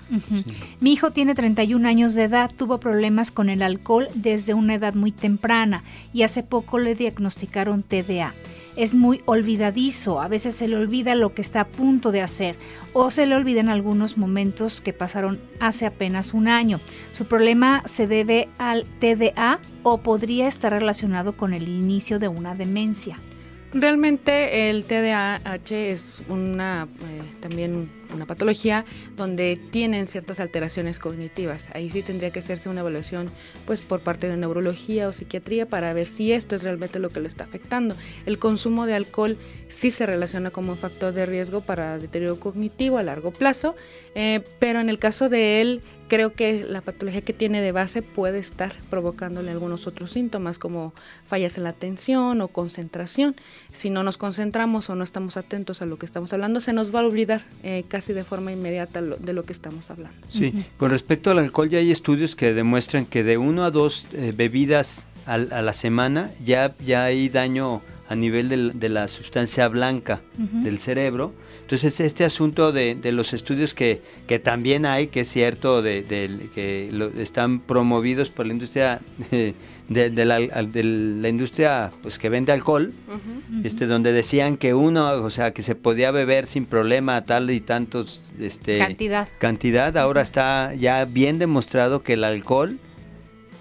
Mi 0.79 0.93
hijo 0.93 1.11
tiene 1.11 1.35
31 1.35 1.87
años 1.87 2.15
de 2.15 2.23
edad, 2.23 2.51
tuvo 2.55 2.79
problemas 2.79 3.31
con 3.31 3.49
el 3.49 3.61
alcohol 3.61 4.07
desde 4.13 4.53
una 4.53 4.75
edad 4.75 4.93
muy 4.93 5.11
temprana 5.11 5.83
y 6.13 6.23
hace 6.23 6.43
poco 6.43 6.79
le 6.79 6.95
diagnosticaron 6.95 7.83
TDA 7.83 8.33
es 8.75 8.95
muy 8.95 9.21
olvidadizo, 9.25 10.21
a 10.21 10.27
veces 10.27 10.55
se 10.55 10.67
le 10.67 10.75
olvida 10.75 11.15
lo 11.15 11.33
que 11.33 11.41
está 11.41 11.61
a 11.61 11.67
punto 11.67 12.11
de 12.11 12.21
hacer 12.21 12.55
o 12.93 13.11
se 13.11 13.25
le 13.25 13.35
olvidan 13.35 13.69
algunos 13.69 14.17
momentos 14.17 14.81
que 14.81 14.93
pasaron 14.93 15.39
hace 15.59 15.85
apenas 15.85 16.33
un 16.33 16.47
año. 16.47 16.79
Su 17.11 17.25
problema 17.25 17.83
se 17.85 18.07
debe 18.07 18.49
al 18.57 18.85
TDA 18.99 19.59
o 19.83 19.99
podría 19.99 20.47
estar 20.47 20.71
relacionado 20.73 21.33
con 21.33 21.53
el 21.53 21.67
inicio 21.67 22.19
de 22.19 22.27
una 22.27 22.55
demencia. 22.55 23.17
Realmente 23.73 24.69
el 24.69 24.83
TDAH 24.83 25.91
es 25.91 26.21
una 26.27 26.89
eh, 27.07 27.21
también 27.39 27.89
una 28.13 28.25
patología 28.25 28.85
donde 29.15 29.57
tienen 29.71 30.07
ciertas 30.07 30.39
alteraciones 30.39 30.99
cognitivas. 30.99 31.67
Ahí 31.73 31.89
sí 31.89 32.01
tendría 32.01 32.31
que 32.31 32.39
hacerse 32.39 32.69
una 32.69 32.81
evaluación 32.81 33.29
pues 33.65 33.81
por 33.81 34.01
parte 34.01 34.27
de 34.27 34.37
neurología 34.37 35.07
o 35.07 35.13
psiquiatría 35.13 35.65
para 35.67 35.93
ver 35.93 36.07
si 36.07 36.31
esto 36.31 36.55
es 36.55 36.63
realmente 36.63 36.99
lo 36.99 37.09
que 37.09 37.19
lo 37.19 37.27
está 37.27 37.45
afectando. 37.45 37.95
El 38.25 38.39
consumo 38.39 38.85
de 38.85 38.95
alcohol 38.95 39.37
sí 39.67 39.91
se 39.91 40.05
relaciona 40.05 40.51
como 40.51 40.73
un 40.73 40.77
factor 40.77 41.13
de 41.13 41.25
riesgo 41.25 41.61
para 41.61 41.97
deterioro 41.97 42.39
cognitivo 42.39 42.97
a 42.97 43.03
largo 43.03 43.31
plazo, 43.31 43.75
eh, 44.15 44.43
pero 44.59 44.79
en 44.79 44.89
el 44.89 44.99
caso 44.99 45.29
de 45.29 45.61
él 45.61 45.81
creo 46.11 46.33
que 46.33 46.65
la 46.67 46.81
patología 46.81 47.21
que 47.21 47.31
tiene 47.31 47.61
de 47.61 47.71
base 47.71 48.01
puede 48.01 48.37
estar 48.37 48.73
provocándole 48.89 49.49
algunos 49.49 49.87
otros 49.87 50.11
síntomas 50.11 50.59
como 50.59 50.93
fallas 51.25 51.57
en 51.57 51.63
la 51.63 51.69
atención 51.69 52.41
o 52.41 52.49
concentración. 52.49 53.33
Si 53.71 53.89
no 53.89 54.03
nos 54.03 54.17
concentramos 54.17 54.89
o 54.89 54.95
no 54.95 55.05
estamos 55.05 55.37
atentos 55.37 55.81
a 55.81 55.85
lo 55.85 55.97
que 55.97 56.05
estamos 56.05 56.33
hablando, 56.33 56.59
se 56.59 56.73
nos 56.73 56.93
va 56.93 56.99
a 56.99 57.05
olvidar 57.05 57.45
eh, 57.63 57.85
casi 57.87 58.11
de 58.11 58.25
forma 58.25 58.51
inmediata 58.51 59.01
de 59.01 59.31
lo 59.31 59.45
que 59.45 59.53
estamos 59.53 59.89
hablando. 59.89 60.27
Sí, 60.29 60.65
con 60.75 60.91
respecto 60.91 61.31
al 61.31 61.39
alcohol 61.39 61.69
ya 61.69 61.79
hay 61.79 61.91
estudios 61.91 62.35
que 62.35 62.53
demuestran 62.53 63.05
que 63.05 63.23
de 63.23 63.37
uno 63.37 63.63
a 63.63 63.71
dos 63.71 64.05
eh, 64.11 64.33
bebidas 64.35 65.05
a, 65.25 65.37
la 65.37 65.71
semana 65.71 66.31
ya, 66.43 66.75
ya 66.85 67.05
hay 67.05 67.29
daño 67.29 67.81
a 68.11 68.15
nivel 68.15 68.77
de, 68.77 68.89
la 68.89 69.07
sustancia 69.07 69.69
blanca 69.69 70.19
del 70.35 70.79
cerebro. 70.79 71.33
Entonces, 71.61 72.01
este 72.01 72.25
asunto 72.25 72.73
de, 72.73 72.99
los 73.13 73.31
estudios 73.31 73.73
que, 73.73 74.01
que, 74.27 74.37
también 74.37 74.85
hay, 74.85 75.07
que 75.07 75.21
es 75.21 75.29
cierto, 75.29 75.81
de, 75.81 76.03
que 76.53 76.91
están 77.17 77.61
promovidos 77.61 78.29
por 78.29 78.45
la 78.47 78.51
industria 78.51 78.99
de, 79.87 80.25
la, 80.25 81.29
industria 81.29 81.93
pues 82.01 82.19
que 82.19 82.27
vende 82.27 82.51
alcohol, 82.51 82.91
este 83.63 83.85
donde 83.85 84.11
decían 84.11 84.57
que 84.57 84.73
uno, 84.73 85.09
o 85.09 85.29
sea, 85.29 85.53
que 85.53 85.63
se 85.63 85.75
podía 85.75 86.11
beber 86.11 86.47
sin 86.47 86.65
problema 86.65 87.21
tal 87.23 87.49
y 87.49 87.61
tantos 87.61 88.21
este 88.41 88.77
cantidad. 88.77 89.29
Cantidad, 89.39 89.95
ahora 89.95 90.21
está 90.21 90.73
ya 90.73 91.05
bien 91.05 91.39
demostrado 91.39 92.03
que 92.03 92.13
el 92.13 92.25
alcohol 92.25 92.77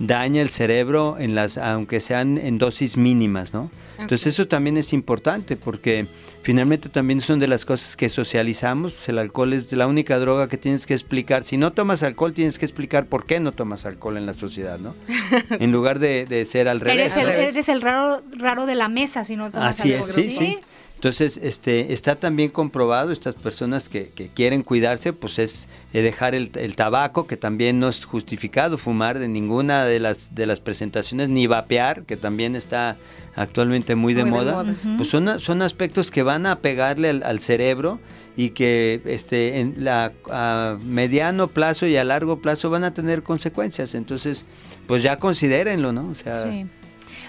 daña 0.01 0.42
el 0.42 0.48
cerebro 0.48 1.18
en 1.20 1.36
las 1.36 1.57
aunque 1.57 2.01
sean 2.01 2.36
en 2.36 2.59
dosis 2.59 2.96
mínimas, 2.96 3.55
¿no? 3.55 3.70
Entonces 4.01 4.34
eso 4.34 4.48
también 4.48 4.76
es 4.76 4.92
importante 4.92 5.57
porque 5.57 6.07
finalmente 6.42 6.88
también 6.88 7.20
son 7.20 7.38
de 7.38 7.48
las 7.48 7.64
cosas 7.64 7.96
que 7.96 8.09
socializamos. 8.09 8.92
Pues 8.94 9.09
el 9.09 9.18
alcohol 9.18 9.53
es 9.53 9.70
la 9.72 9.86
única 9.86 10.18
droga 10.18 10.48
que 10.48 10.57
tienes 10.57 10.86
que 10.86 10.94
explicar. 10.94 11.42
Si 11.42 11.57
no 11.57 11.72
tomas 11.72 12.03
alcohol, 12.03 12.32
tienes 12.32 12.59
que 12.59 12.64
explicar 12.64 13.07
por 13.07 13.26
qué 13.26 13.40
no 13.40 13.53
tomas 13.53 13.84
alcohol 13.86 14.16
en 14.16 14.26
la 14.26 14.34
sociedad, 14.34 14.78
¿no? 14.78 14.94
en 15.51 15.72
lugar 15.72 15.98
de, 15.98 16.46
ser 16.51 16.68
al 16.68 16.80
revés. 16.80 17.16
Eres 17.16 17.68
el, 17.68 17.80
raro, 17.80 18.22
raro 18.32 18.66
de 18.66 18.74
la 18.74 18.88
mesa 18.88 19.24
si 19.24 19.36
no 19.36 19.51
tomas 19.51 19.80
alcohol. 19.80 20.01
Así 20.09 20.20
es, 20.20 20.30
sí, 20.30 20.36
sí. 20.36 20.59
Entonces, 21.01 21.40
este, 21.42 21.94
está 21.94 22.16
también 22.16 22.51
comprobado, 22.51 23.11
estas 23.11 23.34
personas 23.34 23.88
que, 23.88 24.11
quieren 24.34 24.62
cuidarse, 24.62 25.14
pues 25.14 25.38
es 25.38 25.66
eh, 25.94 26.03
dejar 26.03 26.34
el, 26.34 26.51
tabaco, 26.76 27.26
que 27.26 27.38
también 27.38 27.78
no 27.78 27.88
es 27.88 28.05
justificado 28.05 28.76
fumar 28.76 29.18
de 29.18 29.26
ninguna 29.26 29.86
de 29.86 29.98
las, 29.98 30.34
de 30.34 30.44
las 30.44 30.61
presentaciones, 30.61 31.30
ni 31.30 31.46
vapear, 31.46 32.03
que 32.03 32.18
también 32.18 32.55
está 32.55 32.98
actualmente 33.34 33.94
muy, 33.94 34.12
de 34.12 34.26
moda. 34.26 34.76
Pues 34.98 35.09
son, 35.09 35.40
son 35.40 35.62
aspectos 35.62 36.11
que 36.11 36.22
van 36.22 36.44
a 36.44 36.59
pegarle 36.59 37.09
al, 37.09 37.40
cerebro 37.40 37.98
y 38.36 38.51
que 38.51 39.01
este, 39.07 39.61
en 39.61 39.76
la, 39.78 40.12
a 40.30 40.76
mediano 40.84 41.48
plazo 41.48 41.86
y 41.86 41.96
a 41.96 42.05
largo 42.05 42.42
plazo 42.42 42.68
van 42.68 42.84
a 42.84 42.92
tener 42.92 43.22
consecuencias. 43.22 43.94
Entonces, 43.94 44.44
pues 44.86 45.03
ya 45.03 45.18
considérenlo, 45.18 45.94
¿no? 45.94 46.11
O 46.11 46.14
sea, 46.14 46.44
sí. 46.44 46.66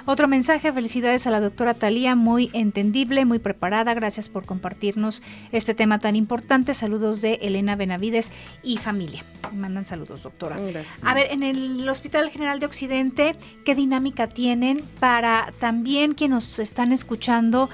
Otro 0.06 0.28
mensaje, 0.28 0.74
felicidades 0.74 1.28
a 1.28 1.32
la 1.32 1.40
doctora 1.40 1.74
Talía, 1.74 2.16
muy 2.16 2.50
entendible, 2.54 3.26
muy 3.26 3.40
preparada. 3.40 3.94
Gracias 3.94 4.30
por 4.30 4.46
compartirnos 4.46 5.22
este 5.52 5.74
tema 5.74 6.00
tan 6.00 6.16
importante. 6.16 6.74
Saludos 6.74 7.22
de 7.22 7.36
Elena 7.42 7.76
Benavides 7.76 8.32
y 8.64 8.78
familia. 8.78 9.24
mandan 9.54 9.86
saludos, 9.86 10.24
doctora. 10.24 10.58
A 11.04 11.14
ver, 11.14 11.28
en 11.32 11.44
el 11.44 11.88
Hospital 11.88 12.30
General 12.30 12.60
de 12.60 12.66
Occidente, 12.66 13.36
¿qué 13.66 13.76
dinámica 13.76 14.28
tienen 14.28 14.84
para 15.00 15.54
también 15.60 16.14
quienes 16.14 16.32
nos 16.32 16.60
están 16.60 16.92
escuchando? 16.92 17.70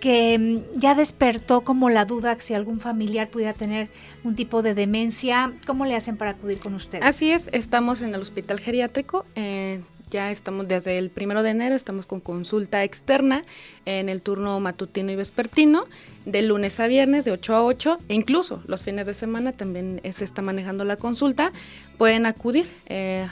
que 0.00 0.38
mm, 0.38 0.78
ya 0.78 0.94
despertó 0.94 1.62
como 1.62 1.90
la 1.90 2.04
duda 2.04 2.36
si 2.40 2.54
algún 2.54 2.78
familiar 2.80 3.28
pudiera 3.28 3.52
tener 3.52 3.88
un 4.24 4.36
tipo 4.36 4.62
de 4.62 4.74
demencia. 4.74 5.52
¿Cómo 5.66 5.86
le 5.86 5.96
hacen 5.96 6.16
para 6.16 6.32
acudir 6.32 6.60
con 6.60 6.74
ustedes? 6.74 7.04
Así 7.04 7.30
es, 7.30 7.48
estamos 7.52 8.02
en 8.02 8.14
el 8.14 8.20
hospital 8.20 8.60
geriátrico. 8.60 9.26
Eh, 9.34 9.80
ya 10.10 10.30
estamos 10.30 10.68
desde 10.68 10.98
el 10.98 11.10
primero 11.10 11.42
de 11.42 11.50
enero, 11.50 11.74
estamos 11.74 12.06
con 12.06 12.20
consulta 12.20 12.84
externa 12.84 13.44
en 13.84 14.08
el 14.08 14.22
turno 14.22 14.58
matutino 14.60 15.10
y 15.10 15.16
vespertino, 15.16 15.86
de 16.24 16.42
lunes 16.42 16.78
a 16.80 16.86
viernes 16.86 17.24
de 17.24 17.32
8 17.32 17.54
a 17.54 17.64
8, 17.64 17.98
e 18.08 18.14
incluso 18.14 18.62
los 18.66 18.82
fines 18.82 19.06
de 19.06 19.14
semana 19.14 19.52
también 19.52 20.00
se 20.14 20.24
está 20.24 20.42
manejando 20.42 20.84
la 20.84 20.96
consulta. 20.96 21.52
Pueden 21.98 22.26
acudir 22.26 22.66
eh, 22.86 23.26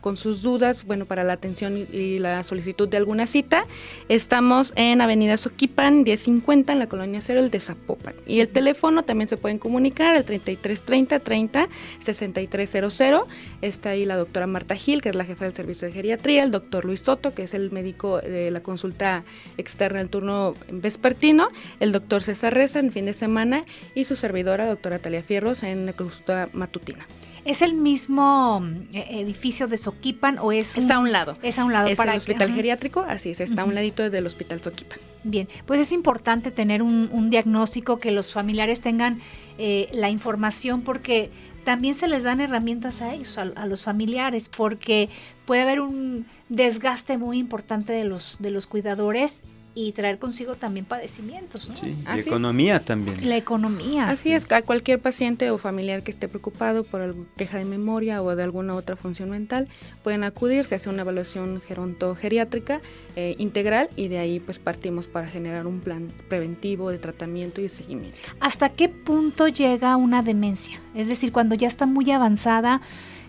con 0.00 0.16
sus 0.16 0.40
dudas, 0.40 0.84
bueno, 0.86 1.04
para 1.04 1.24
la 1.24 1.34
atención 1.34 1.76
y, 1.76 2.18
la 2.18 2.42
solicitud 2.42 2.88
de 2.88 2.96
alguna 2.96 3.26
cita. 3.26 3.66
Estamos 4.08 4.72
en 4.76 5.02
Avenida 5.02 5.36
Soquipan, 5.36 6.04
1050, 6.04 6.72
en 6.72 6.78
la 6.78 6.86
colonia 6.88 7.20
Cero, 7.20 7.40
el 7.40 7.50
de 7.50 7.60
Zapopan. 7.60 8.14
Y 8.26 8.40
el 8.40 8.48
teléfono 8.48 9.02
también 9.02 9.28
se 9.28 9.36
pueden 9.36 9.58
comunicar 9.58 10.14
al 10.16 10.24
3330 10.24 11.18
30 11.20 11.68
6300. 12.00 13.24
Está 13.60 13.90
ahí 13.90 14.06
la 14.06 14.16
doctora 14.16 14.46
Marta 14.46 14.74
Gil, 14.74 15.02
que 15.02 15.10
es 15.10 15.14
la 15.14 15.26
jefa 15.26 15.44
del 15.44 15.52
servicio 15.52 15.86
de 15.86 15.92
geriatría, 15.92 16.42
el 16.42 16.50
doctor 16.50 16.86
Luis 16.86 17.00
Soto, 17.00 17.34
que 17.34 17.42
es 17.42 17.52
el 17.52 17.70
médico 17.70 18.22
de 18.22 18.50
la 18.50 18.60
consulta 18.60 19.22
externa 19.58 19.98
del 19.98 20.08
turno 20.08 20.54
vespertino, 20.70 21.50
el 21.78 21.92
doctor 21.92 22.22
César 22.22 22.54
Reza 22.54 22.78
en 22.78 22.90
fin 22.90 23.04
de 23.04 23.12
semana 23.12 23.64
y 23.94 24.04
su 24.04 24.16
servidora, 24.16 24.66
doctora 24.66 24.98
Talia 24.98 25.22
Fierros, 25.22 25.62
en 25.62 25.84
la 25.84 25.92
consulta 25.92 26.48
matutina. 26.54 27.06
¿Es 27.48 27.62
el 27.62 27.72
mismo 27.72 28.62
eh, 28.92 29.06
edificio 29.08 29.68
de 29.68 29.78
Soquipan 29.78 30.36
o 30.38 30.52
es 30.52 30.76
Está 30.76 30.96
a 30.96 30.98
un 30.98 31.12
lado. 31.12 31.38
Es 31.42 31.58
a 31.58 31.64
un 31.64 31.72
lado. 31.72 31.88
Es 31.88 31.98
el 31.98 32.10
hospital 32.10 32.52
geriátrico, 32.52 33.00
así 33.00 33.30
es, 33.30 33.40
está 33.40 33.62
a 33.62 33.64
un 33.64 33.74
ladito 33.74 34.10
del 34.10 34.26
hospital 34.26 34.60
Soquipan. 34.60 34.98
Bien, 35.24 35.48
pues 35.64 35.80
es 35.80 35.92
importante 35.92 36.50
tener 36.50 36.82
un, 36.82 37.30
diagnóstico, 37.30 38.00
que 38.00 38.10
los 38.10 38.34
familiares 38.34 38.82
tengan 38.82 39.22
eh, 39.56 39.88
la 39.94 40.10
información 40.10 40.82
porque 40.82 41.30
también 41.64 41.94
se 41.94 42.06
les 42.06 42.22
dan 42.22 42.42
herramientas 42.42 43.00
a 43.00 43.14
ellos, 43.14 43.38
a, 43.38 43.64
los 43.64 43.82
familiares, 43.82 44.50
porque 44.54 45.08
puede 45.46 45.62
haber 45.62 45.80
un 45.80 46.26
desgaste 46.50 47.16
muy 47.16 47.38
importante 47.38 47.94
de 47.94 48.04
los, 48.04 48.36
de 48.40 48.50
los 48.50 48.66
cuidadores 48.66 49.42
y 49.80 49.92
traer 49.92 50.18
consigo 50.18 50.56
también 50.56 50.84
padecimientos, 50.84 51.68
¿no? 51.68 51.76
Sí, 51.76 51.94
y 52.16 52.18
economía 52.18 52.84
también. 52.84 53.28
La 53.28 53.36
economía. 53.36 54.08
Así 54.08 54.32
es, 54.32 54.50
a 54.50 54.62
cualquier 54.62 54.98
paciente 54.98 55.52
o 55.52 55.58
familiar 55.58 56.02
que 56.02 56.10
esté 56.10 56.26
preocupado 56.26 56.82
por 56.82 57.00
alguna 57.00 57.28
queja 57.36 57.58
de 57.58 57.64
memoria 57.64 58.20
o 58.20 58.34
de 58.34 58.42
alguna 58.42 58.74
otra 58.74 58.96
función 58.96 59.30
mental, 59.30 59.68
pueden 60.02 60.24
acudir, 60.24 60.64
se 60.64 60.74
hace 60.74 60.90
una 60.90 61.02
evaluación 61.02 61.60
gerontogeriátrica 61.60 62.80
eh, 63.14 63.36
integral 63.38 63.88
y 63.94 64.08
de 64.08 64.18
ahí 64.18 64.40
pues 64.40 64.58
partimos 64.58 65.06
para 65.06 65.28
generar 65.28 65.68
un 65.68 65.78
plan 65.78 66.10
preventivo 66.28 66.90
de 66.90 66.98
tratamiento 66.98 67.60
y 67.60 67.64
de 67.64 67.68
seguimiento. 67.68 68.18
¿Hasta 68.40 68.70
qué 68.70 68.88
punto 68.88 69.46
llega 69.46 69.96
una 69.96 70.22
demencia? 70.24 70.80
Es 70.96 71.06
decir, 71.06 71.30
cuando 71.30 71.54
ya 71.54 71.68
está 71.68 71.86
muy 71.86 72.10
avanzada, 72.10 72.80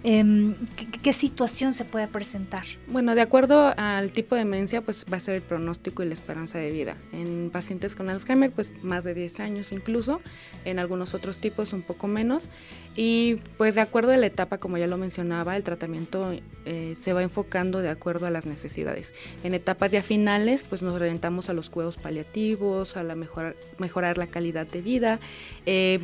Em, 0.04 0.56
¿qué, 1.04 1.12
situación 1.12 1.74
se 1.74 1.84
puede 1.84 2.08
presentar? 2.08 2.64
Bueno, 2.88 3.16
de 3.16 3.22
acuerdo 3.22 3.74
al 3.76 4.12
tipo 4.12 4.36
de 4.36 4.40
demencia, 4.46 4.82
pues 4.82 5.06
va 5.12 5.18
a 5.18 5.20
ser 5.20 5.36
el 5.36 5.42
pronóstico 5.42 6.04
y 6.04 6.08
la 6.08 6.14
esperanza 6.14 6.58
de 6.58 6.72
vida. 6.72 6.96
En 7.12 7.50
pacientes 7.52 7.96
con 7.98 8.10
Alzheimer, 8.10 8.52
pues 8.52 8.72
más 8.82 9.04
de 9.04 9.14
10 9.14 9.42
años 9.42 9.72
incluso, 9.74 10.22
en 10.64 10.80
algunos 10.80 11.14
otros 11.14 11.40
tipos 11.40 11.74
un 11.74 11.82
poco 11.82 12.08
menos. 12.08 12.48
Y 12.96 13.36
pues 13.58 13.76
de 13.76 13.82
acuerdo 13.82 14.12
a 14.14 14.18
la 14.18 14.26
etapa, 14.26 14.58
como 14.58 14.78
ya 14.78 14.88
lo 14.88 14.98
mencionaba, 14.98 15.58
el 15.58 15.64
tratamiento 15.64 16.34
eh, 16.66 16.96
se 16.98 17.14
va 17.14 17.22
enfocando 17.22 17.80
de 17.80 17.90
acuerdo 17.90 18.26
a 18.26 18.30
las 18.30 18.46
necesidades. 18.46 19.14
En 19.44 19.54
etapas 19.54 19.92
ya 19.92 20.02
finales, 20.02 20.66
pues 20.68 20.82
nos 20.82 20.94
orientamos 20.94 21.50
a 21.50 21.54
los 21.54 21.70
cuidados 21.70 21.98
paliativos, 21.98 22.96
a 22.96 23.04
la 23.04 23.16
mejorar, 23.16 23.56
mejorar 23.78 24.18
la 24.18 24.28
calidad 24.28 24.66
de 24.66 24.82
vida. 24.82 25.20
Eh, 25.66 26.00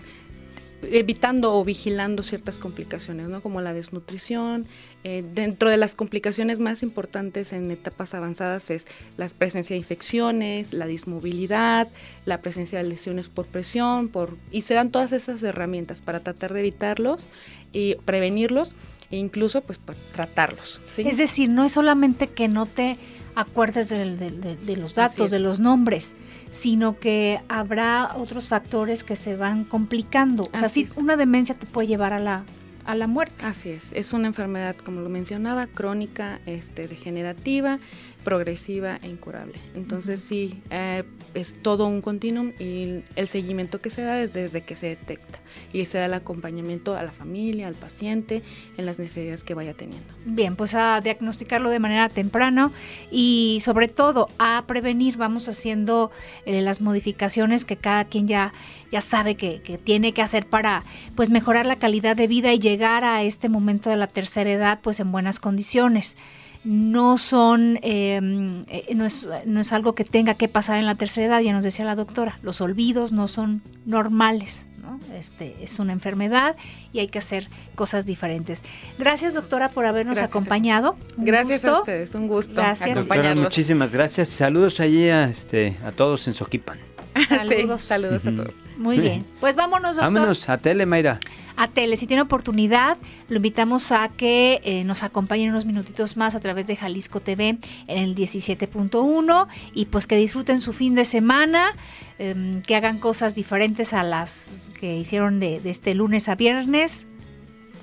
evitando 0.91 1.53
o 1.53 1.63
vigilando 1.63 2.23
ciertas 2.23 2.57
complicaciones, 2.57 3.27
¿no? 3.27 3.41
Como 3.41 3.61
la 3.61 3.73
desnutrición. 3.73 4.65
Eh, 5.03 5.23
dentro 5.33 5.69
de 5.69 5.77
las 5.77 5.93
complicaciones 5.93 6.59
más 6.59 6.81
importantes 6.81 7.53
en 7.53 7.69
etapas 7.69 8.13
avanzadas 8.13 8.69
es 8.71 8.87
la 9.17 9.27
presencia 9.29 9.75
de 9.75 9.77
infecciones, 9.77 10.73
la 10.73 10.87
dismovilidad, 10.87 11.87
la 12.25 12.41
presencia 12.41 12.81
de 12.81 12.89
lesiones 12.89 13.29
por 13.29 13.45
presión, 13.45 14.09
por 14.09 14.35
y 14.51 14.63
se 14.63 14.73
dan 14.73 14.89
todas 14.89 15.11
esas 15.11 15.43
herramientas 15.43 16.01
para 16.01 16.21
tratar 16.21 16.53
de 16.53 16.61
evitarlos 16.61 17.27
y 17.71 17.95
prevenirlos 18.05 18.73
e 19.11 19.17
incluso 19.17 19.61
pues 19.61 19.77
para 19.77 19.99
tratarlos. 20.13 20.81
Es 20.97 21.17
decir, 21.17 21.49
no 21.49 21.63
es 21.63 21.73
solamente 21.73 22.27
que 22.27 22.47
no 22.47 22.65
te 22.65 22.97
acuerdes 23.35 23.89
de, 23.89 24.77
los 24.77 24.95
datos, 24.95 25.29
de 25.29 25.39
los 25.39 25.59
nombres, 25.59 26.13
sino 26.55 26.97
que 26.99 27.41
habrá 27.49 28.15
otros 28.15 28.47
factores 28.47 29.03
que 29.03 29.15
se 29.15 29.35
van 29.35 29.65
complicando. 29.65 30.43
o 30.43 30.57
sea, 30.57 30.69
sí, 30.69 30.87
una 30.95 31.17
demencia 31.17 31.53
te 31.53 31.65
puede 31.65 31.87
llevar 31.87 32.13
a 32.13 32.19
la, 32.19 32.43
a 32.85 32.95
la 32.95 33.07
muerte. 33.07 33.45
Así 33.45 33.69
es, 33.69 33.91
es 33.91 34.13
una 34.13 34.27
enfermedad, 34.27 34.75
como 34.77 35.01
lo 35.01 35.09
mencionaba, 35.09 35.67
crónica, 35.67 36.39
este, 36.45 36.87
degenerativa, 36.87 37.79
progresiva 38.25 38.97
e 39.01 39.07
incurable. 39.07 39.53
Entonces 39.75 40.19
sí, 40.19 40.61
eh, 40.69 41.03
es 41.33 41.55
todo 41.61 41.87
un 41.87 42.01
continuum 42.01 42.51
y 42.59 43.03
el 43.15 43.27
seguimiento 43.29 43.79
que 43.79 43.89
se 43.89 44.01
da 44.01 44.19
es 44.19 44.33
desde 44.33 44.61
que 44.61 44.75
se 44.75 44.87
detecta 44.87 45.39
y 45.71 45.85
se 45.85 45.99
da 45.99 46.07
el 46.07 46.13
acompañamiento 46.13 46.95
a 46.97 47.03
la 47.03 47.11
familia, 47.11 47.67
al 47.67 47.75
paciente, 47.75 48.43
en 48.77 48.85
las 48.85 48.99
necesidades 48.99 49.43
que 49.43 49.53
vaya 49.53 49.73
teniendo. 49.73 50.13
Bien, 50.25 50.57
pues 50.57 50.75
a 50.75 50.99
diagnosticarlo 51.01 51.69
de 51.69 51.79
manera 51.79 52.09
temprana 52.09 52.71
y 53.11 53.59
sobre 53.63 53.87
todo 53.87 54.27
a 54.39 54.65
prevenir, 54.67 55.15
vamos 55.15 55.47
haciendo 55.47 56.11
eh, 56.45 56.61
las 56.61 56.81
modificaciones 56.81 57.63
que 57.63 57.77
cada 57.77 58.05
quien 58.05 58.27
ya, 58.27 58.53
ya 58.91 59.01
sabe 59.01 59.35
que, 59.35 59.61
que 59.61 59.77
tiene 59.77 60.13
que 60.13 60.23
hacer 60.23 60.47
para 60.47 60.83
pues 61.15 61.29
mejorar 61.29 61.65
la 61.65 61.77
calidad 61.77 62.15
de 62.15 62.27
vida 62.27 62.51
y 62.53 62.59
llegar 62.59 63.05
a 63.05 63.21
este 63.23 63.49
momento 63.49 63.91
de 63.91 63.97
la 63.97 64.07
tercera 64.07 64.51
edad 64.51 64.79
pues 64.81 64.99
en 64.99 65.11
buenas 65.11 65.39
condiciones 65.39 66.17
no 66.65 67.19
son, 67.19 67.79
em, 67.83 68.65
eh, 68.67 68.93
no, 68.95 69.05
es, 69.05 69.27
no, 69.45 69.61
es, 69.61 69.71
algo 69.71 69.93
que 69.93 70.03
tenga 70.03 70.33
que 70.33 70.47
pasar 70.47 70.77
en 70.77 70.87
la 70.87 70.95
tercera 70.95 71.27
edad, 71.27 71.39
ya 71.41 71.53
nos 71.53 71.63
decía 71.63 71.85
la 71.85 71.95
doctora, 71.95 72.39
los 72.41 72.59
olvidos 72.59 73.11
no 73.11 73.27
son 73.27 73.61
normales, 73.85 74.65
¿no? 74.81 74.99
Este, 75.13 75.55
es 75.61 75.77
una 75.77 75.93
enfermedad 75.93 76.55
y 76.91 76.99
hay 76.99 77.07
que 77.07 77.19
hacer 77.19 77.47
cosas 77.75 78.07
diferentes. 78.07 78.63
Gracias 78.97 79.35
doctora 79.35 79.69
por 79.69 79.85
habernos 79.85 80.17
acompañado. 80.17 80.95
gracias 81.17 81.63
a 81.65 81.79
ustedes, 81.79 82.15
un 82.15 82.27
gusto 82.27 82.55
gracias. 82.55 83.07
muchísimas 83.35 83.93
gracias. 83.93 84.29
Saludos 84.29 84.79
allí 84.79 85.07
a, 85.09 85.25
este, 85.25 85.77
a 85.85 85.91
todos 85.91 86.27
en 86.27 86.33
Soquipan. 86.33 86.94
Saludos. 87.27 87.83
saludos 87.83 88.25
a 88.25 88.31
todos. 88.31 88.53
Muy 88.77 88.99
bien. 88.99 89.25
Pues 89.39 89.55
vámonos, 89.55 89.95
doctor. 89.95 90.13
Vámonos 90.13 90.49
a 90.49 90.57
Tele, 90.57 90.85
Mayra. 90.85 91.19
A 91.55 91.69
Tele. 91.69 91.95
Si 91.95 92.07
tiene 92.07 92.21
oportunidad, 92.21 92.97
lo 93.29 93.37
invitamos 93.37 93.93
a 93.93 94.09
que 94.09 94.61
eh, 94.65 94.83
nos 94.83 95.03
acompañen 95.03 95.49
unos 95.49 95.65
minutitos 95.65 96.17
más 96.17 96.35
a 96.35 96.41
través 96.41 96.67
de 96.67 96.75
Jalisco 96.75 97.21
TV 97.21 97.57
en 97.87 97.97
el 97.97 98.15
17.1 98.15 99.47
y 99.73 99.85
pues 99.85 100.07
que 100.07 100.17
disfruten 100.17 100.59
su 100.59 100.73
fin 100.73 100.95
de 100.95 101.05
semana, 101.05 101.73
em, 102.19 102.61
que 102.61 102.75
hagan 102.75 102.99
cosas 102.99 103.33
diferentes 103.33 103.93
a 103.93 104.03
las 104.03 104.61
que 104.79 104.97
hicieron 104.97 105.39
de, 105.39 105.61
este 105.63 105.95
lunes 105.95 106.27
a 106.27 106.35
viernes. 106.35 107.07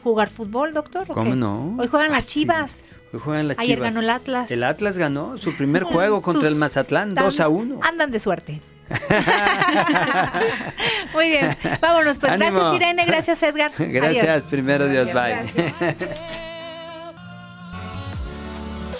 ¿Jugar 0.02 0.28
fútbol, 0.28 0.74
doctor? 0.74 1.06
¿Cómo 1.06 1.36
no? 1.36 1.76
Hoy 1.78 1.86
juegan 1.86 2.12
las 2.12 2.26
chivas. 2.26 2.82
Hoy 3.14 3.20
juegan 3.20 3.48
las 3.48 3.58
Ayer 3.58 3.80
ganó 3.80 4.00
el 4.00 4.10
Atlas. 4.10 4.50
El 4.50 4.64
Atlas 4.64 4.98
ganó 4.98 5.38
su 5.38 5.54
primer 5.54 5.84
juego 5.84 6.20
contra 6.22 6.48
el 6.48 6.56
Mazatlán, 6.56 7.14
2 7.14 7.40
a 7.40 7.48
1. 7.48 7.80
Andan 7.82 8.10
de 8.10 8.20
suerte. 8.20 8.60
Muy 11.14 11.30
bien, 11.30 11.56
vámonos 11.80 12.18
pues. 12.18 12.38
Gracias 12.38 12.74
Irene, 12.74 13.04
gracias 13.04 13.42
Edgar. 13.42 13.72
Gracias, 13.78 14.44
primero 14.44 14.88
Dios, 14.88 15.08
bye. 15.12 15.50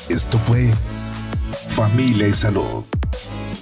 Esto 0.09 0.39
fue 0.39 0.71
Familia 1.69 2.29
y 2.29 2.35
Salud 2.35 2.85